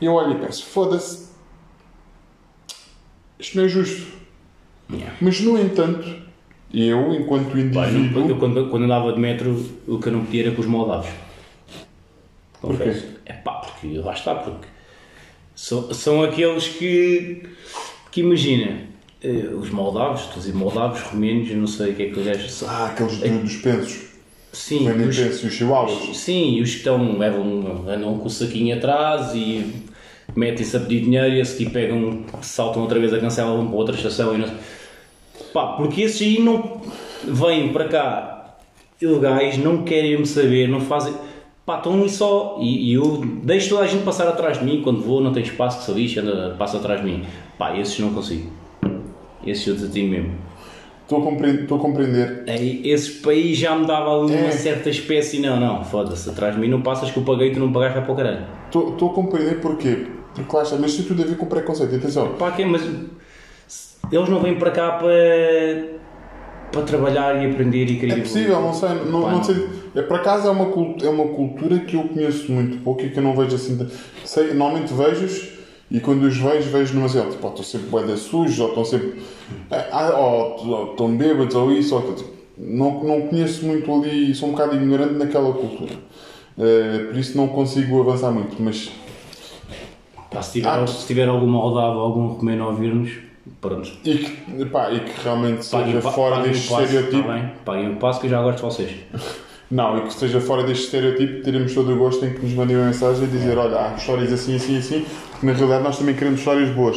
E 0.00 0.04
eu 0.04 0.12
olho 0.12 0.32
e 0.32 0.38
penso, 0.38 0.64
foda-se, 0.66 1.30
isto 3.38 3.56
não 3.56 3.64
é 3.64 3.68
justo. 3.68 4.12
Yeah. 4.90 5.16
Mas, 5.20 5.40
no 5.40 5.58
entanto, 5.58 6.24
eu, 6.72 7.14
enquanto 7.14 7.56
indivíduo... 7.58 8.28
eu, 8.28 8.38
quando, 8.38 8.68
quando 8.68 8.84
andava 8.84 9.12
de 9.12 9.20
metro, 9.20 9.54
o 9.86 9.98
que 9.98 10.08
eu 10.08 10.12
não 10.12 10.24
podia 10.24 10.46
era 10.46 10.54
com 10.54 10.60
os 10.60 10.66
moldavos. 10.66 11.08
Porquê? 12.60 12.78
Confesso. 12.78 13.06
É 13.24 13.32
pá, 13.32 13.53
porque 13.84 13.98
lá 13.98 14.12
está, 14.12 14.34
porque 14.34 14.66
são, 15.54 15.92
são 15.92 16.22
aqueles 16.22 16.68
que, 16.68 17.42
que 18.10 18.20
imagina, 18.20 18.78
eh, 19.22 19.48
os 19.58 19.70
moldavos, 19.70 20.22
estou 20.22 20.34
a 20.36 20.38
dizer 20.38 20.54
moldavos, 20.54 21.00
romenos, 21.02 21.50
não 21.50 21.66
sei 21.66 21.92
o 21.92 21.94
que 21.94 22.02
é 22.04 22.10
que 22.10 22.18
eles 22.20 22.52
são. 22.52 22.68
Ah, 22.68 22.86
aqueles 22.86 23.18
do- 23.18 23.42
dos 23.42 23.56
pensos. 23.56 24.14
Sim, 24.52 24.88
os, 24.88 25.16
pensos 25.18 25.42
e 25.42 25.46
os 25.46 25.52
chihuahuas. 25.54 26.16
sim, 26.16 26.60
os 26.60 26.70
que 26.70 26.76
estão, 26.76 27.18
levam, 27.18 27.84
andam 27.88 28.18
com 28.18 28.26
o 28.26 28.30
saquinho 28.30 28.76
atrás 28.76 29.34
e 29.34 29.82
metem-se 30.34 30.76
a 30.76 30.80
pedir 30.80 31.00
dinheiro 31.00 31.34
e 31.34 31.40
a 31.40 31.44
seguir 31.44 31.70
pegam, 31.70 32.24
saltam 32.40 32.82
outra 32.82 32.98
vez 33.00 33.12
a 33.12 33.18
cancela, 33.18 33.56
vão 33.56 33.66
para 33.66 33.76
outra 33.76 33.96
estação 33.96 34.34
e 34.34 34.38
não 34.38 34.48
Pá, 35.52 35.74
porque 35.76 36.02
esses 36.02 36.22
aí 36.22 36.40
não 36.40 36.80
vêm 37.24 37.72
para 37.72 37.88
cá 37.88 38.56
ilegais, 39.00 39.58
não 39.58 39.82
querem 39.84 40.10
mesmo 40.12 40.26
saber, 40.26 40.68
não 40.68 40.80
fazem. 40.80 41.14
Pá, 41.66 41.78
estão 41.78 41.94
ali 41.94 42.10
só. 42.10 42.58
E, 42.60 42.90
e 42.90 42.94
eu 42.94 43.22
deixo 43.42 43.70
toda 43.70 43.82
a 43.82 43.86
gente 43.86 44.04
passar 44.04 44.28
atrás 44.28 44.58
de 44.58 44.64
mim 44.64 44.82
quando 44.82 45.00
vou, 45.00 45.20
não 45.20 45.32
tem 45.32 45.42
espaço 45.42 45.78
que 45.78 45.84
se 45.84 45.92
lixe, 45.92 46.20
anda, 46.20 46.54
passa 46.58 46.76
atrás 46.76 47.00
de 47.00 47.06
mim. 47.06 47.24
Pá, 47.58 47.76
esses 47.78 47.98
não 47.98 48.12
consigo. 48.12 48.50
Esses 49.46 49.66
eu 49.66 49.74
desatino 49.74 50.10
mesmo. 50.10 50.32
Estou 51.02 51.20
a 51.20 51.22
compreender. 51.22 51.62
Estou 51.62 51.78
a 51.78 51.80
compreender. 51.80 52.44
Aí, 52.48 52.80
esses 52.84 53.20
país 53.20 53.56
já 53.58 53.76
me 53.76 53.86
dava 53.86 54.10
ali 54.22 54.34
É. 54.34 54.42
uma 54.42 54.52
certa 54.52 54.88
espécie. 54.90 55.38
Não, 55.38 55.58
não, 55.60 55.84
foda-se, 55.84 56.28
atrás 56.30 56.54
de 56.54 56.60
mim 56.60 56.68
não 56.68 56.80
passas 56.82 57.10
que 57.10 57.16
eu 57.18 57.22
paguei, 57.22 57.50
tu 57.52 57.60
não 57.60 57.72
pagaste, 57.72 58.00
para 58.00 58.12
o 58.12 58.16
caralho. 58.16 58.44
Estou 58.66 58.90
estou 58.92 59.10
a 59.10 59.14
compreender 59.14 59.60
porquê. 59.60 60.06
Porque 60.34 60.56
lá 60.56 60.62
está, 60.62 60.76
mas 60.76 60.94
tem 60.96 61.04
tudo 61.04 61.22
a 61.22 61.26
ver 61.26 61.36
com 61.36 61.46
preconceito. 61.46 61.94
Atenção. 61.94 62.28
Pá, 62.38 62.50
que, 62.52 62.64
mas 62.64 62.82
eles 64.10 64.28
não 64.28 64.40
vêm 64.40 64.56
para 64.56 64.70
cá 64.70 64.92
para, 64.92 65.12
para 66.72 66.82
trabalhar 66.82 67.42
e 67.42 67.50
aprender 67.50 67.84
e 67.90 67.98
querer 67.98 68.18
É 68.18 68.20
possível, 68.22 68.60
não 68.60 68.72
sei. 68.72 68.88
Não, 69.10 69.22
Pá, 69.22 69.30
não. 69.32 69.44
sei. 69.44 69.68
É, 69.94 70.02
por 70.02 70.16
acaso 70.16 70.48
é 70.48 70.50
uma, 70.50 70.64
é 71.02 71.08
uma 71.08 71.28
cultura 71.28 71.78
que 71.80 71.94
eu 71.96 72.04
conheço 72.08 72.50
muito 72.50 72.78
pouco 72.82 73.02
e 73.02 73.10
que 73.10 73.18
eu 73.18 73.22
não 73.22 73.34
vejo 73.36 73.54
assim. 73.56 73.76
de- 73.76 73.88
Sei, 74.24 74.48
normalmente 74.54 74.92
vejo-os 74.92 75.48
e 75.90 76.00
quando 76.00 76.24
os 76.24 76.36
vejo, 76.36 76.70
vejo 76.70 76.94
numa 76.94 77.06
assim, 77.06 77.20
tipo, 77.30 77.44
ou 77.46 77.50
estão 77.50 77.64
sempre 77.64 77.88
boeda 77.88 78.16
sujos, 78.16 78.58
ou 78.58 78.68
estão 78.68 78.84
sempre. 78.84 79.22
ah, 79.70 80.10
ou, 80.18 80.66
ou 80.68 80.90
estão 80.92 81.16
bêbados, 81.16 81.54
ou 81.54 81.70
isso, 81.72 81.94
ou 81.94 82.00
aquilo. 82.00 82.16
Tipo, 82.16 82.30
Não, 82.58 83.04
não 83.04 83.20
conheço 83.28 83.64
muito 83.66 83.92
ali, 83.92 84.34
sou 84.34 84.48
um 84.48 84.52
bocado 84.52 84.74
ignorante 84.76 85.14
naquela 85.14 85.52
cultura. 85.52 85.92
Eh, 86.58 87.06
por 87.10 87.16
isso 87.18 87.36
não 87.36 87.48
consigo 87.48 88.00
avançar 88.00 88.30
muito, 88.30 88.54
mas 88.62 88.90
Pá, 90.30 90.42
se, 90.42 90.52
tiver, 90.54 90.68
Ah. 90.68 90.86
se 90.86 91.06
tiver 91.06 91.28
algum 91.28 91.46
moldavo, 91.48 91.98
algum 92.00 92.26
romeno 92.28 92.64
a 92.64 92.68
ouvir-nos, 92.68 93.10
pronto. 93.60 93.90
e 94.04 94.18
que, 94.18 94.64
pá, 94.66 94.90
e 94.90 95.00
que 95.00 95.12
realmente 95.22 95.68
Paguem 95.68 95.94
seja 95.94 96.10
fora 96.10 96.36
paguem 96.36 96.52
deste 96.52 96.68
passo, 96.68 96.82
estereotipo. 96.82 97.22
tá 97.28 97.34
bem? 97.34 97.50
Paguem 97.64 97.92
o 97.92 97.96
passo 97.96 98.20
que 98.20 98.26
eu 98.26 98.30
já 98.30 98.42
gosto 98.42 98.56
de 98.56 98.62
vocês. 98.62 98.90
Não, 99.74 99.98
e 99.98 100.02
que 100.02 100.08
esteja 100.10 100.40
fora 100.40 100.62
deste 100.62 100.84
estereotipo, 100.84 101.42
teremos 101.42 101.74
todo 101.74 101.92
o 101.92 101.98
gosto 101.98 102.24
em 102.24 102.32
que 102.32 102.40
nos 102.40 102.52
mandem 102.52 102.76
uma 102.76 102.86
mensagem 102.86 103.24
e 103.24 103.26
dizer: 103.26 103.58
olha, 103.58 103.76
há 103.76 103.96
histórias 103.96 104.32
assim, 104.32 104.54
assim, 104.54 104.78
assim, 104.78 105.04
porque 105.32 105.44
na 105.44 105.52
realidade 105.52 105.82
nós 105.82 105.98
também 105.98 106.14
queremos 106.14 106.38
histórias 106.38 106.70
boas. 106.70 106.96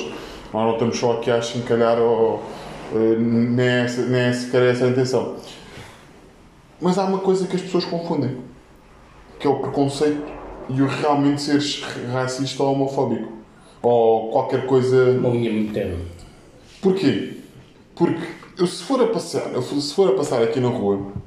Nós 0.53 0.63
não 0.63 0.73
estamos 0.73 0.95
só 0.95 1.13
aqui 1.13 1.31
a 1.31 1.41
chincalhar 1.41 1.97
ou. 1.97 2.43
eh, 2.93 3.15
nem, 3.17 3.67
é 3.67 4.27
é 4.29 4.31
sequer 4.31 4.61
essa 4.61 4.85
a 4.85 4.89
intenção. 4.89 5.37
Mas 6.79 6.99
há 6.99 7.05
uma 7.05 7.17
coisa 7.17 7.47
que 7.47 7.55
as 7.55 7.63
pessoas 7.63 7.83
confundem, 7.83 8.37
que 9.39 9.47
é 9.47 9.49
o 9.49 9.57
preconceito 9.57 10.21
e 10.69 10.79
o 10.79 10.85
realmente 10.85 11.41
seres 11.41 11.81
racista 12.13 12.61
ou 12.61 12.73
homofóbico. 12.73 13.33
Ou 13.81 14.29
qualquer 14.29 14.67
coisa 14.67 15.17
Uma 15.17 15.29
linha 15.29 15.51
muito 15.51 15.73
terno. 15.73 16.05
Porquê? 16.79 17.37
Porque 17.95 18.21
eu 18.55 18.67
se 18.67 18.83
for 18.83 19.01
a 19.01 19.07
passear, 19.07 19.51
eu 19.51 19.63
se 19.63 19.95
for 19.95 20.09
a 20.09 20.13
passar 20.13 20.43
aqui 20.43 20.59
na 20.59 20.69
rua 20.69 21.17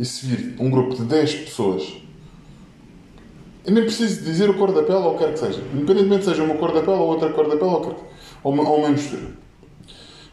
e 0.00 0.04
se 0.06 0.26
vir 0.26 0.56
um 0.58 0.70
grupo 0.70 0.94
de 0.94 1.02
10 1.02 1.34
pessoas, 1.34 1.92
eu 3.66 3.74
nem 3.74 3.84
preciso 3.84 4.24
dizer 4.24 4.48
a 4.48 4.54
cor 4.54 4.72
da 4.72 4.82
pele 4.82 4.98
ou 4.98 5.14
o 5.14 5.18
que 5.18 5.24
quer 5.24 5.34
que 5.34 5.38
seja. 5.38 5.62
Independentemente 5.74 6.24
seja 6.24 6.42
uma 6.42 6.54
cor 6.54 6.72
da 6.72 6.80
pele 6.80 6.96
ou 6.96 7.08
outra 7.08 7.28
cor 7.28 7.46
da 7.46 7.56
pele 7.56 7.70
ou, 7.70 8.52
uma, 8.52 8.66
ou 8.66 8.78
uma 8.78 8.88
mistura. 8.88 9.30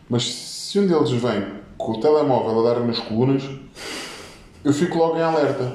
Mas 0.09 0.23
se 0.33 0.79
um 0.79 0.87
deles 0.87 1.11
vem 1.11 1.45
com 1.77 1.91
o 1.91 1.99
telemóvel 1.99 2.61
a 2.65 2.73
dar 2.73 2.79
nas 2.79 2.97
colunas, 2.97 3.43
eu 4.63 4.71
fico 4.71 4.97
logo 4.97 5.17
em 5.17 5.21
alerta. 5.21 5.73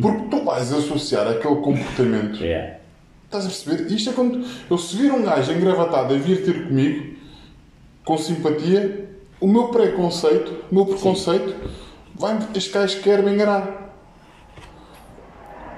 Porque 0.00 0.28
tu 0.30 0.44
vais 0.44 0.72
associar 0.72 1.26
aquele 1.26 1.56
comportamento 1.56 2.42
É. 2.44 2.78
Estás 3.24 3.46
a 3.46 3.48
perceber? 3.48 3.92
Isto 3.92 4.10
é 4.10 4.12
quando 4.12 4.46
eu 4.70 4.78
se 4.78 4.94
vir 4.96 5.10
um 5.10 5.22
gajo 5.22 5.50
engravatado 5.50 6.14
a 6.14 6.16
vir 6.18 6.44
ter 6.44 6.68
comigo, 6.68 7.16
com 8.04 8.16
simpatia, 8.16 9.08
o 9.40 9.48
meu 9.48 9.68
preconceito, 9.68 10.52
o 10.70 10.74
meu 10.74 10.86
preconceito, 10.86 11.54
vai 12.22 12.38
este 12.54 12.70
gajo 12.70 13.00
quer 13.02 13.22
me 13.22 13.32
enganar. 13.34 13.92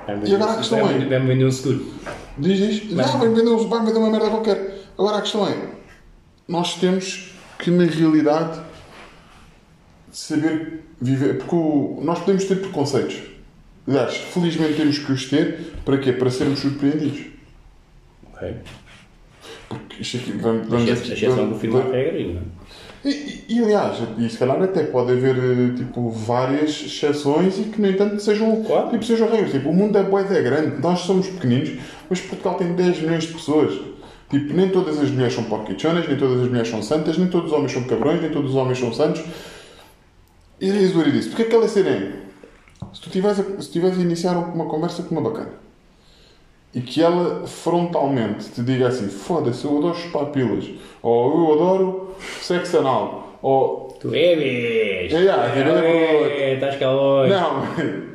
Vai 0.07 0.21
E 0.27 0.35
agora 0.35 0.53
a 0.53 0.57
questão 0.59 0.81
vai, 0.85 0.95
é- 1.03 1.07
vai-me 1.07 1.27
vender 1.27 1.47
um 1.47 1.51
seguro. 1.51 1.95
Diz 2.37 2.59
isto, 2.61 2.95
Mas- 2.95 3.15
ah, 3.15 3.19
vai 3.19 3.29
vender, 3.29 3.49
um- 3.49 3.67
vai 3.69 3.85
vender 3.85 3.99
uma 3.99 4.11
merda 4.11 4.29
qualquer. 4.31 4.85
Agora 4.99 5.17
a 5.17 5.23
questão 5.23 5.49
é, 5.49 5.57
nós 6.47 6.75
temos 6.75 7.33
que 7.59 7.71
na 7.71 7.85
realidade 7.85 8.61
saber 10.13 10.85
viver, 11.01 11.39
porque 11.39 11.55
o- 11.55 12.01
nós 12.03 12.19
podemos 12.21 12.45
ter 12.45 12.57
preconceitos. 12.61 13.23
Aliás, 13.89 14.15
felizmente 14.17 14.75
temos 14.75 14.99
que 14.99 15.13
os 15.13 15.25
ter, 15.29 15.73
para 15.85 15.99
quê? 15.99 16.13
Para 16.13 16.31
sermos 16.31 16.61
surpreendidos. 16.61 17.27
Ok. 18.33 18.55
Porque 19.69 20.03
isto 20.03 20.17
aqui, 20.19 20.33
vamos, 20.33 20.67
A 20.67 20.71
vamos, 20.71 20.89
exceção- 20.89 21.11
a 21.11 21.15
exceção 21.17 21.37
vamos- 21.37 21.53
confirma 21.55 21.81
a 21.81 21.91
regra 21.93 22.19
e 22.19 22.35
não. 22.35 22.43
E, 23.05 23.45
e- 23.49 23.63
aliás, 23.63 23.99
e 24.19 24.29
se 24.31 24.39
calhar 24.39 24.61
até 24.63 24.85
pode 24.85 25.13
haver 25.13 25.37
eh, 25.37 25.77
tipo, 25.77 26.09
várias 26.11 26.71
exceções 26.71 27.59
e 27.59 27.65
que, 27.65 27.81
no 27.81 27.89
entanto, 27.89 28.19
sejam, 28.21 28.63
Claro. 28.65 28.89
tipo, 28.91 29.05
sejam 29.05 29.29
regras. 29.29 29.53
Tipo, 29.53 29.69
o 29.69 29.75
mundo 29.75 29.99
é 29.99 30.01
é 30.01 30.43
grande, 30.43 30.81
nós 30.81 31.01
somos 31.01 31.27
pequeninos, 31.27 31.71
mas 32.09 32.21
Portugal 32.21 32.55
tem 32.55 32.73
10 32.75 33.01
milhões 33.01 33.25
de 33.25 33.35
pessoas. 33.35 33.75
Tipo, 34.31 34.55
nem 34.55 34.71
todas 34.71 34.99
as 34.99 35.11
mulheres 35.11 35.35
são 35.35 35.45
porquichonas, 35.45 36.09
nem 36.09 36.17
todas 36.17 36.41
as 36.41 36.49
mulheres 36.49 36.69
são 36.69 36.83
santas, 36.83 37.19
nem 37.19 37.29
todos 37.29 37.53
os 37.53 37.53
homens 37.53 37.73
são 37.73 37.85
cabrões, 37.85 38.23
nem 38.23 38.31
todos 38.31 38.51
os 38.53 38.57
homens 38.57 38.79
são 38.79 38.93
santos. 38.93 39.23
E 40.61 40.71
diz 40.73 40.95
o 40.97 41.03
disse, 41.11 41.29
porque 41.29 41.43
é 41.43 41.45
que 41.45 41.55
ela 41.55 41.67
é 41.67 41.69
serena? 41.69 42.13
Se 42.93 43.01
tu 43.01 43.07
estiveres 43.09 43.39
a, 43.41 43.61
se 43.63 43.71
tiveres 43.71 43.99
a 43.99 44.01
iniciar 44.01 44.33
uma 44.37 44.65
conversa 44.67 45.03
com 45.03 45.15
uma 45.15 45.21
bacana 45.31 45.51
e 46.75 46.81
que 46.81 47.03
ela 47.03 47.47
frontalmente 47.47 48.49
te 48.51 48.63
diga 48.63 48.89
assim: 48.89 49.09
foda-se, 49.09 49.65
eu 49.65 49.77
adoro 49.79 49.95
chupar 49.97 50.27
pilas, 50.27 50.69
ou 51.05 51.49
eu 51.49 51.55
adoro 51.55 52.17
sexo 52.41 52.79
anal, 52.79 53.39
ou. 53.43 53.97
Tu! 54.01 54.15
É, 54.15 54.33
é, 54.33 55.07
é, 55.07 56.51
é, 56.51 56.55
estás 56.55 56.77
calor! 56.77 57.29
Não, 57.29 57.63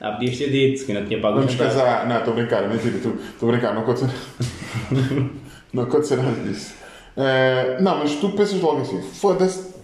Ah, 0.00 0.12
podias 0.12 0.38
ter 0.38 0.50
dito, 0.50 0.86
que 0.86 0.92
eu 0.92 1.00
não 1.00 1.06
tinha 1.08 1.20
pago 1.20 1.38
vamos 1.38 1.56
casar. 1.56 2.06
Não, 2.06 2.18
estou 2.18 2.32
a 2.32 2.36
brincar, 2.36 2.68
mentira, 2.68 2.96
estou 2.96 3.48
a 3.48 3.52
brincar, 3.52 3.74
não 3.74 3.82
aconteceu 3.82 4.08
Não 5.72 5.82
aconteceu 5.82 6.22
nada 6.22 6.40
disso. 6.44 6.76
Eh, 7.16 7.78
não, 7.80 7.98
mas 7.98 8.14
tu 8.14 8.30
pensas 8.30 8.60
logo 8.60 8.82
assim: 8.82 9.02
foda-se, 9.02 9.74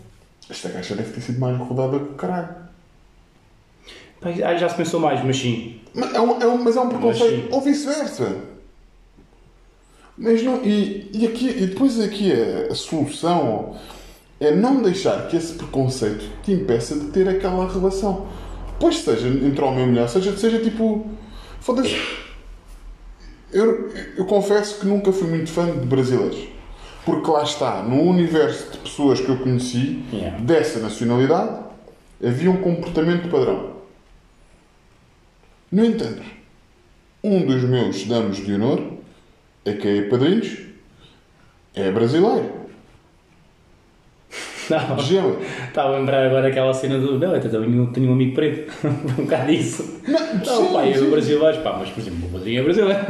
esta 0.48 0.68
gaja 0.68 0.94
deve 0.94 1.10
ter 1.10 1.20
sido 1.20 1.40
mais 1.40 1.58
rodada 1.58 1.98
que 1.98 2.04
o 2.04 2.14
caralho. 2.14 2.48
Ah, 4.44 4.54
já 4.54 4.68
se 4.68 4.76
pensou 4.76 5.00
mais, 5.00 5.22
mas 5.24 5.36
sim. 5.36 5.80
Mas 5.92 6.14
é 6.14 6.20
um, 6.20 6.40
é 6.40 6.46
um, 6.46 6.62
mas 6.62 6.76
é 6.76 6.80
um 6.80 6.88
preconceito. 6.88 7.52
Ou 7.52 7.60
vice-versa. 7.60 8.53
Mas 10.16 10.42
não, 10.42 10.64
e, 10.64 11.10
e, 11.12 11.26
aqui, 11.26 11.48
e 11.48 11.66
depois 11.66 12.00
aqui 12.00 12.32
a, 12.32 12.72
a 12.72 12.74
solução 12.74 13.74
é 14.38 14.54
não 14.54 14.82
deixar 14.82 15.28
que 15.28 15.36
esse 15.36 15.54
preconceito 15.54 16.24
te 16.42 16.52
impeça 16.52 16.94
de 16.94 17.06
ter 17.06 17.28
aquela 17.28 17.70
relação. 17.70 18.26
Pois 18.78 18.98
seja 18.98 19.28
entre 19.28 19.62
homem 19.62 19.84
e 19.84 19.86
mulher, 19.86 20.08
seja, 20.08 20.36
seja 20.36 20.58
tipo. 20.60 21.06
Foda-se. 21.60 21.96
Eu, 23.52 23.90
eu 24.16 24.24
confesso 24.24 24.80
que 24.80 24.86
nunca 24.86 25.12
fui 25.12 25.28
muito 25.28 25.50
fã 25.50 25.66
de 25.66 25.86
brasileiros. 25.86 26.48
Porque 27.04 27.30
lá 27.30 27.42
está, 27.42 27.82
no 27.82 28.02
universo 28.02 28.72
de 28.72 28.78
pessoas 28.78 29.20
que 29.20 29.28
eu 29.28 29.36
conheci, 29.36 30.02
Yeah. 30.12 30.38
dessa 30.38 30.78
nacionalidade, 30.80 31.60
havia 32.24 32.50
um 32.50 32.56
comportamento 32.56 33.28
padrão. 33.28 33.74
No 35.70 35.84
entanto, 35.84 36.22
um 37.22 37.44
dos 37.44 37.62
meus 37.62 38.04
damos 38.06 38.38
de 38.38 38.54
honor 38.54 38.93
é 39.64 39.72
que 39.72 39.88
é 39.88 40.02
padrinhos, 40.02 40.58
é 41.74 41.90
brasileiro. 41.90 42.64
Não, 44.70 44.98
gema. 44.98 45.36
estava 45.68 45.94
a 45.94 45.98
lembrar 45.98 46.26
agora 46.26 46.48
aquela 46.48 46.72
cena 46.72 46.98
do. 46.98 47.18
Não, 47.18 47.34
eu 47.34 47.40
tenho, 47.40 47.86
tenho 47.92 48.08
um 48.08 48.12
amigo 48.12 48.34
preto. 48.34 48.72
um 48.86 49.24
bocado 49.24 49.52
isso. 49.52 50.00
Não, 50.08 50.18
sim, 50.18 50.72
pá, 50.72 50.86
eu 50.86 51.04
sim. 51.04 51.10
brasileiro, 51.10 51.62
pá, 51.62 51.76
mas 51.78 51.90
por 51.90 52.00
exemplo, 52.00 52.18
o 52.18 52.22
meu 52.22 52.30
padrinho 52.30 52.60
é 52.60 52.62
brasileiro. 52.62 53.00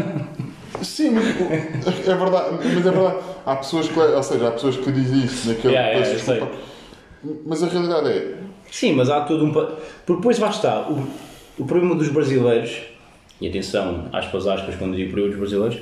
Sim, 0.83 1.11
mas 1.11 2.09
é 2.09 2.15
verdade, 2.15 2.59
mas 2.63 2.87
é 2.87 2.91
verdade. 2.91 3.19
Há 3.47 3.57
pessoas 3.57 3.89
que, 3.89 3.99
ou 3.99 4.23
seja, 4.23 4.49
há 4.49 4.51
pessoas 4.51 4.77
que 4.77 4.91
dizem 4.91 5.25
isso 5.25 5.49
naquele. 5.49 5.75
Yeah, 5.75 5.99
yeah, 5.99 6.15
desculpa. 6.15 6.51
Mas 7.47 7.63
a 7.63 7.69
realidade 7.69 8.09
é. 8.09 8.35
Sim, 8.71 8.95
mas 8.95 9.09
há 9.09 9.21
todo 9.21 9.45
um. 9.45 9.53
Porque 9.53 9.77
depois 10.07 10.39
lá 10.39 10.51
está. 10.51 10.89
O, 10.89 11.07
o 11.59 11.65
problema 11.65 11.95
dos 11.95 12.09
brasileiros, 12.09 12.83
e 13.41 13.49
atenção, 13.49 14.09
aspas, 14.13 14.47
aspas, 14.47 14.75
quando 14.75 14.97
digo 14.97 15.13
problema 15.13 15.31
dos 15.31 15.39
brasileiros, 15.39 15.79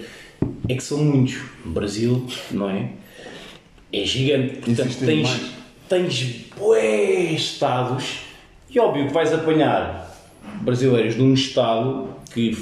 é 0.68 0.74
que 0.74 0.82
são 0.82 0.98
muitos. 0.98 1.40
O 1.64 1.70
Brasil, 1.70 2.26
não 2.50 2.70
é? 2.70 2.90
É 3.92 4.04
gigante. 4.04 4.54
Portanto, 4.56 4.80
Existem 4.80 5.06
tens, 5.06 5.28
mais. 5.28 5.52
tens 5.88 6.46
bué 6.56 7.32
estados 7.32 8.20
e 8.70 8.78
óbvio 8.78 9.06
que 9.06 9.12
vais 9.12 9.32
apanhar 9.32 10.10
brasileiros 10.62 11.14
de 11.14 11.22
um 11.22 11.34
estado 11.34 12.08
que 12.32 12.56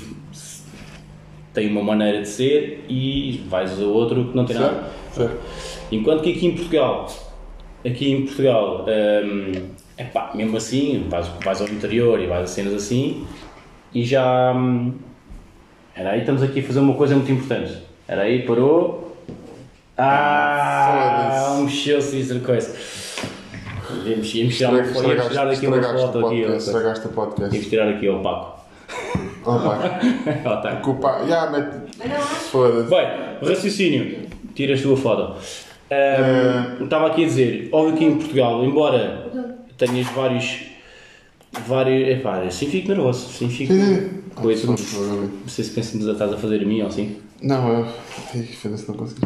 tem 1.55 1.71
uma 1.71 1.83
maneira 1.83 2.23
de 2.23 2.29
ser 2.29 2.85
e 2.89 3.45
vais 3.49 3.81
a 3.81 3.85
outro 3.85 4.27
que 4.29 4.37
não 4.37 4.45
tem 4.45 4.57
nada. 4.57 4.91
Certo? 5.13 5.39
Enquanto 5.93 6.23
que 6.23 6.33
aqui 6.33 6.47
em 6.47 6.55
Portugal, 6.55 7.07
aqui 7.85 8.11
em 8.11 8.25
Portugal, 8.27 8.85
é 8.89 9.63
epá, 9.99 10.33
mesmo 10.35 10.57
assim, 10.57 11.07
vais, 11.09 11.29
vais 11.45 11.61
ao 11.61 11.69
interior 11.69 12.21
e 12.21 12.27
vais 12.27 12.45
a 12.45 12.47
cenas 12.47 12.75
assim 12.75 13.27
e 13.95 14.05
já. 14.05 14.53
hum, 14.53 14.95
Era 16.01 16.13
aí, 16.13 16.21
estamos 16.21 16.43
aqui 16.43 16.61
a 16.61 16.63
fazer 16.63 16.81
uma 16.81 16.95
coisa 16.95 17.15
muito 17.15 17.31
importante. 17.31 17.77
Era 18.09 18.23
aí, 18.23 18.47
parou. 18.47 19.15
Ah, 19.99 21.35
foda-se. 21.35 21.61
um 21.61 21.65
mexeu-se 21.65 22.17
e 22.17 22.23
outra 22.23 22.41
coisa. 22.41 22.75
Íamos, 24.07 24.35
íamos 24.35 24.57
tirar, 24.57 24.73
íamos 24.73 25.29
tirar 25.29 25.49
aqui 25.51 25.67
uma 25.67 25.83
foto 25.83 26.19
o 26.21 26.27
aqui. 26.27 26.41
Estragaste 26.41 27.07
o 27.07 27.11
podcast. 27.11 27.55
Íamos 27.55 27.69
tirar 27.69 27.89
aqui 27.91 28.09
ao 28.09 28.23
Paco. 28.23 28.61
Oh, 29.45 29.59
pá. 29.59 30.01
Ó, 30.47 30.57
tá. 30.63 30.77
Culpa. 30.77 31.21
Yeah, 31.27 31.51
mete. 31.51 31.99
Foda-se. 32.51 32.89
Bem, 32.89 33.07
raciocínio. 33.47 34.27
Tiras 34.55 34.81
tu 34.81 34.95
a 34.95 34.97
foto. 34.97 35.37
Ahm, 35.91 36.83
Estava 36.85 37.09
aqui 37.09 37.25
a 37.25 37.27
dizer, 37.27 37.69
óbvio 37.73 37.99
que 37.99 38.05
em 38.07 38.17
Portugal, 38.17 38.65
embora 38.65 39.27
tenhas 39.77 40.07
vários. 40.07 40.70
Vários. 41.71 42.09
Epá, 42.09 42.43
assim 42.43 42.67
fico 42.67 42.89
nervoso. 42.89 43.27
Assim 43.29 43.49
fico. 43.49 43.73
Coisa. 44.35 44.67
Não 44.67 44.77
sei 44.77 45.65
se 45.65 45.71
pensas 45.71 45.93
que 45.93 46.11
estás 46.11 46.33
a 46.33 46.37
fazer 46.37 46.63
a 46.63 46.65
mim 46.67 46.83
ou 46.83 46.89
assim. 46.89 47.17
Não, 47.43 47.79
eu. 47.79 47.87
Foda-se, 48.61 48.89
não 48.89 48.97
consegui. 48.97 49.21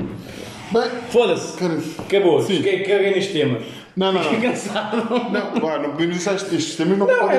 Bem, 0.72 0.82
Foda-se! 1.10 1.56
Acabou. 1.98 2.40
Caguei 2.42 2.82
caguei 2.84 3.14
neste 3.14 3.32
tema. 3.32 3.58
Não, 3.96 4.12
não, 4.12 4.22
Fiquei 4.24 4.38
não. 4.38 4.50
cansado. 4.50 4.96
Não, 5.30 5.60
pá, 5.60 5.78
não 5.78 5.90
podemos 5.92 6.16
deixar 6.16 6.34
estes 6.34 6.76
temas 6.76 6.98
não, 6.98 7.06
Não, 7.06 7.18
podem 7.18 7.36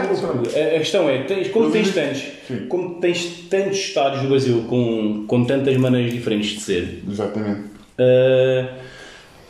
é, 0.54 0.76
a 0.76 0.80
questão 0.80 1.10
é, 1.10 1.24
tens, 1.24 1.50
como, 1.50 1.72
tens 1.72 1.94
tantos, 1.94 2.24
como 2.70 2.96
tens 3.00 3.26
tantos 3.50 3.78
estados 3.78 4.22
do 4.22 4.30
Brasil 4.30 4.66
com, 4.70 5.26
com 5.28 5.46
tantas 5.46 5.76
maneiras 5.78 6.14
diferentes 6.14 6.52
de 6.52 6.60
ser, 6.62 7.04
Exatamente. 7.10 7.62
Uh, 7.98 8.68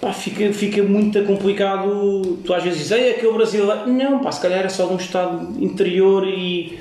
pá, 0.06 0.14
fica, 0.14 0.54
fica 0.54 0.84
muito 0.84 1.24
complicado. 1.24 2.38
Tu 2.46 2.54
às 2.54 2.64
vezes 2.64 2.80
dizes, 2.80 2.92
ei, 2.92 3.12
aquele 3.12 3.34
brasileiro. 3.34 3.88
Não, 3.88 4.20
pá, 4.20 4.32
se 4.32 4.42
calhar 4.42 4.60
era 4.60 4.70
só 4.70 4.86
de 4.86 4.94
um 4.94 4.98
estado 4.98 5.64
interior 5.64 6.28
e 6.28 6.78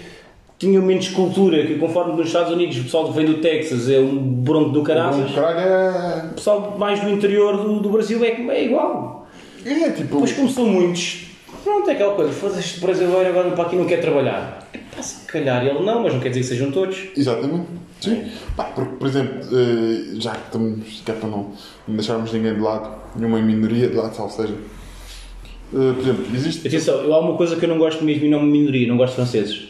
tinha 0.58 0.78
menos 0.80 1.08
cultura. 1.08 1.64
Que 1.66 1.76
conforme 1.76 2.14
nos 2.14 2.26
Estados 2.26 2.52
Unidos 2.52 2.78
o 2.78 2.82
pessoal 2.84 3.06
que 3.06 3.16
vem 3.16 3.24
do 3.24 3.38
Texas 3.38 3.88
é 3.88 3.98
um 3.98 4.18
bronco 4.18 4.70
do 4.70 4.82
caraças, 4.82 5.32
caralho, 5.32 5.58
é. 5.58 6.30
o 6.30 6.34
pessoal 6.34 6.76
mais 6.78 7.00
do 7.00 7.10
interior 7.10 7.56
do, 7.56 7.80
do 7.80 7.88
Brasil 7.88 8.22
é, 8.22 8.28
é 8.28 8.64
igual. 8.64 9.26
É 9.64 9.90
tipo. 9.90 10.14
Depois, 10.14 10.32
como 10.32 10.48
são 10.50 10.66
muitos, 10.66 11.30
pronto, 11.64 11.88
é 11.90 11.94
aquela 11.94 12.14
coisa, 12.14 12.32
foda-se 12.32 12.60
este 12.60 12.80
brasileiro 12.80 13.28
agora 13.30 13.50
para 13.52 13.64
aqui 13.64 13.76
não 13.76 13.86
quer 13.86 14.00
trabalhar. 14.00 14.68
Pá, 14.94 15.02
se 15.02 15.26
calhar 15.26 15.64
ele 15.66 15.80
não, 15.80 16.02
mas 16.02 16.12
não 16.12 16.20
quer 16.20 16.28
dizer 16.28 16.40
que 16.42 16.46
sejam 16.46 16.70
todos. 16.70 16.96
Exatamente. 17.16 17.66
Sim. 18.00 18.30
Pá, 18.56 18.64
porque, 18.64 18.96
por 18.96 19.08
exemplo, 19.08 19.40
eh, 19.52 20.20
já 20.20 20.32
que 20.32 20.46
estamos. 20.46 21.00
que 21.04 21.10
é 21.10 21.14
para 21.14 21.28
não, 21.28 21.52
deixarmos 21.88 22.32
ninguém 22.32 22.54
de 22.54 22.60
lado, 22.60 22.90
nenhuma 23.16 23.40
minoria 23.40 23.88
de 23.88 23.94
lado, 23.96 24.14
ou 24.22 24.28
seja. 24.28 24.54
eh, 24.54 25.92
por 25.94 26.00
exemplo, 26.00 26.26
existe. 26.34 26.68
Atenção, 26.68 26.96
eu 27.02 27.14
há 27.14 27.18
uma 27.20 27.36
coisa 27.36 27.56
que 27.56 27.64
eu 27.64 27.68
não 27.68 27.78
gosto 27.78 28.04
mesmo 28.04 28.26
e 28.26 28.28
não 28.28 28.42
me 28.42 28.52
minoria, 28.52 28.86
não 28.86 28.96
gosto 28.96 29.12
de 29.12 29.16
franceses. 29.16 29.68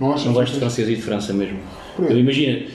Não 0.00 0.12
achas 0.12 0.26
Não 0.26 0.32
gosto 0.32 0.52
de 0.54 0.58
francês 0.58 0.88
e 0.88 0.96
de 0.96 1.02
França 1.02 1.32
mesmo. 1.32 1.58
Eu 1.98 2.18
imagina, 2.18 2.66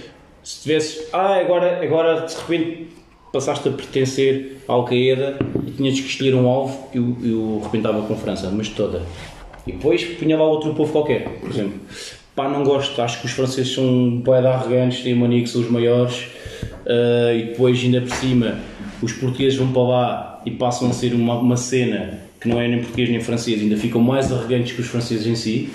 se 0.43 0.61
tivesses, 0.61 1.07
ah, 1.11 1.35
agora, 1.39 1.83
agora 1.83 2.21
de 2.25 2.35
repente 2.35 2.87
passaste 3.31 3.67
a 3.67 3.71
pertencer 3.71 4.57
à 4.67 4.73
Al-Qaeda 4.73 5.37
e 5.65 5.71
tinhas 5.71 5.99
que 5.99 6.07
escolher 6.07 6.35
um 6.35 6.47
alvo, 6.47 6.87
eu, 6.93 7.17
eu 7.23 7.61
arrebentava 7.63 8.01
com 8.03 8.15
França, 8.15 8.49
mas 8.51 8.69
toda. 8.69 9.03
E 9.65 9.73
depois 9.73 10.03
punha 10.03 10.37
lá 10.37 10.45
outro 10.45 10.73
povo 10.73 10.91
qualquer, 10.91 11.27
por 11.39 11.49
exemplo. 11.49 11.79
Pá, 12.35 12.47
não 12.47 12.63
gosto, 12.63 13.01
acho 13.01 13.19
que 13.19 13.25
os 13.25 13.31
franceses 13.31 13.73
são 13.73 14.17
bué 14.19 14.39
arrogantes, 14.39 15.01
têm 15.01 15.15
mania 15.15 15.41
que 15.41 15.49
são 15.49 15.61
os 15.61 15.69
maiores, 15.69 16.27
ah, 16.85 17.33
e 17.33 17.43
depois 17.45 17.79
ainda 17.83 18.01
por 18.01 18.11
cima 18.11 18.59
os 19.01 19.11
portugueses 19.13 19.57
vão 19.57 19.71
para 19.71 19.81
lá 19.81 20.41
e 20.45 20.51
passam 20.51 20.89
a 20.89 20.93
ser 20.93 21.13
uma, 21.13 21.35
uma 21.35 21.57
cena 21.57 22.19
que 22.39 22.47
não 22.47 22.59
é 22.61 22.67
nem 22.67 22.79
português 22.79 23.09
nem 23.09 23.19
francês, 23.19 23.61
ainda 23.61 23.75
ficam 23.75 24.01
mais 24.01 24.31
arrogantes 24.31 24.73
que 24.73 24.81
os 24.81 24.87
franceses 24.87 25.27
em 25.27 25.35
si. 25.35 25.69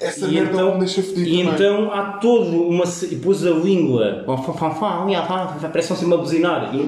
Essa 0.00 0.26
E 0.26 0.32
merda 0.32 0.50
então, 0.52 0.66
não 0.66 0.72
me 0.74 0.80
deixa 0.80 1.02
fedido 1.02 1.28
e 1.28 1.38
também. 1.44 1.54
então 1.54 1.92
há 1.92 2.02
todo 2.14 2.62
uma. 2.62 2.84
E 2.84 3.06
depois 3.14 3.46
a 3.46 3.50
língua. 3.50 4.24
Parece 5.72 5.92
assim 5.92 6.06
uma 6.06 6.16
buzinar. 6.16 6.74
E. 6.74 6.78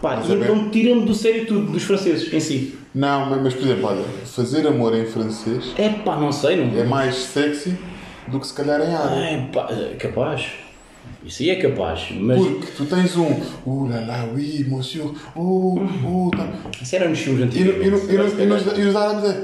Pá, 0.00 0.22
e 0.24 0.32
é 0.32 0.34
então 0.36 0.70
tira-me 0.70 1.04
do 1.04 1.14
sério 1.14 1.46
tudo, 1.46 1.72
dos 1.72 1.82
franceses 1.82 2.32
em 2.32 2.38
si. 2.40 2.78
Não, 2.94 3.26
mas, 3.28 3.42
mas, 3.42 3.54
por 3.54 3.62
exemplo, 3.64 3.86
olha, 3.88 4.04
fazer 4.24 4.66
amor 4.66 4.94
em 4.94 5.04
francês 5.06 5.72
É 5.76 5.88
pá, 5.88 6.14
não 6.16 6.30
sei, 6.30 6.56
não. 6.64 6.78
é 6.80 6.84
mais 6.84 7.14
sexy 7.16 7.76
do 8.28 8.38
que 8.38 8.46
se 8.46 8.54
calhar 8.54 8.80
em 8.80 8.94
árabe. 8.94 9.16
É 9.20 9.48
pá, 9.52 9.68
é 9.70 9.94
capaz. 9.96 10.46
Isso 11.24 11.42
aí 11.42 11.50
é 11.50 11.54
capaz. 11.56 12.08
Mas 12.12 12.36
Porque 12.38 12.66
tu 12.76 12.84
tens 12.86 13.16
um. 13.16 13.30
Uh, 13.64 13.88
lá, 13.88 14.00
lá, 14.00 14.28
oui, 14.34 14.64
monsieur. 14.68 15.06
Uh, 15.36 15.78
uh, 15.80 16.30
tá. 16.36 16.48
isso 16.82 16.96
era 16.96 17.08
nos 17.08 17.18
filmes 17.20 17.54
E, 17.54 17.60
no- 17.60 17.70
e, 17.70 17.76
antigos. 17.76 17.86
e, 17.86 17.90
no- 18.16 18.42
e, 18.42 18.46
nos, 18.46 18.78
e 18.78 18.80
nos 18.82 18.96
árabes 18.96 19.30
é. 19.30 19.38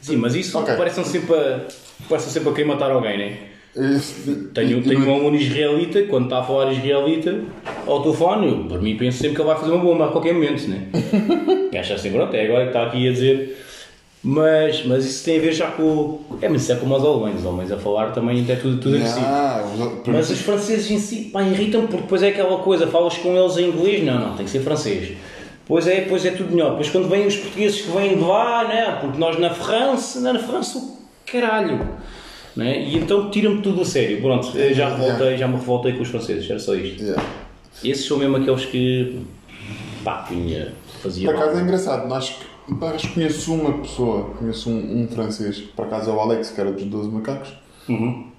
Sim, 0.00 0.16
mas 0.16 0.34
isso 0.34 0.58
Ok. 0.58 0.74
parecem 0.74 1.04
sempre 1.04 1.34
a. 1.36 1.60
Parecem 2.08 2.30
sempre 2.32 2.50
a 2.50 2.52
querer 2.52 2.66
matar 2.68 2.90
alguém, 2.90 3.16
não 3.16 3.24
é? 3.24 3.94
Esse- 3.96 4.48
Tenho, 4.52 4.78
e- 4.78 4.82
tenho 4.82 5.04
e- 5.04 5.08
um 5.08 5.14
aluno 5.14 5.36
israelita, 5.36 6.02
quando 6.04 6.24
está 6.24 6.40
a 6.40 6.42
falar 6.44 6.72
israelita, 6.72 7.40
ao 7.86 8.02
telefone, 8.02 8.48
eu, 8.48 8.64
por 8.68 8.82
mim 8.82 8.96
penso 8.96 9.18
sempre 9.18 9.36
que 9.36 9.40
ele 9.42 9.48
vai 9.48 9.58
fazer 9.58 9.72
uma 9.72 9.82
bomba 9.82 10.06
a 10.06 10.08
qualquer 10.08 10.34
momento, 10.34 10.68
né? 10.68 10.88
E 11.72 11.78
acha 11.78 11.94
assim, 11.94 12.12
pronto, 12.12 12.34
é 12.34 12.44
agora 12.44 12.62
que 12.64 12.68
está 12.70 12.84
aqui 12.86 13.08
a 13.08 13.12
dizer. 13.12 13.64
Mas, 14.26 14.86
mas 14.86 15.04
isso 15.04 15.22
tem 15.22 15.36
a 15.36 15.40
ver 15.42 15.52
já 15.52 15.66
com. 15.72 16.18
É, 16.40 16.48
mas 16.48 16.62
isso 16.62 16.72
é 16.72 16.76
como 16.76 16.96
os 16.96 17.04
alemães, 17.04 17.40
os 17.40 17.46
alemães 17.46 17.70
a 17.70 17.76
falar 17.76 18.12
também 18.12 18.42
é 18.48 18.56
tudo, 18.56 18.78
tudo 18.80 18.96
agressivo. 18.96 19.26
Os- 19.26 20.02
para 20.02 20.12
Mas 20.14 20.30
os 20.30 20.40
franceses 20.40 20.90
em 20.90 20.98
si, 20.98 21.24
pá, 21.30 21.42
irritam 21.42 21.82
porque 21.82 21.98
depois 21.98 22.22
é 22.22 22.28
aquela 22.28 22.56
coisa, 22.60 22.86
falas 22.86 23.18
com 23.18 23.36
eles 23.36 23.58
em 23.58 23.68
inglês, 23.68 24.02
não, 24.02 24.18
não, 24.18 24.34
tem 24.34 24.46
que 24.46 24.50
ser 24.50 24.60
francês. 24.60 25.14
Pois 25.66 25.86
é, 25.86 26.02
pois 26.08 26.24
é 26.24 26.30
tudo 26.30 26.52
melhor. 26.52 26.70
Depois 26.70 26.88
quando 26.88 27.08
vêm 27.08 27.26
os 27.26 27.36
portugueses 27.36 27.82
que 27.82 27.90
vêm 27.90 28.16
de 28.16 28.24
lá, 28.24 28.66
né, 28.66 28.98
porque 28.98 29.18
nós 29.18 29.38
na 29.38 29.50
França, 29.50 30.20
na 30.20 30.38
França, 30.38 30.78
o 30.78 30.96
caralho. 31.30 31.86
Né? 32.56 32.80
E 32.82 32.96
então 32.96 33.30
tira-me 33.30 33.60
tudo 33.60 33.82
a 33.82 33.84
sério. 33.84 34.22
Pronto, 34.22 34.56
eu 34.56 34.72
já, 34.72 34.88
revoltei, 34.96 35.36
já 35.36 35.46
me 35.46 35.56
revoltei 35.56 35.92
com 35.92 36.02
os 36.02 36.08
franceses, 36.08 36.48
era 36.48 36.58
só 36.58 36.74
isto. 36.74 37.02
Yeah. 37.02 37.22
Esses 37.84 38.06
são 38.06 38.16
mesmo 38.16 38.36
aqueles 38.36 38.64
que, 38.64 39.20
pá, 40.02 40.24
punha, 40.28 40.72
fazia 41.02 41.30
Por 41.30 41.36
acaso 41.36 41.58
é 41.58 41.62
engraçado, 41.62 42.14
acho 42.14 42.38
que 42.66 43.08
conheço 43.14 43.54
uma 43.54 43.78
pessoa, 43.78 44.30
conheço 44.38 44.70
um, 44.70 45.02
um 45.02 45.08
francês, 45.08 45.58
por 45.60 45.86
acaso 45.86 46.10
é 46.10 46.14
o 46.14 46.20
Alex, 46.20 46.50
que 46.50 46.60
era 46.60 46.72
dos 46.72 46.84
12 46.84 47.10
macacos, 47.10 47.52
Uhum. 47.88 48.30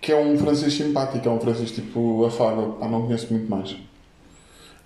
que 0.00 0.10
é 0.12 0.16
um 0.20 0.36
francês 0.36 0.72
simpático, 0.74 1.28
é 1.28 1.30
um 1.30 1.38
francês 1.40 1.70
tipo 1.70 2.24
afável, 2.24 2.72
pá, 2.80 2.88
não 2.88 3.02
conheço 3.02 3.32
muito 3.32 3.48
mais. 3.48 3.70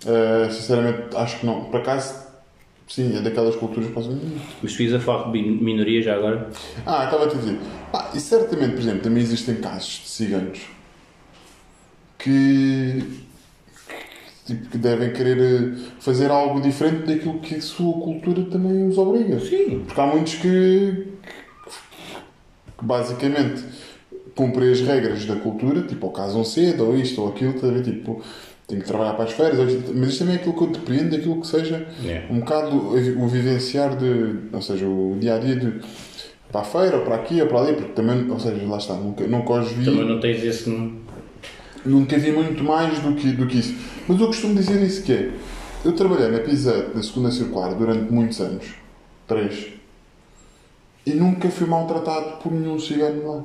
Uh, 0.05 0.51
sinceramente, 0.51 1.15
acho 1.15 1.39
que 1.39 1.45
não. 1.45 1.63
Por 1.65 1.79
acaso, 1.79 2.13
sim, 2.87 3.17
é 3.17 3.21
daquelas 3.21 3.55
culturas 3.55 3.87
que 3.87 3.93
posso 3.93 4.11
hum. 4.11 4.37
Os 4.61 4.73
suíços 4.73 4.97
a 4.97 4.99
falar 4.99 5.31
de 5.31 5.41
minoria 5.41 6.01
já 6.03 6.15
agora. 6.15 6.49
Ah, 6.85 7.05
estava 7.05 7.25
a 7.25 7.29
te 7.29 7.37
dizer. 7.37 7.57
E 8.13 8.19
certamente, 8.19 8.71
por 8.73 8.81
exemplo, 8.81 9.01
também 9.01 9.23
existem 9.23 9.55
casos 9.55 10.01
de 10.03 10.09
ciganos 10.09 10.59
que, 12.19 13.23
tipo, 14.45 14.69
que 14.69 14.77
devem 14.77 15.11
querer 15.13 15.37
eh, 15.39 15.77
fazer 15.99 16.29
algo 16.31 16.59
diferente 16.61 17.05
daquilo 17.05 17.39
que 17.39 17.55
a 17.55 17.61
sua 17.61 17.93
cultura 17.93 18.43
também 18.45 18.87
os 18.87 18.97
obriga. 18.97 19.39
Sim. 19.39 19.83
Porque 19.85 19.99
há 20.01 20.05
muitos 20.07 20.35
que, 20.35 21.07
que 22.77 22.85
basicamente 22.85 23.63
cumprem 24.35 24.71
as 24.71 24.81
regras 24.81 25.25
da 25.25 25.35
cultura, 25.35 25.81
tipo, 25.83 26.05
ou 26.07 26.11
casam 26.11 26.43
cedo, 26.43 26.85
ou 26.87 26.95
isto, 26.97 27.21
ou 27.21 27.29
aquilo, 27.29 27.53
ver? 27.53 27.83
Tipo, 27.83 28.21
tenho 28.67 28.81
que 28.81 28.87
trabalhar 28.87 29.13
para 29.13 29.25
as 29.25 29.31
férias, 29.31 29.59
ou 29.59 29.65
mas 29.95 30.09
isto 30.09 30.19
também 30.19 30.35
é 30.35 30.39
aquilo 30.39 30.53
que 30.55 30.63
eu 30.63 30.67
depreendo 30.67 31.11
daquilo 31.11 31.41
que 31.41 31.47
seja 31.47 31.85
É. 32.05 32.23
um 32.29 32.39
bocado 32.39 32.75
o, 32.75 33.23
o 33.23 33.27
vivenciar 33.27 33.95
de, 33.97 34.35
ou 34.51 34.61
seja, 34.61 34.87
o 34.87 35.17
dia 35.19 35.35
a 35.35 35.39
dia 35.39 35.55
de 35.55 35.73
para 36.51 36.61
a 36.61 36.63
feira, 36.63 36.97
ou 36.97 37.03
para 37.03 37.15
aqui, 37.15 37.41
ou 37.41 37.47
para 37.47 37.59
ali, 37.61 37.73
porque 37.73 37.93
também, 37.93 38.29
ou 38.29 38.39
seja, 38.39 38.63
lá 38.67 38.77
está, 38.77 38.93
nunca, 38.93 39.25
nunca 39.27 39.53
os 39.53 39.71
vi. 39.71 39.85
Também 39.85 40.07
não 40.07 40.19
tens 40.19 40.43
esse. 40.43 40.69
Nunca 41.85 42.17
vi 42.17 42.31
muito 42.31 42.63
mais 42.63 42.99
do 42.99 43.13
que, 43.13 43.31
do 43.31 43.45
que 43.45 43.59
isso. 43.59 43.75
Mas 44.07 44.19
eu 44.19 44.27
costumo 44.27 44.55
dizer 44.55 44.81
isso 44.81 45.03
que 45.03 45.11
é. 45.11 45.31
Eu 45.83 45.91
trabalhei 45.93 46.29
na 46.29 46.39
Pisa 46.39 46.89
da 46.89 47.03
segunda 47.03 47.29
circular 47.29 47.73
durante 47.73 48.11
muitos 48.11 48.39
anos. 48.39 48.65
Três. 49.27 49.67
E 51.05 51.13
nunca 51.13 51.49
fui 51.49 51.67
maltratado 51.67 52.37
por 52.41 52.51
nenhum 52.51 52.79
cigano 52.79 53.27
lá. 53.27 53.43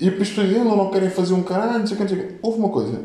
E 0.00 0.08
as 0.08 0.14
pessoas 0.14 0.48
dizem, 0.48 0.64
não, 0.64 0.76
não 0.76 0.90
querem 0.90 1.08
fazer 1.08 1.34
um 1.34 1.42
caralho, 1.42 1.78
não 1.78 1.86
sei 1.86 1.94
o 1.94 1.96
que, 1.96 2.02
não 2.02 2.08
sei 2.08 2.18
o 2.18 2.28
que. 2.28 2.34
Houve 2.42 2.58
uma 2.58 2.68
coisa. 2.68 3.00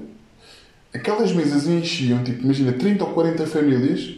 Aquelas 0.93 1.31
mesas 1.31 1.67
enchiam, 1.67 2.23
tipo, 2.23 2.43
imagina, 2.43 2.73
30 2.73 3.03
ou 3.05 3.11
40 3.11 3.45
famílias. 3.45 4.15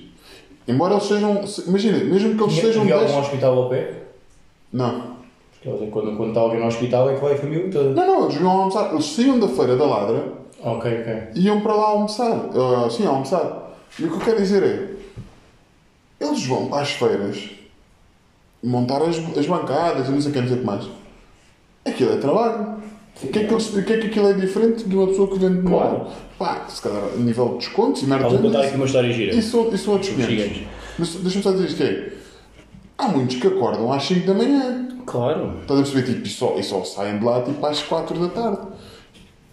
Embora 0.68 0.94
eles 0.94 1.06
sejam... 1.06 1.44
Imagina, 1.68 1.98
mesmo 2.00 2.36
que 2.36 2.44
eles 2.44 2.56
sejam 2.56 2.84
Havia 2.84 2.98
10... 3.00 3.12
algum 3.12 3.22
hospital 3.22 3.58
ao 3.64 3.70
pé? 3.70 4.04
Não. 4.72 5.13
Quando, 5.64 6.18
quando 6.18 6.28
está 6.30 6.42
alguém 6.42 6.60
no 6.60 6.68
hospital 6.68 7.10
é 7.10 7.16
que 7.16 7.22
vai 7.22 7.34
a 7.34 7.38
família 7.38 7.70
toda. 7.72 7.90
Não, 7.92 8.06
não, 8.08 8.24
eles 8.30 8.40
iam 8.42 8.52
almoçar. 8.52 8.92
Eles 8.92 9.06
saíam 9.06 9.40
da 9.40 9.48
feira 9.48 9.76
da 9.78 9.86
ladra 9.86 10.24
Ok, 10.62 10.92
ok. 11.02 11.14
iam 11.36 11.62
para 11.62 11.74
lá 11.74 11.88
almoçar. 11.90 12.50
Ah, 12.54 12.90
sim, 12.90 13.06
almoçar. 13.06 13.72
E 13.98 14.04
o 14.04 14.10
que 14.10 14.16
eu 14.16 14.20
quero 14.20 14.38
dizer 14.38 14.64
é. 14.64 16.26
Eles 16.26 16.46
vão 16.46 16.68
para 16.68 16.82
as 16.82 16.92
feiras 16.92 17.50
montar 18.64 19.02
as, 19.02 19.18
as 19.38 19.46
bancadas 19.46 20.08
e 20.08 20.12
não 20.12 20.22
sei 20.22 20.32
o 20.32 20.34
que, 20.34 20.40
não 20.42 20.48
sei 20.48 20.58
o 20.58 20.60
que 20.60 20.66
mais. 20.66 20.86
Aquilo 21.86 22.14
é 22.14 22.18
trabalho. 22.18 22.76
O 23.22 23.28
que, 23.28 23.40
é 23.40 23.44
que 23.46 23.54
eles- 23.54 23.68
que 23.70 23.94
é 23.94 23.98
que 24.00 24.08
aquilo 24.08 24.28
é 24.30 24.34
diferente 24.34 24.84
de 24.88 24.96
uma 24.98 25.08
pessoa 25.08 25.28
que 25.30 25.38
vende 25.38 25.62
no 25.62 25.70
Claro. 25.70 25.96
ar? 26.02 26.08
Pá, 26.40 26.66
se 26.68 26.82
calhar 26.82 27.04
a 27.14 27.18
nível 27.18 27.50
de 27.50 27.58
descontos 27.58 28.02
e 28.02 28.06
merda. 28.06 28.30
Vou 28.30 28.40
contar 28.40 28.60
aqui 28.60 28.68
isso, 28.70 28.76
uma 28.76 28.86
história 28.86 29.14
gira. 29.14 29.36
isso, 29.36 29.70
isso 29.74 29.84
são 29.84 29.94
outros 29.94 30.12
500. 30.12 30.30
Gigantes. 30.32 30.64
Mas 30.98 31.10
deixa-me 31.16 31.44
só 31.44 31.52
dizer 31.52 31.66
isto 31.68 31.78
que 31.78 31.84
é. 31.84 32.14
Há 32.98 33.08
muitos 33.10 33.36
que 33.38 33.48
acordam 33.48 33.92
às 33.94 34.04
5 34.04 34.26
da 34.28 34.34
manhã. 34.34 34.88
Claro. 35.06 35.60
Estás 35.62 35.80
a 35.80 35.84
perceber? 35.84 36.14
Tipo, 36.14 36.28
e, 36.28 36.30
só, 36.30 36.56
e 36.58 36.64
só 36.64 36.84
saem 36.84 37.20
de 37.20 37.26
lá 37.26 37.42
tipo, 37.42 37.66
às 37.66 37.82
4 37.84 38.20
da 38.20 38.30
tarde. 38.30 38.62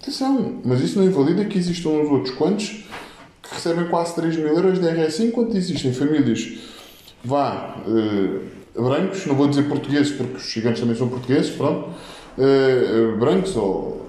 Atenção, 0.03 0.61
mas 0.65 0.81
isso 0.81 0.99
não 0.99 1.07
invalida 1.07 1.45
que 1.45 1.59
existam 1.59 1.91
uns 1.91 2.11
outros 2.11 2.35
quantos 2.35 2.69
que 3.43 3.55
recebem 3.55 3.87
quase 3.89 4.15
3 4.15 4.37
mil 4.37 4.49
euros 4.49 4.79
de 4.79 4.89
RS 4.89 5.21
enquanto 5.21 5.57
existem 5.57 5.93
famílias, 5.93 6.55
vá, 7.23 7.77
eh, 7.87 8.81
brancos, 8.81 9.27
não 9.27 9.35
vou 9.35 9.47
dizer 9.47 9.65
portugueses 9.65 10.13
porque 10.13 10.37
os 10.37 10.45
gigantes 10.45 10.81
também 10.81 10.97
são 10.97 11.09
portugueses, 11.09 11.51
pronto, 11.51 11.91
eh, 12.39 13.15
brancos 13.19 13.55
ou, 13.57 14.07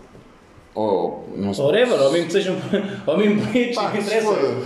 ou 0.73 1.29
não 1.35 1.53
sei, 1.53 1.65
Whatever, 1.65 1.99
ao 1.99 2.11
mesmo 2.11 2.27
que 2.27 2.33
sejam. 2.33 2.55
Ao 3.05 3.17
mesmo 3.17 3.45
pretos, 3.47 3.75
Pá, 3.75 3.91
que 3.91 3.97
interessa. 3.99 4.61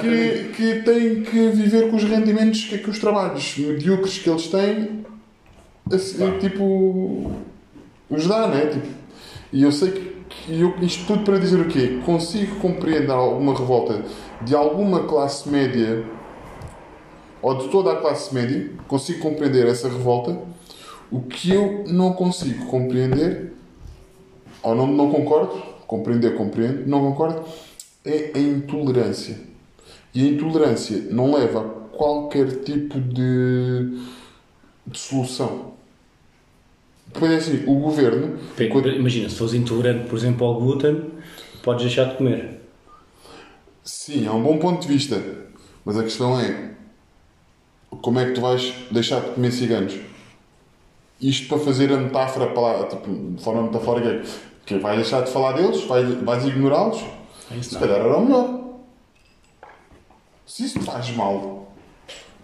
que, 0.00 0.52
que 0.54 0.82
têm 0.82 1.22
que 1.22 1.48
viver 1.48 1.90
com 1.90 1.96
os 1.96 2.04
rendimentos 2.04 2.64
que, 2.64 2.78
que 2.78 2.90
os 2.90 2.98
trabalhos 2.98 3.56
medíocres 3.56 4.18
que 4.18 4.28
eles 4.28 4.48
têm, 4.48 5.04
assim, 5.92 6.38
tipo, 6.38 7.30
os 8.10 8.26
dá, 8.26 8.48
né? 8.48 8.66
Tipo, 8.66 8.86
e 9.52 9.62
eu 9.62 9.72
sei 9.72 9.90
que, 9.90 10.24
que 10.28 10.60
eu, 10.60 10.74
isto 10.80 11.06
tudo 11.06 11.24
para 11.24 11.38
dizer 11.38 11.60
o 11.60 11.68
quê? 11.68 12.00
Consigo 12.04 12.56
compreender 12.56 13.10
alguma 13.10 13.56
revolta 13.56 14.02
de 14.42 14.54
alguma 14.54 15.04
classe 15.04 15.48
média 15.48 16.04
ou 17.44 17.58
de 17.58 17.68
toda 17.68 17.92
a 17.92 17.96
classe 17.96 18.34
média, 18.34 18.70
consigo 18.88 19.20
compreender 19.20 19.66
essa 19.66 19.86
revolta. 19.86 20.38
O 21.10 21.20
que 21.20 21.52
eu 21.52 21.84
não 21.86 22.14
consigo 22.14 22.64
compreender, 22.66 23.52
ou 24.62 24.74
não, 24.74 24.86
não 24.86 25.10
concordo, 25.10 25.62
compreender, 25.86 26.34
compreendo, 26.36 26.88
não 26.88 27.00
concordo, 27.00 27.44
é 28.02 28.32
a 28.34 28.38
intolerância. 28.38 29.38
E 30.14 30.26
a 30.26 30.30
intolerância 30.30 31.06
não 31.10 31.34
leva 31.34 31.60
a 31.60 31.96
qualquer 31.96 32.62
tipo 32.62 32.98
de, 32.98 33.98
de 34.86 34.98
solução. 34.98 35.73
Depois 37.14 37.30
é 37.32 37.36
assim, 37.36 37.62
o 37.66 37.74
governo. 37.76 38.36
quando- 38.70 38.90
Imagina, 38.90 39.28
se 39.28 39.36
fores 39.36 39.54
intolerante, 39.54 40.08
por 40.08 40.18
exemplo, 40.18 40.46
ao 40.46 40.60
glúten, 40.60 41.04
podes 41.62 41.84
deixar 41.84 42.04
de 42.10 42.16
comer. 42.16 42.60
Sim, 43.84 44.26
é 44.26 44.30
um 44.30 44.42
bom 44.42 44.58
ponto 44.58 44.82
de 44.82 44.88
vista. 44.88 45.22
Mas 45.84 45.96
a 45.96 46.02
questão 46.02 46.38
é 46.40 46.70
como 48.02 48.18
é 48.18 48.26
que 48.26 48.32
tu 48.32 48.40
vais 48.40 48.74
deixar 48.90 49.20
de 49.20 49.30
comer 49.30 49.52
ciganos? 49.52 49.94
Isto 51.20 51.48
para 51.48 51.58
fazer 51.58 51.92
a 51.92 51.96
metáfora 51.96 52.48
para 52.48 52.84
tipo, 52.88 53.10
de 53.36 53.42
forma 53.42 53.62
metafórica, 53.62 54.08
é 54.08 54.22
que 54.66 54.78
vais 54.78 54.96
deixar 54.96 55.22
de 55.22 55.30
falar 55.30 55.52
deles, 55.52 55.84
vais, 55.84 56.08
vais 56.22 56.44
ignorá-los, 56.46 57.00
É 57.56 57.62
se 57.62 57.74
não. 57.74 57.80
calhar 57.80 58.00
era 58.00 58.16
o 58.16 58.24
melhor. 58.24 58.60
Se 60.46 60.64
isso 60.64 60.78
te 60.80 60.84
faz 60.84 61.10
mal, 61.14 61.72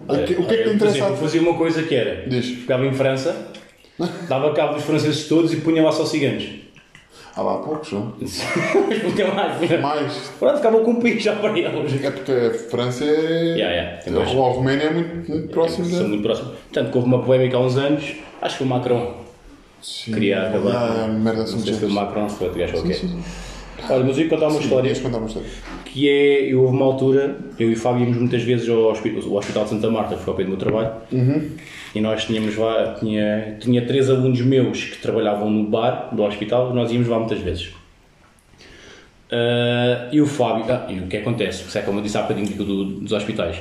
o 0.00 0.06
que, 0.06 0.34
o 0.34 0.46
que 0.46 0.54
é 0.54 0.56
que 0.58 0.62
Eu, 0.62 0.70
te 0.70 0.74
interessa? 0.76 0.98
exemplo, 0.98 1.16
fazia 1.16 1.40
uma 1.42 1.54
coisa 1.54 1.82
que 1.82 1.94
era: 1.94 2.28
Diz. 2.28 2.46
ficava 2.46 2.86
em 2.86 2.92
França, 2.94 3.48
dava 4.28 4.52
cabo 4.52 4.74
dos 4.74 4.84
franceses 4.84 5.28
todos 5.28 5.52
e 5.52 5.56
punha 5.56 5.82
lá 5.82 5.92
só 5.92 6.04
ciganos. 6.04 6.48
Há 7.36 7.42
lá 7.42 7.58
poucos, 7.58 7.92
não? 7.92 8.12
Mas 8.20 8.98
punha 8.98 9.32
mais, 9.32 9.56
punha 9.58 9.80
Mais. 9.80 10.12
Pronto, 10.38 10.56
ficava 10.56 10.80
com 10.80 10.90
um 10.90 11.00
pico 11.00 11.20
já 11.20 11.36
para 11.36 11.56
eles. 11.56 12.04
É 12.04 12.10
porque 12.10 12.32
a 12.32 12.54
França 12.70 13.04
é. 13.04 13.08
Yeah, 13.56 13.74
yeah, 13.74 13.96
tem 14.02 14.12
a 14.12 14.16
dois. 14.16 14.30
Roménia 14.32 14.84
é 14.84 14.90
muito, 14.92 15.30
muito 15.30 15.48
próximo 15.48 15.84
São 15.86 16.02
da. 16.02 16.08
muito 16.08 16.22
próximos. 16.22 16.52
Tanto 16.72 16.90
que 16.90 16.96
houve 16.98 17.08
uma 17.08 17.22
polémica 17.22 17.56
há 17.56 17.60
uns 17.60 17.76
anos, 17.76 18.04
acho 18.42 18.58
que 18.58 18.58
foi 18.58 18.66
o 18.66 18.70
Macron. 18.70 19.14
Sim. 19.80 20.12
Queria 20.12 20.48
acabar. 20.48 20.74
Ah, 20.74 21.06
merda, 21.08 21.44
assim 21.44 21.54
Não 21.56 21.60
sei 21.60 21.72
se 21.74 21.80
foi 21.80 21.88
o 21.88 21.92
Macron, 21.92 22.28
se 22.28 22.36
foi 22.36 22.46
outro 22.48 22.60
gajo 22.60 22.72
Sim, 22.72 22.78
qualquer. 22.82 22.94
sim, 22.98 23.08
sim. 23.08 23.22
Olha, 23.88 24.04
mas 24.04 24.18
eu 24.18 24.24
ia 24.24 24.28
contar 24.30 24.48
uma 24.48 24.60
história. 24.60 24.88
Ias 24.88 24.98
contar 24.98 25.18
uma 25.18 25.26
história. 25.26 25.48
que 25.86 26.08
é, 26.08 26.52
eu 26.52 26.62
houve 26.62 26.76
uma 26.76 26.84
altura, 26.84 27.38
eu 27.58 27.70
e 27.70 27.72
o 27.74 27.76
Fábio 27.76 28.02
íamos 28.02 28.18
muitas 28.18 28.42
vezes 28.42 28.68
ao 28.68 28.90
hospital, 28.90 29.22
ao 29.22 29.36
hospital 29.38 29.64
de 29.64 29.70
Santa 29.70 29.88
Marta, 29.90 30.16
que 30.16 30.22
foi 30.22 30.32
ao 30.32 30.36
pé 30.36 30.42
do 30.42 30.48
meu 30.50 30.58
trabalho, 30.58 30.90
e 31.94 32.00
nós 32.00 32.24
tínhamos 32.24 32.56
lá, 32.56 32.94
tinha, 32.98 33.56
tinha 33.60 33.84
três 33.86 34.08
alunos 34.10 34.40
meus 34.40 34.84
que 34.84 34.98
trabalhavam 34.98 35.50
no 35.50 35.64
bar 35.64 36.08
do 36.14 36.22
hospital, 36.22 36.70
e 36.70 36.74
nós 36.74 36.90
íamos 36.92 37.08
lá 37.08 37.18
muitas 37.18 37.38
vezes. 37.40 37.70
Ah, 39.30 40.08
e 40.12 40.20
o 40.20 40.26
Fábio, 40.26 40.64
ah, 40.68 40.86
e 40.88 40.98
o 41.00 41.06
que 41.06 41.16
acontece, 41.16 41.62
isso 41.62 41.78
é 41.78 41.82
como 41.82 41.98
eu 41.98 42.02
disse 42.02 42.18
há 42.18 42.22
bocadinho 42.22 42.48
do- 42.48 42.64
do- 42.64 42.84
dos 43.00 43.12
hospitais, 43.12 43.56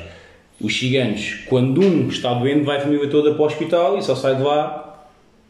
os 0.60 0.78
ciganos, 0.78 1.44
quando 1.48 1.82
um 1.82 2.08
está 2.08 2.34
doente, 2.34 2.64
vai 2.66 2.78
a 2.78 2.82
família 2.82 3.08
toda 3.08 3.34
para 3.34 3.42
o 3.42 3.46
hospital 3.46 3.98
e 3.98 4.02
só 4.04 4.16
sai 4.16 4.36
de 4.36 4.42
lá 4.44 5.08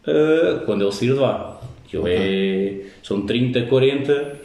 ah, 0.07 0.61
quando 0.65 0.83
ele 0.83 0.91
sair 0.91 1.09
de 1.13 1.19
lá. 1.19 1.59
Aquilo 1.85 2.03
é, 2.07 2.81
são 3.01 3.21
30, 3.25 3.63
40, 3.63 4.39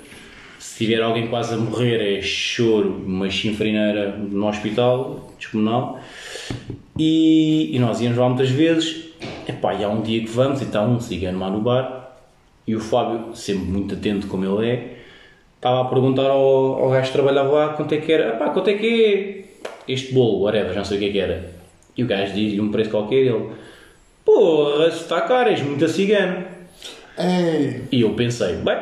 se 0.59 0.85
tiver 0.87 1.03
alguém 1.03 1.26
quase 1.26 1.53
a 1.55 1.59
morrer 1.59 2.18
é 2.18 2.22
choro, 2.22 3.03
uma 3.07 3.28
chinfrineira 3.28 4.16
no 4.16 4.47
hospital, 4.49 5.30
descomunal. 5.39 6.01
E, 6.99 7.75
e 7.75 7.79
nós 7.79 8.01
íamos 8.01 8.19
lá 8.19 8.29
muitas 8.29 8.51
vezes, 8.51 9.07
epá, 9.49 9.75
e 9.75 9.85
há 9.85 9.89
um 9.89 10.01
dia 10.03 10.21
que 10.21 10.29
vamos 10.29 10.61
e 10.61 10.65
está 10.65 10.83
um 10.83 11.01
cigano 11.01 11.41
lá 11.41 11.51
no 11.51 11.61
bar 11.61 12.17
e 12.67 12.75
o 12.75 12.81
Fábio, 12.81 13.35
sempre 13.35 13.65
muito 13.65 13.95
atento 13.95 14.27
como 14.27 14.45
ele 14.45 14.71
é, 14.71 14.97
estava 15.57 15.83
a 15.83 15.85
perguntar 15.87 16.31
ao, 16.31 16.83
ao 16.83 16.91
gajo 16.91 17.09
que 17.09 17.13
trabalhava 17.13 17.51
lá 17.51 17.69
quanto 17.71 17.95
é 17.95 17.99
que 17.99 18.13
era, 18.13 18.35
epá, 18.35 18.51
quanto 18.51 18.69
é 18.69 18.75
que 18.75 19.05
é 19.05 19.93
este 19.93 20.13
bolo, 20.13 20.43
whatever, 20.43 20.71
já 20.71 20.79
não 20.79 20.85
sei 20.85 20.97
o 20.97 21.01
que 21.01 21.07
é 21.09 21.13
que 21.13 21.19
era. 21.19 21.55
E 21.97 22.03
o 22.03 22.07
gajo 22.07 22.33
diz-lhe 22.33 22.61
um 22.61 22.71
preço 22.71 22.91
qualquer 22.91 23.17
ele, 23.17 23.51
porra, 24.25 24.91
se 24.91 25.03
está 25.03 25.21
caro, 25.23 25.51
és 25.51 25.63
muito 25.63 25.85
a 25.85 25.89
cigano. 25.89 26.45
Ei, 27.19 27.83
E 27.93 28.01
eu 28.01 28.15
pensei, 28.15 28.57
bem, 28.57 28.77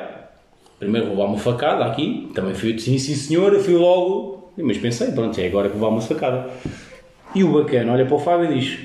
primeiro 0.78 1.08
vou 1.08 1.16
levar 1.16 1.28
uma 1.28 1.38
facada 1.38 1.84
aqui, 1.84 2.30
também 2.34 2.54
fui 2.54 2.78
sim, 2.78 2.98
sim 2.98 3.14
senhor, 3.14 3.58
fui 3.60 3.74
logo, 3.74 4.52
mas 4.56 4.78
pensei, 4.78 5.12
pronto, 5.12 5.38
é 5.40 5.46
agora 5.46 5.68
que 5.68 5.76
vou 5.76 5.88
levar 5.88 6.00
uma 6.00 6.06
facada. 6.06 6.50
E 7.34 7.44
o 7.44 7.52
bacana 7.52 7.92
olha 7.92 8.04
para 8.04 8.14
o 8.14 8.18
Fábio 8.18 8.52
e 8.52 8.58
diz, 8.58 8.78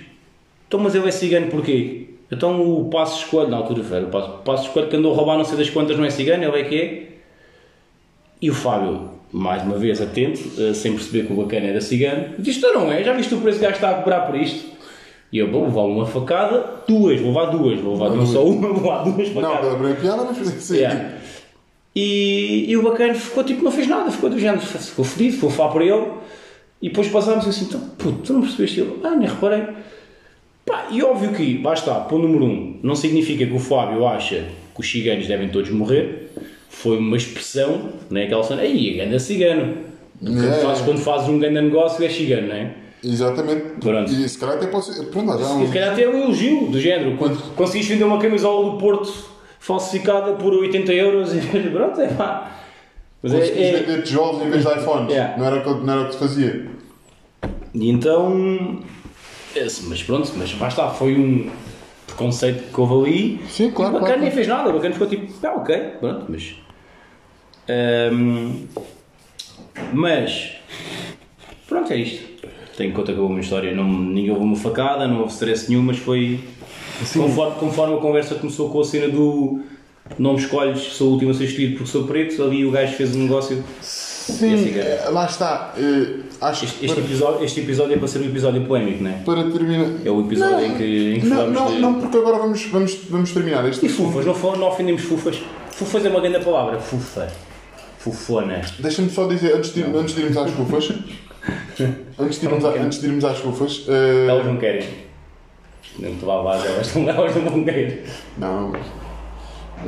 então 0.68 0.80
mas 0.80 0.96
ele 0.96 1.08
é 1.08 1.12
cigano 1.12 1.48
porquê? 1.48 2.08
Então 2.32 2.62
o 2.62 2.90
Passo 2.90 3.24
Escolho, 3.24 3.50
na 3.50 3.58
altura 3.58 3.84
foi, 3.84 4.04
o 4.04 4.08
Passo, 4.08 4.30
Passo 4.44 4.68
Escolho 4.68 4.88
que 4.88 4.96
andou 4.96 5.14
a 5.14 5.16
roubar 5.16 5.38
não 5.38 5.46
sei 5.46 5.58
das 5.58 5.70
quantas 5.70 5.98
não 5.98 6.06
é 6.06 6.10
cigano, 6.10 6.44
ele 6.44 6.60
é 6.60 6.64
que 6.64 6.76
é? 6.76 7.08
E 8.42 8.50
o 8.50 8.54
Fábio, 8.54 9.10
mais 9.32 9.64
uma 9.64 9.78
vez 9.78 10.02
atento, 10.02 10.40
eh, 10.60 10.74
sem 10.74 10.94
perceber 10.94 11.26
que 11.26 11.34
o 11.34 11.36
bacana 11.38 11.68
era 11.68 11.82
cigano, 11.82 12.36
diz, 12.38 12.58
então 12.58 12.74
não 12.74 12.92
é, 12.92 13.04
já 13.04 13.14
viste 13.14 13.34
o 13.34 13.42
preço 13.42 13.60
que 13.60 13.66
o 13.66 13.68
gajo 13.68 13.76
está 13.76 13.92
a 13.92 13.94
cobrar 13.96 14.22
por 14.22 14.36
isto? 14.36 14.78
E 15.32 15.40
eu, 15.40 15.52
vou 15.52 15.66
levar 15.66 15.82
uma 15.82 16.06
facada, 16.06 16.84
duas, 16.88 17.20
vou 17.20 17.30
levar 17.30 17.46
duas, 17.48 17.80
vou 17.80 17.94
levar 17.94 18.10
não 18.12 18.26
só 18.26 18.46
uma, 18.46 18.70
vou 18.70 18.78
levar 18.78 19.04
duas 19.04 19.34
não, 19.34 19.42
facadas. 19.42 19.76
pela 19.76 19.88
bem 19.90 19.96
piada, 19.96 20.24
mas 20.24 20.38
sim. 20.38 20.78
Yeah. 20.78 21.18
E, 21.94 22.66
e 22.70 22.78
o 22.78 22.84
bacana 22.84 23.14
ficou 23.14 23.44
tipo, 23.44 23.64
não 23.64 23.72
fez 23.72 23.88
nada, 23.88 24.12
ficou 24.12 24.30
do 24.30 24.40
género, 24.40 24.62
ficou 24.62 25.04
fedido, 25.04 25.48
a 25.48 25.50
falar 25.50 25.72
por 25.72 25.82
ele. 25.82 26.06
E 26.82 26.90
depois 26.90 27.08
passámos 27.08 27.48
assim, 27.48 27.66
então, 27.66 27.80
puto, 27.98 28.20
tu 28.24 28.34
não 28.34 28.42
percebeste 28.42 28.82
ele? 28.82 29.00
Ah, 29.04 29.16
nem 29.16 29.28
reparei. 29.28 29.64
Pá, 30.66 30.88
e 30.92 31.02
óbvio 31.02 31.32
que, 31.34 31.62
lá 31.64 31.74
está, 31.74 31.96
para 31.96 32.16
o 32.16 32.20
número 32.20 32.46
um, 32.46 32.78
não 32.84 32.96
significa 32.96 33.46
que 33.46 33.54
o 33.54 33.60
Fábio 33.60 34.06
acha 34.08 34.46
que 34.76 34.82
os 34.82 34.90
ciganos 34.92 35.28
devem 35.28 35.50
todos 35.50 35.70
morrer. 35.72 36.30
Foi 36.70 36.98
uma 36.98 37.18
expressão, 37.18 37.90
não 38.10 38.20
é 38.22 38.26
aquela 38.26 38.44
cena, 38.44 38.62
aí, 38.62 38.94
ganda 38.98 39.18
cigano. 39.18 39.76
Quando, 40.20 40.44
É. 40.46 40.52
fazes, 40.60 40.84
quando 40.84 40.98
fazes 41.00 41.30
um 41.30 41.40
grande 41.40 41.62
negócio 41.62 42.04
é 42.06 42.10
cigano, 42.10 42.48
não 42.50 42.56
é? 42.56 42.72
Exatamente. 43.04 43.62
Pronto. 43.80 44.12
E 44.12 44.28
se 44.28 44.38
calhar 44.38 44.58
até 44.58 44.68
pode 44.68 44.86
ser. 44.86 45.06
Pronto, 45.06 45.28
lá 45.28 45.38
já 45.38 45.44
E 45.44 45.48
uns- 45.64 45.68
se 45.68 45.74
calhar 45.74 45.94
até 45.94 46.04
é 46.04 46.10
um 46.10 46.24
elogio 46.24 46.68
do 46.68 46.80
género. 46.80 47.16
Quando 47.18 47.38
conseguiste 47.56 47.94
vender 47.94 48.04
uma 48.04 48.18
camisola 48.20 48.72
do 48.72 48.78
Porto 48.78 49.12
falsificada 49.60 50.34
por 50.34 50.54
80 50.54 50.92
euros 50.94 51.30
pronto, 51.72 52.02
é 52.02 52.08
pá. 52.08 52.57
Mas 53.34 53.50
é, 53.50 53.62
é- 53.70 53.80
vender 53.80 54.04
tijolos 54.04 54.42
em 54.46 54.50
vez 54.50 54.64
de 54.66 54.72
iPhones. 54.72 55.10
Yeah. 55.12 55.38
Não, 55.38 55.46
era, 55.46 55.56
o 55.58 55.64
que- 55.64 55.86
não 55.86 55.94
era 55.94 56.02
o 56.04 56.06
que 56.08 56.14
se 56.14 56.20
fazia. 56.20 56.68
E 57.74 57.90
então. 57.90 58.80
Esse, 59.56 59.86
mas 59.86 60.04
pronto, 60.04 60.32
mas 60.38 60.52
está, 60.52 60.90
foi 60.90 61.16
um 61.18 61.50
preconceito 62.06 62.72
que 62.74 62.80
houve 62.82 63.10
ali. 63.10 63.42
Sim, 63.50 63.72
claro, 63.72 63.94
E 63.94 63.98
o 63.98 64.00
bacana 64.00 64.08
claro. 64.14 64.22
nem 64.22 64.32
fez 64.32 64.48
nada, 64.48 64.70
o 64.70 64.74
bacana 64.74 64.94
ficou 64.94 65.08
tipo, 65.08 65.32
ah, 65.48 65.54
ok, 65.56 65.78
pronto, 66.00 66.26
mas. 66.30 66.56
Ahm, 67.70 68.66
mas. 69.94 70.52
Pronto, 71.68 71.92
é 71.92 71.98
isto. 71.98 72.38
Tenho 72.78 72.94
conta 72.94 73.12
que 73.14 73.20
houve 73.20 73.34
uma 73.34 73.42
história, 73.42 73.74
não, 73.74 73.86
ninguém 73.88 74.30
houve 74.32 74.44
uma 74.44 74.56
facada, 74.56 75.08
não 75.08 75.22
houve 75.22 75.34
stress 75.34 75.70
nenhum, 75.70 75.82
mas 75.84 75.98
foi. 75.98 76.40
Conforme, 77.14 77.56
conforme 77.60 77.96
a 77.96 77.98
conversa 77.98 78.36
começou 78.36 78.70
com 78.70 78.80
a 78.80 78.84
cena 78.84 79.08
do 79.08 79.62
não 80.20 80.34
me 80.34 80.40
escolhes, 80.40 80.80
sou 80.94 81.10
o 81.10 81.12
último 81.14 81.32
a 81.32 81.34
ser 81.34 81.46
escolhido 81.46 81.78
porque 81.78 81.92
sou 81.92 82.04
preto, 82.06 82.42
ali 82.44 82.66
o 82.66 82.72
gajo 82.72 82.94
fez 82.94 83.16
um 83.16 83.20
negócio. 83.24 83.64
Sim, 83.82 84.54
Esse 84.56 84.78
é- 84.80 85.04
eh, 85.06 85.10
lá 85.10 85.26
está. 85.26 85.74
eh, 85.78 86.20
acho 86.42 86.66
Este, 86.66 86.86
este 86.86 86.96
para, 86.96 87.04
episódio, 87.06 87.46
este 87.46 87.60
episódio 87.62 87.94
é 87.94 87.98
para 87.98 88.08
ser 88.10 88.20
um 88.20 88.26
episódio 88.26 88.62
polémico, 88.66 89.04
não 89.04 89.12
é? 89.12 89.14
para 89.26 89.44
terminar. 89.50 89.88
É 90.06 90.12
o 90.12 90.20
episódio 90.22 90.66
em 90.66 90.76
que, 90.76 91.14
em 91.16 91.20
que 91.22 91.26
Não, 91.28 91.50
não, 91.50 91.68
de. 91.68 91.80
não, 91.80 91.94
porque 92.02 92.18
agora 92.18 92.38
vamos, 92.38 92.66
vamos, 92.66 92.94
vamos 93.10 93.32
terminar 93.32 93.68
este 93.70 93.86
E 93.86 93.90
fufas, 93.90 94.26
não, 94.26 94.34
não 94.58 94.68
ofendemos 94.68 95.02
fufas. 95.04 95.40
Fufas 95.72 96.06
é 96.06 96.10
uma 96.10 96.20
grande 96.20 96.44
palavra. 96.44 96.80
Fufa. 96.80 97.28
Fufona. 98.00 98.62
Deixa-me 98.80 99.10
só 99.10 99.28
dizer, 99.28 99.56
antes 99.56 99.74
de, 99.74 99.84
antes 99.84 100.14
de 100.16 100.22
irmos 100.22 100.38
às 100.38 100.52
fufas, 100.52 100.92
antes, 102.20 102.40
de 102.40 102.46
irmos 102.48 102.66
a- 102.66 102.70
antes 102.70 103.00
de 103.00 103.08
irmos 103.08 103.24
às 103.26 103.38
fufas, 103.38 103.86
eh, 103.88 104.28
Elas 104.30 104.46
não 104.46 104.58
querem. 104.58 104.84
Não 106.00 106.16
te 106.16 106.26
não, 107.00 107.10
elas 107.16 107.36
não 107.36 107.44
vão 107.44 107.64
querer. 107.64 108.06
não, 108.38 108.74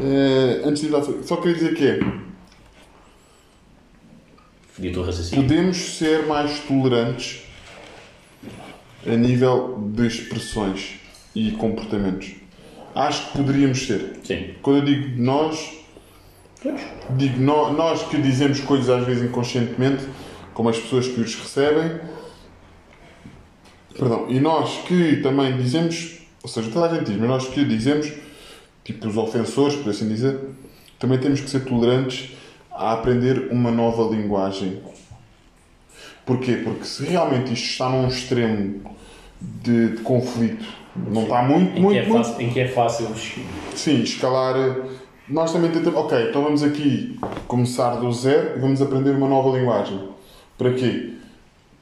Eh, 0.02 0.62
antes 0.66 0.82
de 0.82 0.89
às 0.89 1.06
fufas, 1.06 1.26
só 1.28 1.36
queria 1.38 1.56
dizer 1.56 1.74
que 1.76 1.86
é, 1.86 2.00
o 5.02 5.04
raciocínio. 5.04 5.43
podemos 5.45 5.78
ser 5.97 6.26
mais 6.26 6.60
tolerantes 6.62 7.41
a 9.06 9.16
nível 9.16 9.78
de 9.93 10.08
expressões 10.08 11.00
e 11.36 11.52
comportamentos. 11.52 12.32
Acho 12.95 13.28
que 13.32 13.38
poderíamos 13.39 13.86
ser. 13.86 14.20
Sim. 14.24 14.54
Quando 14.62 14.78
eu 14.80 14.86
digo 14.86 15.22
nós, 15.22 15.78
Pois. 16.62 16.82
digo 17.18 17.39
nó- 17.41 17.72
nós 17.74 18.04
que 18.04 18.18
dizemos 18.22 18.60
coisas 18.62 18.89
às 18.89 19.06
vezes 19.06 19.24
inconscientemente, 19.24 20.06
como 20.54 20.70
as 20.70 20.78
pessoas 20.78 21.08
que 21.08 21.20
os 21.20 21.36
recebem, 21.36 22.00
perdão, 23.97 24.28
e 24.30 24.39
nós 24.39 24.78
que 24.88 25.18
também 25.18 25.58
dizemos, 25.58 26.20
ou 26.41 26.50
seja, 26.50 26.70
toda 26.72 26.88
a 26.89 26.95
gente 26.95 27.08
diz, 27.08 27.18
mas 27.18 27.28
nós 27.30 27.47
que 27.47 27.64
dizemos, 27.66 28.12
tipo 28.94 29.08
os 29.08 29.18
ofensores, 29.18 29.76
por 29.76 29.90
assim 29.92 30.08
dizer, 30.08 30.40
também 30.98 31.20
temos 31.20 31.40
que 31.42 31.50
ser 31.50 31.62
tolerantes 31.64 32.32
a 32.72 32.94
aprender 32.94 33.50
uma 33.52 33.70
nova 33.72 34.04
linguagem. 34.16 34.80
Porquê? 36.26 36.62
Porque 36.64 36.84
se 36.86 37.04
realmente 37.06 37.54
isto 37.54 37.66
está 37.70 37.90
num 37.90 38.08
extremo 38.08 38.82
de, 39.40 39.90
de 39.96 40.02
conflito, 40.02 40.66
não 40.96 41.24
está 41.24 41.44
muito, 41.44 41.78
Em 41.78 41.82
muito, 41.82 42.00
é 42.00 42.06
muito 42.06 42.24
fácil, 42.28 42.42
em 42.42 42.50
que 42.52 42.60
é 42.60 42.68
fácil. 42.68 43.08
Sim, 43.76 44.02
escalar. 44.02 44.56
eh, 44.58 44.76
Nós 45.28 45.52
também 45.54 45.72
tentamos. 45.72 46.00
Ok, 46.00 46.30
então 46.30 46.44
vamos 46.44 46.64
aqui 46.64 47.18
começar 47.48 47.96
do 47.96 48.12
zero 48.12 48.58
e 48.58 48.60
vamos 48.60 48.82
aprender 48.82 49.12
uma 49.12 49.28
nova 49.28 49.56
linguagem. 49.58 50.10
Para 50.58 50.74
quê? 50.74 51.14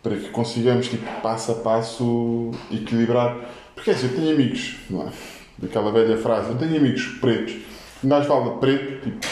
Para 0.04 0.16
que 0.18 0.30
consigamos, 0.30 0.88
tipo, 0.90 1.06
passo 1.22 1.52
a 1.54 1.56
passo, 1.56 2.52
equilibrar. 2.72 3.36
Porque 3.76 3.92
assim, 3.92 4.08
eu 4.08 4.16
tenho 4.16 4.34
amigos, 4.34 4.76
não 4.90 5.04
é? 5.08 5.12
Daquela 5.60 5.92
velha 5.92 6.18
frase, 6.18 6.50
eu 6.52 6.56
tenho 6.58 6.78
amigos 6.78 7.04
pretos. 7.20 7.56
Gajo 8.04 8.28
fala 8.28 8.58
preto, 8.58 9.02
tipo. 9.04 9.28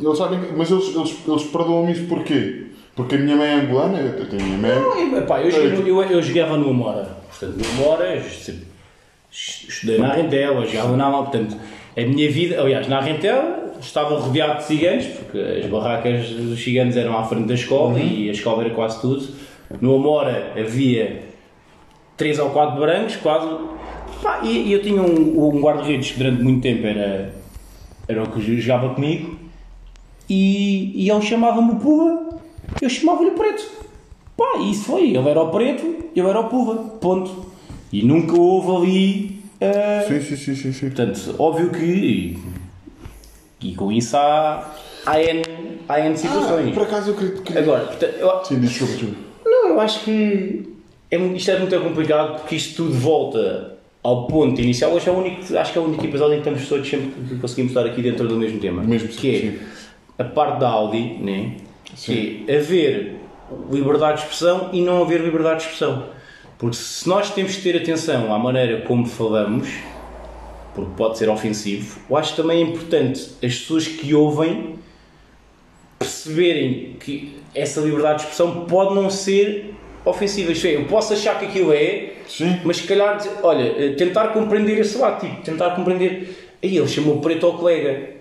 Eles 0.00 0.18
sabem, 0.18 0.40
que- 0.40 0.52
mas 0.54 0.70
eles, 0.70 0.94
eles, 0.94 1.16
eles 1.26 1.42
perdoam-me 1.44 1.92
isso 1.92 2.06
porquê? 2.06 2.66
Porque 2.94 3.14
a 3.14 3.18
minha 3.18 3.36
mãe 3.36 3.46
é 3.48 3.54
angolana, 3.54 3.98
eu 3.98 4.26
tenho 4.28 4.42
a 4.42 4.44
minha 4.46 4.58
mãe. 4.58 4.70
Eu, 4.70 5.18
epá, 5.18 5.40
eu, 5.40 5.50
joguei- 5.50 5.90
eu, 5.90 6.02
eu 6.02 6.22
jogava 6.22 6.56
no 6.56 6.70
Amora. 6.70 7.16
Portanto, 7.28 7.56
no 7.56 7.82
Amora, 7.82 8.14
eu 8.16 8.22
sempre 8.22 8.66
estudei 9.30 9.98
na 9.98 10.12
Rentela, 10.12 10.66
jogava 10.66 10.96
na 10.96 11.10
Portanto, 11.10 11.56
a 11.96 12.00
minha 12.00 12.30
vida, 12.30 12.60
aliás, 12.60 12.88
na 12.88 13.00
Rentela 13.00 13.74
estava 13.80 14.18
rodeado 14.18 14.58
de 14.58 14.64
ciganos, 14.64 15.06
porque 15.06 15.38
as 15.38 15.66
barracas 15.70 16.28
dos 16.30 16.62
ciganos 16.62 16.96
eram 16.96 17.16
à 17.16 17.24
frente 17.24 17.46
da 17.46 17.54
escola 17.54 17.98
e 18.00 18.28
a 18.28 18.32
escola 18.32 18.64
era 18.64 18.74
quase 18.74 19.00
tudo. 19.00 19.26
No 19.80 19.94
Amora 19.96 20.52
havia 20.58 21.22
três 22.16 22.38
ou 22.38 22.50
quatro 22.50 22.80
brancos, 22.80 23.16
quase. 23.16 23.46
Pá, 24.22 24.40
e, 24.42 24.68
e 24.68 24.72
eu 24.72 24.82
tinha 24.82 25.00
um, 25.02 25.56
um 25.56 25.60
guarda-redes 25.60 26.12
que 26.12 26.18
durante 26.18 26.42
muito 26.42 26.62
tempo 26.62 26.86
era, 26.86 27.34
era 28.08 28.22
o 28.22 28.30
que 28.30 28.60
jogava 28.60 28.94
comigo 28.94 29.36
e, 30.28 30.92
e 31.04 31.10
ele 31.10 31.22
chamava-me 31.22 31.72
o 31.72 31.76
eu 32.80 32.88
chamava-lhe 32.90 33.30
o 33.30 33.34
Preto. 33.34 33.64
Pá, 34.36 34.58
e 34.58 34.70
isso 34.72 34.84
foi, 34.84 35.10
ele 35.16 35.28
era 35.28 35.40
o 35.40 35.50
Preto, 35.50 36.04
eu 36.14 36.28
era 36.28 36.40
o 36.40 36.44
Puga, 36.48 36.74
ponto. 36.98 37.46
E 37.92 38.02
nunca 38.02 38.38
houve 38.38 38.70
ali. 38.76 39.42
ah, 39.60 40.04
Sim, 40.06 40.20
sim, 40.20 40.36
sim, 40.36 40.54
sim. 40.54 40.72
sim. 40.72 40.86
Portanto, 40.90 41.34
óbvio 41.38 41.70
que. 41.70 42.36
E 43.62 43.74
com 43.74 43.90
isso 43.92 44.16
há. 44.16 44.74
Há 45.06 45.20
N, 45.22 45.42
há 45.88 46.00
N 46.00 46.12
Ah, 46.12 46.16
situações. 46.16 46.74
por 46.74 46.82
acaso 46.82 47.10
eu 47.10 47.14
queria. 47.14 47.32
queria- 47.42 47.62
Agora, 47.62 47.84
portanto, 47.86 48.14
eu, 48.18 48.44
Sim, 48.44 48.60
desculpa, 48.60 48.92
desculpa. 48.94 49.16
não, 49.44 49.68
eu 49.68 49.80
acho 49.80 50.00
que 50.04 50.68
é, 51.10 51.16
isto 51.16 51.50
é 51.50 51.58
muito 51.60 51.80
complicado 51.80 52.40
porque 52.40 52.56
isto 52.56 52.74
tudo 52.84 52.98
volta 52.98 53.75
ao 54.06 54.28
ponto 54.28 54.60
inicial. 54.60 54.92
Hoje 54.92 55.08
é 55.08 55.12
o 55.12 55.16
único, 55.16 55.58
acho 55.58 55.72
que 55.72 55.78
é 55.78 55.80
o 55.80 55.84
único 55.84 56.04
episódio 56.04 56.34
em 56.34 56.40
que 56.40 56.48
estamos 56.48 56.68
todos 56.68 56.88
sempre 56.88 57.08
que 57.28 57.34
conseguimos 57.40 57.72
estar 57.72 57.84
aqui 57.84 58.00
dentro 58.00 58.28
do 58.28 58.36
mesmo 58.36 58.60
tema. 58.60 58.84
Mesmo, 58.84 59.08
que 59.08 59.34
é 59.34 59.40
sim. 59.40 59.58
a 60.16 60.22
parte 60.22 60.60
da 60.60 60.68
Audi, 60.68 61.18
né? 61.20 61.56
que 61.96 62.44
é 62.46 62.56
haver 62.56 63.16
liberdade 63.68 64.18
de 64.18 64.22
expressão 64.22 64.70
e 64.72 64.80
não 64.80 65.02
haver 65.02 65.20
liberdade 65.20 65.60
de 65.60 65.64
expressão. 65.64 66.04
Porque 66.56 66.76
se 66.76 67.08
nós 67.08 67.30
temos 67.30 67.56
que 67.56 67.62
ter 67.62 67.76
atenção 67.76 68.32
à 68.32 68.38
maneira 68.38 68.82
como 68.82 69.04
falamos, 69.06 69.68
porque 70.72 70.92
pode 70.96 71.18
ser 71.18 71.28
ofensivo, 71.28 71.98
eu 72.08 72.16
acho 72.16 72.36
também 72.36 72.58
é 72.58 72.62
importante 72.62 73.20
as 73.44 73.58
pessoas 73.58 73.88
que 73.88 74.14
ouvem 74.14 74.76
perceberem 75.98 76.96
que 77.00 77.40
essa 77.52 77.80
liberdade 77.80 78.18
de 78.18 78.22
expressão 78.22 78.66
pode 78.66 78.94
não 78.94 79.10
ser 79.10 79.74
ofensiva. 80.06 80.52
Isto 80.52 80.66
é, 80.68 80.76
eu 80.76 80.84
posso 80.84 81.12
achar 81.12 81.38
que 81.38 81.46
aquilo 81.46 81.72
é, 81.72 82.12
Sim. 82.28 82.60
mas 82.64 82.78
se 82.78 82.84
calhar, 82.84 83.18
olha, 83.42 83.64
eh, 83.76 83.94
tentar 83.96 84.28
compreender 84.28 84.78
esse 84.78 84.96
lado, 84.96 85.20
tipo, 85.20 85.42
tentar 85.42 85.70
compreender. 85.70 86.56
Aí 86.62 86.76
ele 86.76 86.88
chamou 86.88 87.20
preto 87.20 87.46
ao 87.46 87.58
colega. 87.58 88.16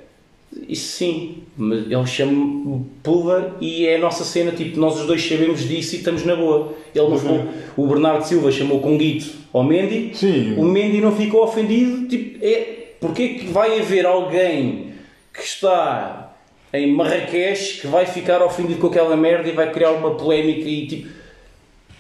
Isso 0.70 0.98
sim, 0.98 1.44
mas 1.58 1.92
ele 1.92 2.06
chama 2.06 2.82
pulva 3.04 3.58
e 3.60 3.86
é 3.88 3.98
a 3.98 4.00
nossa 4.00 4.24
cena, 4.24 4.52
tipo, 4.52 4.80
nós 4.80 4.98
os 5.00 5.06
dois 5.06 5.22
sabemos 5.22 5.68
disso 5.68 5.96
e 5.96 5.98
estamos 5.98 6.24
na 6.26 6.36
boa. 6.36 6.74
Ele 6.94 7.10
não 7.10 7.20
ficou, 7.20 7.48
o 7.76 7.88
Bernardo 7.88 8.24
Silva 8.24 8.52
chamou 8.52 8.80
Conguito 8.80 9.26
ao 9.52 9.64
Mendy, 9.64 10.12
Sim. 10.14 10.56
o 10.58 10.64
Mendy 10.64 11.02
não 11.02 11.12
ficou 11.12 11.44
ofendido, 11.44 12.08
tipo, 12.08 12.40
é, 12.42 12.94
porque 13.02 13.24
é 13.24 13.28
que 13.34 13.48
vai 13.48 13.80
haver 13.80 14.06
alguém 14.06 14.94
que 15.34 15.44
está 15.44 16.34
em 16.72 16.94
Marrakech 16.94 17.82
que 17.82 17.88
vai 17.88 18.06
ficar 18.06 18.42
ofendido 18.42 18.80
com 18.80 18.88
aquela 18.88 19.16
merda 19.18 19.50
e 19.50 19.52
vai 19.52 19.72
criar 19.72 19.92
uma 19.92 20.16
polémica 20.16 20.70
e 20.70 20.88
tipo, 20.88 21.10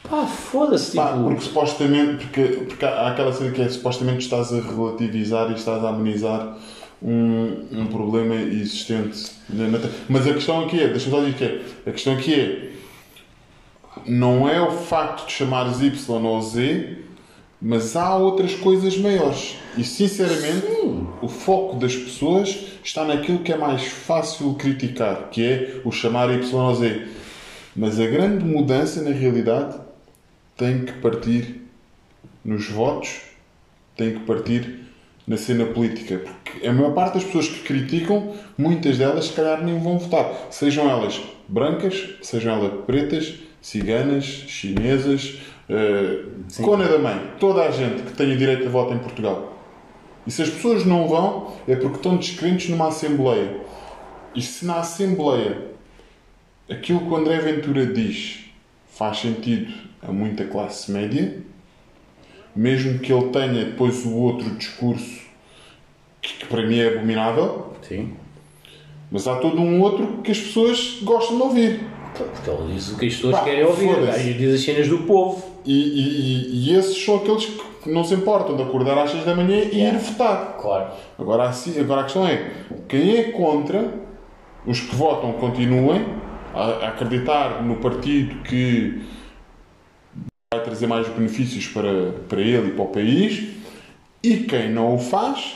pá, 0.09 0.25
foda-se, 0.25 0.91
tipo, 0.91 1.03
Pá, 1.03 1.13
porque 1.13 1.41
supostamente, 1.41 2.25
porque, 2.25 2.41
porque 2.67 2.85
há 2.85 3.09
aquela 3.09 3.33
cena 3.33 3.51
que 3.51 3.61
é 3.61 3.69
supostamente 3.69 4.19
estás 4.19 4.53
a 4.53 4.59
relativizar 4.59 5.51
e 5.51 5.55
estás 5.55 5.83
a 5.83 5.89
amenizar 5.89 6.57
um, 7.01 7.65
um 7.71 7.87
problema 7.87 8.35
existente. 8.35 9.31
Mas 10.09 10.27
a 10.27 10.33
questão 10.33 10.65
aqui 10.65 10.81
é, 10.81 10.87
deixa-me 10.87 11.11
só 11.11 11.19
dizer 11.19 11.33
que 11.35 11.43
é, 11.43 11.61
a 11.89 11.91
questão 11.91 12.13
aqui 12.13 12.33
é, 12.33 12.71
não 14.05 14.47
é 14.47 14.61
o 14.61 14.71
facto 14.71 15.27
de 15.27 15.33
chamares 15.33 15.81
Y 15.81 16.25
ou 16.25 16.41
Z, 16.41 16.97
mas 17.61 17.95
há 17.95 18.15
outras 18.15 18.53
coisas 18.55 18.97
maiores. 18.97 19.57
E 19.77 19.83
sinceramente, 19.83 20.67
o 21.21 21.27
foco 21.27 21.77
das 21.77 21.95
pessoas 21.95 22.57
está 22.83 23.03
naquilo 23.05 23.39
que 23.39 23.51
é 23.51 23.57
mais 23.57 23.83
fácil 23.83 24.53
criticar, 24.55 25.29
que 25.31 25.43
é 25.43 25.81
o 25.83 25.91
chamar 25.91 26.31
Y 26.31 26.53
ou 26.53 26.75
Z. 26.75 27.07
Mas 27.75 27.99
a 27.99 28.05
grande 28.05 28.45
mudança 28.45 29.01
na 29.01 29.11
realidade 29.11 29.84
tem 30.57 30.85
que 30.85 30.93
partir 30.93 31.61
nos 32.43 32.69
votos, 32.69 33.21
tem 33.95 34.13
que 34.13 34.19
partir 34.19 34.85
na 35.27 35.37
cena 35.37 35.65
política. 35.65 36.19
Porque 36.19 36.65
a 36.65 36.71
maior 36.71 36.93
parte 36.93 37.15
das 37.15 37.23
pessoas 37.23 37.47
que 37.47 37.59
criticam, 37.61 38.33
muitas 38.57 38.97
delas 38.97 39.25
se 39.25 39.33
calhar 39.33 39.63
nem 39.63 39.79
vão 39.79 39.97
votar. 39.97 40.47
Sejam 40.51 40.89
elas 40.89 41.21
brancas, 41.47 42.15
sejam 42.21 42.55
elas 42.55 42.85
pretas, 42.85 43.35
ciganas, 43.61 44.23
chinesas, 44.23 45.39
uh, 45.69 46.63
cona 46.63 46.87
da 46.87 46.99
mãe. 46.99 47.31
Toda 47.39 47.63
a 47.63 47.71
gente 47.71 48.03
que 48.03 48.13
tenha 48.13 48.37
direito 48.37 48.67
a 48.67 48.69
voto 48.69 48.93
em 48.93 48.99
Portugal. 48.99 49.53
E 50.25 50.31
se 50.31 50.41
as 50.41 50.49
pessoas 50.49 50.85
não 50.85 51.07
vão, 51.07 51.53
é 51.67 51.75
porque 51.75 51.97
estão 51.97 52.17
descrentes 52.17 52.69
numa 52.69 52.87
Assembleia. 52.87 53.59
E 54.33 54.41
se 54.41 54.65
na 54.65 54.79
Assembleia 54.79 55.75
aquilo 56.69 56.99
que 56.99 57.07
o 57.07 57.15
André 57.15 57.39
Ventura 57.39 57.85
diz 57.85 58.45
faz 58.87 59.19
sentido 59.19 59.71
a 60.07 60.11
muita 60.11 60.45
classe 60.45 60.91
média, 60.91 61.37
mesmo 62.55 62.99
que 62.99 63.11
ele 63.11 63.29
tenha 63.29 63.65
depois 63.65 64.05
o 64.05 64.13
outro 64.15 64.49
discurso 64.51 65.21
que, 66.21 66.33
que 66.39 66.45
para 66.45 66.65
mim 66.65 66.79
é 66.79 66.87
abominável, 66.87 67.73
sim. 67.81 68.13
mas 69.11 69.27
há 69.27 69.35
todo 69.35 69.59
um 69.61 69.81
outro 69.81 70.21
que 70.23 70.31
as 70.31 70.39
pessoas 70.39 70.99
gostam 71.03 71.37
de 71.37 71.43
ouvir. 71.43 71.79
Porque 72.13 72.49
ele 72.49 72.73
diz 72.73 72.91
o 72.91 72.97
que 72.97 73.07
as 73.07 73.15
pessoas 73.15 73.35
Pá, 73.35 73.43
querem 73.43 73.65
ouvir. 73.65 73.95
Diz 74.37 74.55
as 74.55 74.61
cenas 74.61 74.87
do 74.87 74.99
povo. 74.99 75.43
E, 75.65 75.73
e, 75.73 76.69
e- 76.69 76.75
esses 76.75 77.03
são 77.03 77.17
aqueles 77.17 77.45
que 77.83 77.91
não 77.91 78.03
se 78.03 78.13
importam 78.13 78.55
de 78.55 78.63
acordar 78.63 78.97
às 78.97 79.11
6 79.11 79.25
da 79.25 79.35
manhã 79.35 79.57
e 79.71 79.83
ir 79.83 79.97
votar. 79.97 80.57
Claro. 80.61 80.91
Agora, 81.19 81.49
assim, 81.49 81.77
agora 81.79 82.01
a 82.01 82.03
questão 82.05 82.25
é: 82.25 82.51
quem 82.87 83.17
é 83.17 83.23
contra, 83.31 83.93
os 84.65 84.79
que 84.79 84.95
votam 84.95 85.33
continuem 85.33 86.05
a 86.53 86.87
acreditar 86.87 87.61
no 87.61 87.75
partido 87.75 88.41
que 88.43 89.01
vai 90.55 90.63
trazer 90.63 90.87
mais 90.87 91.07
benefícios 91.07 91.67
para, 91.67 92.11
para 92.27 92.41
ele 92.41 92.69
e 92.69 92.71
para 92.71 92.83
o 92.83 92.87
país, 92.87 93.49
e 94.23 94.37
quem 94.37 94.71
não 94.71 94.95
o 94.95 94.99
faz, 94.99 95.55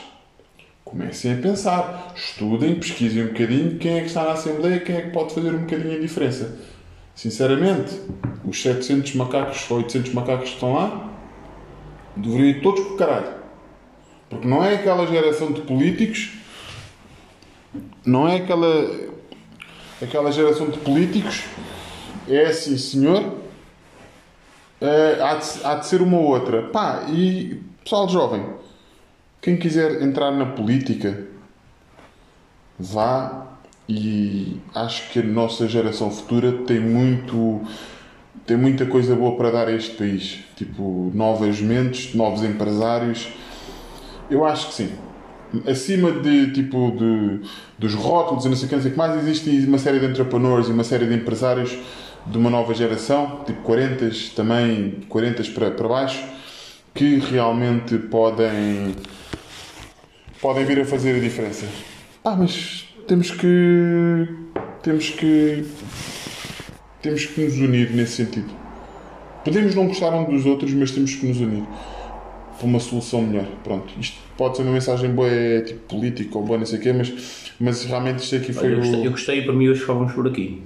comecem 0.84 1.34
a 1.34 1.36
pensar, 1.36 2.12
estudem, 2.16 2.74
pesquisem 2.74 3.24
um 3.24 3.28
bocadinho 3.28 3.78
quem 3.78 3.98
é 3.98 4.00
que 4.00 4.06
está 4.06 4.24
na 4.24 4.32
Assembleia, 4.32 4.80
quem 4.80 4.96
é 4.96 5.02
que 5.02 5.10
pode 5.10 5.34
fazer 5.34 5.54
um 5.54 5.60
bocadinho 5.60 5.96
a 5.96 6.00
diferença. 6.00 6.58
Sinceramente, 7.14 8.00
os 8.44 8.60
700 8.60 9.14
macacos 9.14 9.70
ou 9.70 9.78
800 9.78 10.14
macacos 10.14 10.48
que 10.48 10.54
estão 10.54 10.74
lá 10.74 11.10
deveriam 12.16 12.48
ir 12.48 12.62
todos 12.62 12.84
para 12.84 12.92
o 12.92 12.96
caralho. 12.96 13.34
Porque 14.28 14.46
não 14.46 14.64
é 14.64 14.74
aquela 14.74 15.06
geração 15.06 15.52
de 15.52 15.60
políticos, 15.62 16.30
não 18.04 18.28
é 18.28 18.36
aquela, 18.36 18.90
aquela 20.00 20.32
geração 20.32 20.70
de 20.70 20.78
políticos, 20.78 21.44
é 22.28 22.46
assim, 22.46 22.76
senhor, 22.78 23.39
é, 24.80 25.22
há, 25.22 25.34
de, 25.34 25.46
há 25.64 25.74
de 25.74 25.86
ser 25.86 26.00
uma 26.00 26.16
ou 26.16 26.24
outra. 26.24 26.62
Pá, 26.62 27.04
e 27.08 27.60
pessoal 27.84 28.08
jovem, 28.08 28.44
quem 29.40 29.56
quiser 29.56 30.02
entrar 30.02 30.30
na 30.30 30.46
política, 30.46 31.26
vá 32.78 33.46
e 33.88 34.60
acho 34.74 35.10
que 35.10 35.18
a 35.18 35.22
nossa 35.22 35.66
geração 35.66 36.10
futura 36.10 36.52
tem 36.64 36.78
muito 36.78 37.60
tem 38.46 38.56
muita 38.56 38.86
coisa 38.86 39.14
boa 39.14 39.36
para 39.36 39.50
dar 39.50 39.68
a 39.68 39.72
este 39.72 39.96
país. 39.96 40.40
Tipo 40.56 41.10
novas 41.14 41.60
mentes 41.60 42.14
novos 42.14 42.42
empresários. 42.42 43.28
Eu 44.30 44.44
acho 44.44 44.68
que 44.68 44.74
sim. 44.74 44.92
Acima 45.66 46.12
de 46.12 46.52
tipo 46.52 46.92
de 46.92 47.40
dos 47.78 47.94
rótulos 47.94 48.44
e 48.44 48.48
não 48.48 48.56
sei 48.56 48.78
o 48.78 48.80
que 48.80 48.96
mais 48.96 49.16
existe 49.16 49.50
uma 49.66 49.78
série 49.78 49.98
de 49.98 50.06
entrepreneurs 50.06 50.68
e 50.68 50.72
uma 50.72 50.84
série 50.84 51.06
de 51.06 51.14
empresários 51.14 51.76
de 52.26 52.38
uma 52.38 52.50
nova 52.50 52.74
geração 52.74 53.42
tipo 53.46 53.62
40 53.62 54.10
também 54.36 55.00
40 55.08 55.42
para, 55.52 55.70
para 55.70 55.88
baixo 55.88 56.22
que 56.94 57.18
realmente 57.18 57.96
podem 57.98 58.94
podem 60.40 60.64
vir 60.64 60.80
a 60.80 60.84
fazer 60.84 61.16
a 61.16 61.18
diferença. 61.18 61.66
Ah, 62.24 62.36
mas 62.36 62.88
temos 63.06 63.30
que. 63.30 64.28
Temos 64.82 65.10
que. 65.10 65.64
Temos 67.02 67.26
que 67.26 67.40
nos 67.40 67.54
unir 67.56 67.90
nesse 67.92 68.12
sentido. 68.24 68.50
Podemos 69.44 69.74
não 69.74 69.86
gostar 69.86 70.14
um 70.14 70.24
dos 70.24 70.44
outros, 70.44 70.72
mas 70.74 70.90
temos 70.90 71.14
que 71.14 71.26
nos 71.26 71.40
unir 71.40 71.64
para 72.58 72.66
uma 72.66 72.78
solução 72.78 73.22
melhor. 73.22 73.46
Pronto. 73.64 73.92
Isto 73.98 74.18
pode 74.36 74.56
ser 74.56 74.64
uma 74.64 74.72
mensagem 74.72 75.10
boa, 75.10 75.28
é, 75.28 75.62
tipo 75.62 75.96
política 75.96 76.36
ou 76.36 76.44
boa, 76.44 76.58
não 76.58 76.66
sei 76.66 76.78
o 76.78 76.82
quê, 76.82 76.92
mas, 76.92 77.52
mas 77.58 77.84
realmente 77.84 78.18
isto 78.22 78.36
aqui 78.36 78.52
foi 78.52 78.74
eu, 78.74 78.76
gostei, 78.76 79.00
eu 79.00 79.08
o. 79.08 79.10
gostei 79.10 79.38
e 79.38 79.44
para 79.44 79.54
mim 79.54 79.68
hoje 79.68 79.82
vamos 79.84 80.12
por 80.12 80.26
aqui. 80.26 80.62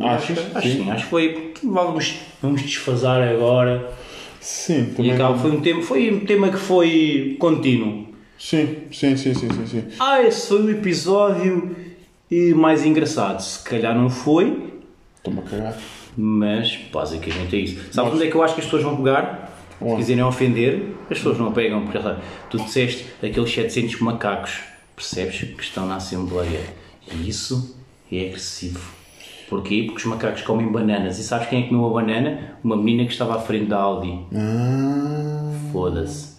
Achas? 0.00 0.38
Acho, 0.38 0.58
acho, 0.58 0.68
Sim. 0.68 0.90
acho 0.90 1.04
que 1.04 1.10
foi. 1.10 1.28
porque 1.32 1.66
Vamos, 1.66 2.14
vamos 2.42 2.62
desfasar 2.62 3.22
agora. 3.28 3.92
Sim, 4.40 4.82
E 4.82 4.94
também. 4.94 5.12
acaba, 5.12 5.38
foi, 5.38 5.50
um 5.50 5.60
tema, 5.60 5.82
foi 5.82 6.10
um 6.14 6.20
tema 6.24 6.48
que 6.48 6.56
foi 6.56 7.36
contínuo. 7.38 8.06
Sim, 8.38 8.76
sim, 8.90 9.16
sim, 9.16 9.34
sim, 9.34 9.48
sim, 9.50 9.66
sim. 9.66 9.84
Ah, 9.98 10.22
esse 10.22 10.48
foi 10.48 10.62
o 10.62 10.70
episódio 10.70 11.76
mais 12.56 12.84
engraçado. 12.86 13.40
Se 13.40 13.62
calhar 13.62 13.94
não 13.94 14.08
foi, 14.08 14.70
Estou-me 15.18 15.40
a 15.40 15.42
cagar. 15.42 15.76
mas 16.16 16.78
basicamente 16.90 17.54
é 17.54 17.58
isso. 17.58 17.92
Sabes 17.92 18.14
onde 18.14 18.24
é 18.26 18.30
que 18.30 18.34
eu 18.34 18.42
acho 18.42 18.54
que 18.54 18.60
as 18.60 18.66
pessoas 18.66 18.82
vão 18.82 18.96
pegar? 18.96 19.48
Se 19.78 19.96
quiserem 19.96 20.22
ofender, 20.22 20.82
as 21.10 21.18
pessoas 21.18 21.38
não 21.38 21.52
pegam, 21.52 21.82
porque 21.84 22.00
sabe, 22.02 22.20
tu 22.50 22.58
disseste 22.58 23.06
aqueles 23.22 23.50
700 23.52 24.00
macacos, 24.00 24.60
percebes? 24.96 25.36
Que 25.56 25.62
estão 25.62 25.86
na 25.86 25.96
Assembleia. 25.96 26.60
E 27.12 27.28
isso 27.28 27.76
é 28.12 28.26
agressivo. 28.26 28.80
Porquê? 29.50 29.82
Porque 29.86 29.98
os 29.98 30.04
macacos 30.06 30.42
comem 30.42 30.70
bananas. 30.70 31.18
E 31.18 31.24
sabes 31.24 31.48
quem 31.48 31.58
é 31.58 31.62
que 31.64 31.68
comeu 31.70 31.86
a 31.86 31.92
banana? 32.00 32.54
Uma 32.64 32.76
menina 32.76 33.04
que 33.04 33.12
estava 33.12 33.34
à 33.36 33.40
frente 33.40 33.66
da 33.66 33.76
Audi. 33.78 34.20
Ah, 34.34 35.52
Foda-se. 35.72 36.36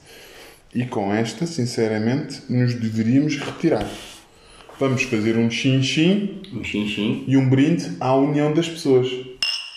e 0.74 0.86
com 0.86 1.14
esta, 1.14 1.46
sinceramente, 1.46 2.42
nos 2.50 2.74
deveríamos 2.74 3.38
retirar. 3.38 3.86
Vamos 4.80 5.04
fazer 5.04 5.38
um 5.38 5.50
chin-chin 5.52 6.42
Um 6.56 6.64
xin-xin. 6.64 7.26
e 7.28 7.36
um 7.38 7.48
brinde 7.50 7.92
à 8.00 8.16
união 8.16 8.54
das 8.54 8.68
pessoas. 8.70 9.08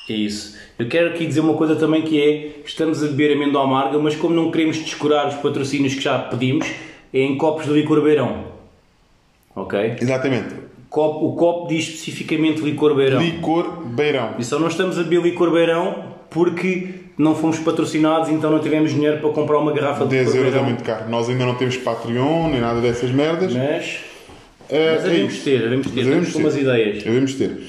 É 0.09 0.13
isso. 0.13 0.57
Eu 0.79 0.89
quero 0.89 1.11
aqui 1.11 1.27
dizer 1.27 1.41
uma 1.41 1.55
coisa 1.55 1.77
também 1.77 2.03
que 2.03 2.21
é, 2.21 2.61
estamos 2.65 3.03
a 3.03 3.09
beber 3.09 3.35
amêndoa 3.37 3.65
amarga, 3.65 3.99
mas 3.99 4.15
como 4.17 4.35
não 4.35 4.51
queremos 4.51 4.77
descurar 4.79 5.27
os 5.29 5.35
patrocínios 5.35 5.95
que 5.95 6.01
já 6.01 6.19
pedimos, 6.21 6.67
é 7.13 7.21
em 7.21 7.37
copos 7.37 7.67
de 7.67 7.73
licor 7.73 8.01
beirão. 8.03 8.45
Ok? 9.57 9.97
Exatamente. 10.01 10.55
Copo- 10.95 11.27
o 11.27 11.33
copo 11.35 11.67
diz 11.69 11.89
especificamente 11.89 12.61
licor 12.63 12.95
beirão. 12.95 13.21
Licor 13.21 13.85
beirão. 13.85 14.35
E 14.39 14.45
só 14.45 14.61
não 14.61 14.69
estamos 14.69 14.97
a 14.97 15.03
beber 15.03 15.23
licor 15.23 15.51
beirão 15.51 16.05
porque 16.31 16.89
não 17.19 17.35
fomos 17.35 17.59
patrocinados, 17.59 18.29
então 18.29 18.49
não 18.49 18.61
tivemos 18.61 18.93
dinheiro 18.93 19.19
para 19.19 19.31
comprar 19.31 19.59
uma 19.59 19.73
garrafa 19.73 20.05
de 20.05 20.11
10 20.11 20.27
licor 20.29 20.47
euros 20.47 20.55
é 20.61 20.63
muito 20.63 20.85
caro. 20.85 21.09
Nós 21.11 21.29
ainda 21.29 21.45
não 21.47 21.57
temos 21.57 21.77
Patreon 21.79 22.49
nem 22.51 22.61
nada 22.61 22.81
dessas 22.81 23.11
merdas. 23.11 23.53
Mas, 23.53 23.99
É, 24.71 24.93
mas 24.95 25.05
é 25.05 25.09
devemos 25.09 25.35
isso. 25.35 25.45
ter, 25.45 25.59
devemos 25.63 25.87
ter, 25.89 26.05
temos 26.05 26.33
com 26.33 26.39
umas 26.39 26.57
ideias. 26.57 27.03
Devemos 27.03 27.35
ter. 27.35 27.61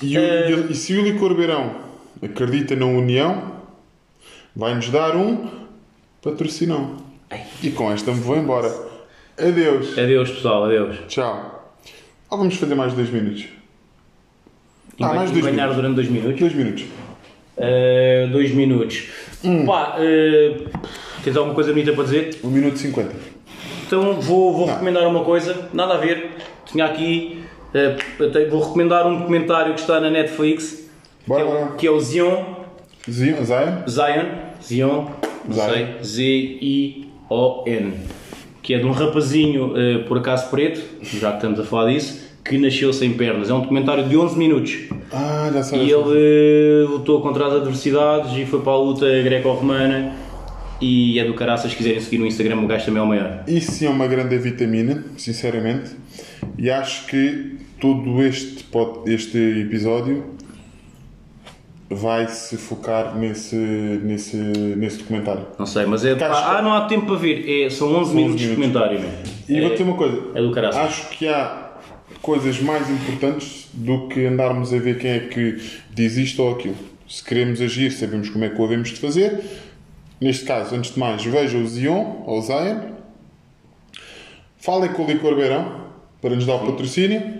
E, 0.00 0.16
o- 0.16 0.20
É. 0.20 0.50
e- 0.52 0.72
e 0.72 0.74
se 0.76 0.96
o 0.96 1.02
licor 1.02 1.34
beirão 1.34 1.72
acredita 2.22 2.76
na 2.76 2.86
união, 2.86 3.42
vai-nos 4.54 4.88
dar 4.88 5.16
um 5.16 5.48
patrocinão. 6.22 6.96
E 7.60 7.70
com 7.70 7.90
esta 7.90 8.12
me 8.12 8.20
vou 8.20 8.36
embora. 8.36 8.72
Adeus. 9.36 9.98
Adeus 9.98 10.30
pessoal, 10.30 10.64
adeus. 10.66 10.96
Tchau. 11.08 11.56
Ou 12.30 12.38
vamos 12.38 12.56
fazer 12.56 12.74
mais 12.74 12.92
dois 12.94 13.10
minutos? 13.10 13.44
E 14.98 15.04
Ah, 15.04 15.14
mais 15.14 15.30
dois 15.30 15.44
ganhar 15.44 15.56
minutos. 15.68 15.76
durante 15.76 15.94
dois 15.96 16.08
minutos. 16.08 16.38
Dois 16.40 16.54
minutos. 16.54 16.84
Uh, 17.56 18.28
dois 18.30 18.50
minutos. 18.54 19.08
Hum. 19.44 19.66
Pá, 19.66 19.96
uh, 19.98 20.70
tens 21.24 21.36
alguma 21.36 21.54
coisa 21.54 21.72
bonita 21.72 21.92
para 21.92 22.04
dizer? 22.04 22.38
Um 22.44 22.48
minuto 22.48 22.76
e 22.76 22.78
cinquenta. 22.78 23.14
Então 23.86 24.20
vou, 24.20 24.52
vou 24.52 24.66
Não. 24.66 24.72
recomendar 24.74 25.06
uma 25.08 25.24
coisa, 25.24 25.68
nada 25.72 25.94
a 25.94 25.96
ver. 25.98 26.30
Tinha 26.66 26.84
aqui, 26.84 27.42
uh, 27.74 27.96
vou 28.50 28.62
recomendar 28.62 29.06
um 29.06 29.18
documentário 29.18 29.74
que 29.74 29.80
está 29.80 29.98
na 30.00 30.08
Netflix, 30.10 30.88
Bora, 31.26 31.44
que, 31.44 31.50
é, 31.50 31.52
bora. 31.54 31.72
que 31.76 31.86
é 31.86 31.90
o 31.90 31.98
Zion, 32.00 32.44
Zion, 33.10 33.44
Zion? 33.44 33.82
Zion, 33.88 34.26
Zion, 34.62 35.06
Zion. 35.52 36.02
Z-I-O-N, 36.02 37.92
que 38.62 38.74
é 38.74 38.78
de 38.78 38.84
um 38.84 38.92
rapazinho, 38.92 39.72
uh, 39.72 40.04
por 40.06 40.18
acaso 40.18 40.50
preto, 40.50 40.80
já 41.02 41.30
que 41.30 41.36
estamos 41.36 41.60
a 41.60 41.64
falar 41.64 41.92
disso, 41.92 42.30
que 42.44 42.58
nasceu 42.58 42.92
sem 42.92 43.12
pernas. 43.12 43.50
É 43.50 43.54
um 43.54 43.60
documentário 43.60 44.08
de 44.08 44.16
11 44.16 44.38
minutos. 44.38 44.78
Ah, 45.12 45.50
já 45.52 45.62
sei. 45.62 45.84
E 45.84 45.90
ele 45.90 46.86
uh, 46.86 46.90
lutou 46.90 47.20
contra 47.20 47.46
as 47.46 47.54
adversidades 47.54 48.36
e 48.36 48.44
foi 48.44 48.60
para 48.60 48.72
a 48.72 48.78
luta 48.78 49.06
greco-romana. 49.22 50.14
E 50.80 51.18
é 51.18 51.24
do 51.24 51.34
caraças, 51.34 51.70
se 51.70 51.76
quiserem 51.76 52.00
seguir 52.00 52.18
no 52.18 52.26
Instagram, 52.26 52.60
o 52.60 52.66
gajo 52.66 52.86
também 52.86 53.02
é 53.02 53.04
o 53.04 53.08
maior. 53.08 53.44
Isso 53.46 53.72
sim 53.72 53.86
é 53.86 53.90
uma 53.90 54.06
grande 54.06 54.38
vitamina, 54.38 55.04
sinceramente. 55.18 55.90
E 56.56 56.70
acho 56.70 57.06
que 57.06 57.58
todo 57.78 58.22
este, 58.22 58.64
este 59.06 59.38
episódio 59.60 60.24
vai 61.90 62.28
se 62.28 62.56
focar 62.56 63.16
nesse, 63.16 63.56
nesse, 63.56 64.36
nesse 64.36 64.98
documentário. 64.98 65.46
Não 65.58 65.66
sei, 65.66 65.84
mas 65.86 66.04
é. 66.04 66.16
Ah, 66.22 66.62
não 66.62 66.72
há 66.72 66.86
tempo 66.86 67.06
para 67.06 67.16
ver. 67.16 67.64
É, 67.64 67.68
são 67.68 67.92
11 67.92 68.14
minutos 68.14 68.40
de 68.40 68.48
documentário. 68.48 69.00
Meu. 69.00 69.10
E 69.48 69.56
é, 69.56 69.60
vou 69.60 69.70
dizer 69.70 69.82
uma 69.82 69.96
coisa: 69.96 70.22
é 70.34 70.40
do 70.40 70.52
caraças. 70.52 70.80
acho 70.80 71.08
que 71.10 71.26
há 71.26 71.72
coisas 72.22 72.60
mais 72.60 72.88
importantes 72.88 73.68
do 73.74 74.06
que 74.06 74.24
andarmos 74.24 74.72
a 74.72 74.78
ver 74.78 74.98
quem 74.98 75.10
é 75.10 75.18
que 75.20 75.60
diz 75.90 76.16
isto 76.16 76.42
ou 76.42 76.52
aquilo. 76.52 76.76
Se 77.08 77.24
queremos 77.24 77.60
agir, 77.60 77.90
sabemos 77.90 78.30
como 78.30 78.44
é 78.44 78.48
que 78.48 78.60
o 78.60 78.64
havemos 78.64 78.90
de 78.90 79.00
fazer. 79.00 79.40
Neste 80.20 80.44
caso, 80.44 80.76
antes 80.76 80.94
de 80.94 81.00
mais, 81.00 81.24
veja 81.24 81.58
o 81.58 81.66
Zion 81.66 82.22
ou 82.24 82.38
o 82.38 82.42
Zion. 82.42 82.78
Falem 84.58 84.92
com 84.92 85.04
o 85.04 85.06
Licor 85.06 85.34
Beirão 85.34 85.86
para 86.22 86.36
nos 86.36 86.46
dar 86.46 86.54
o 86.56 86.66
patrocínio. 86.66 87.39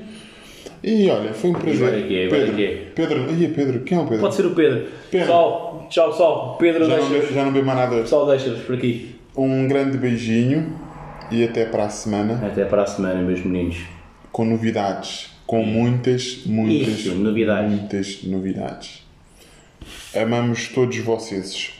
E 0.82 1.10
olha, 1.10 1.32
foi 1.34 1.50
um 1.50 1.54
prazer. 1.54 1.82
agora 1.86 2.00
é 2.00 2.02
que 2.06 2.18
é, 2.18 2.26
agora 2.26 2.40
Pedro, 2.40 2.52
é 2.52 2.56
que 2.56 2.64
é. 2.64 2.92
Pedro, 2.94 3.44
é 3.44 3.48
Pedro, 3.48 3.80
quem 3.80 3.98
é 3.98 4.00
o 4.00 4.04
Pedro? 4.04 4.20
Pode 4.20 4.34
ser 4.34 4.46
o 4.46 4.54
Pedro. 4.54 4.78
Pedro. 5.10 5.26
Pessoal, 5.26 5.86
tchau 5.90 6.10
pessoal. 6.10 6.56
Pedro 6.58 6.86
já, 6.86 6.96
não, 6.96 7.08
deixa 7.10 7.26
be- 7.28 7.34
já 7.34 7.44
não 7.44 7.52
bebo 7.52 7.66
mais 7.66 7.78
nada. 7.78 7.96
Pessoal, 8.00 8.26
deixa-vos 8.26 8.60
por 8.62 8.74
aqui. 8.76 9.14
Um 9.36 9.68
grande 9.68 9.98
beijinho 9.98 10.78
e 11.30 11.44
até 11.44 11.64
para 11.66 11.84
a 11.84 11.88
semana 11.90 12.44
Até 12.46 12.64
para 12.64 12.82
a 12.82 12.86
semana, 12.86 13.20
meus 13.22 13.44
meninos. 13.44 13.76
com 14.32 14.44
novidades. 14.44 15.28
Com 15.46 15.64
muitas, 15.64 16.42
muitas, 16.46 16.88
Isso, 17.00 17.14
novidades. 17.16 17.70
muitas 17.70 18.22
novidades. 18.24 19.02
Amamos 20.14 20.68
todos 20.68 20.96
vocês. 20.98 21.72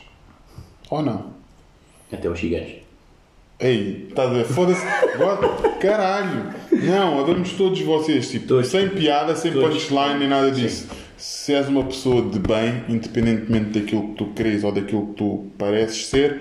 Ou 0.91 1.03
não? 1.03 1.27
Até 2.13 2.29
os 2.29 2.39
gigantes. 2.39 2.75
Ei, 3.61 4.07
estás 4.09 4.29
a 4.31 4.33
ver? 4.35 4.45
Foda-se. 4.45 4.85
Caralho. 5.81 6.53
Não, 6.83 7.21
adoramos 7.21 7.53
todos 7.53 7.81
vocês. 7.81 8.31
Tipo, 8.31 8.47
Todos. 8.49 8.69
sem 8.69 8.89
piada, 8.89 9.35
sem 9.37 9.53
Todos. 9.53 9.85
punchline 9.85 10.19
nem 10.19 10.29
nada 10.29 10.51
disso. 10.51 10.89
Se 11.17 11.53
és 11.53 11.69
uma 11.69 11.85
pessoa 11.85 12.23
de 12.23 12.39
bem, 12.39 12.83
independentemente 12.89 13.79
daquilo 13.79 14.09
que 14.09 14.15
tu 14.15 14.27
queres 14.35 14.65
ou 14.65 14.73
daquilo 14.73 15.09
que 15.09 15.15
tu 15.15 15.47
pareces 15.59 16.07
ser, 16.07 16.41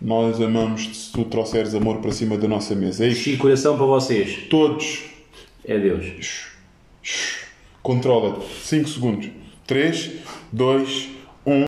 nós 0.00 0.40
amamos-te 0.40 0.96
se 0.96 1.12
tu 1.12 1.24
trouxeres 1.24 1.74
amor 1.74 1.98
para 1.98 2.12
cima 2.12 2.36
da 2.36 2.46
nossa 2.46 2.74
mesa. 2.74 3.04
É. 3.04 3.08
E 3.10 3.36
coração 3.36 3.76
para 3.76 3.86
vocês. 3.86 4.46
Todos. 4.48 5.02
É 5.64 5.78
Deus. 5.78 6.46
Controla-te. 7.82 8.44
5 8.64 8.88
segundos. 8.88 9.28
3, 9.66 10.10
2, 10.52 11.08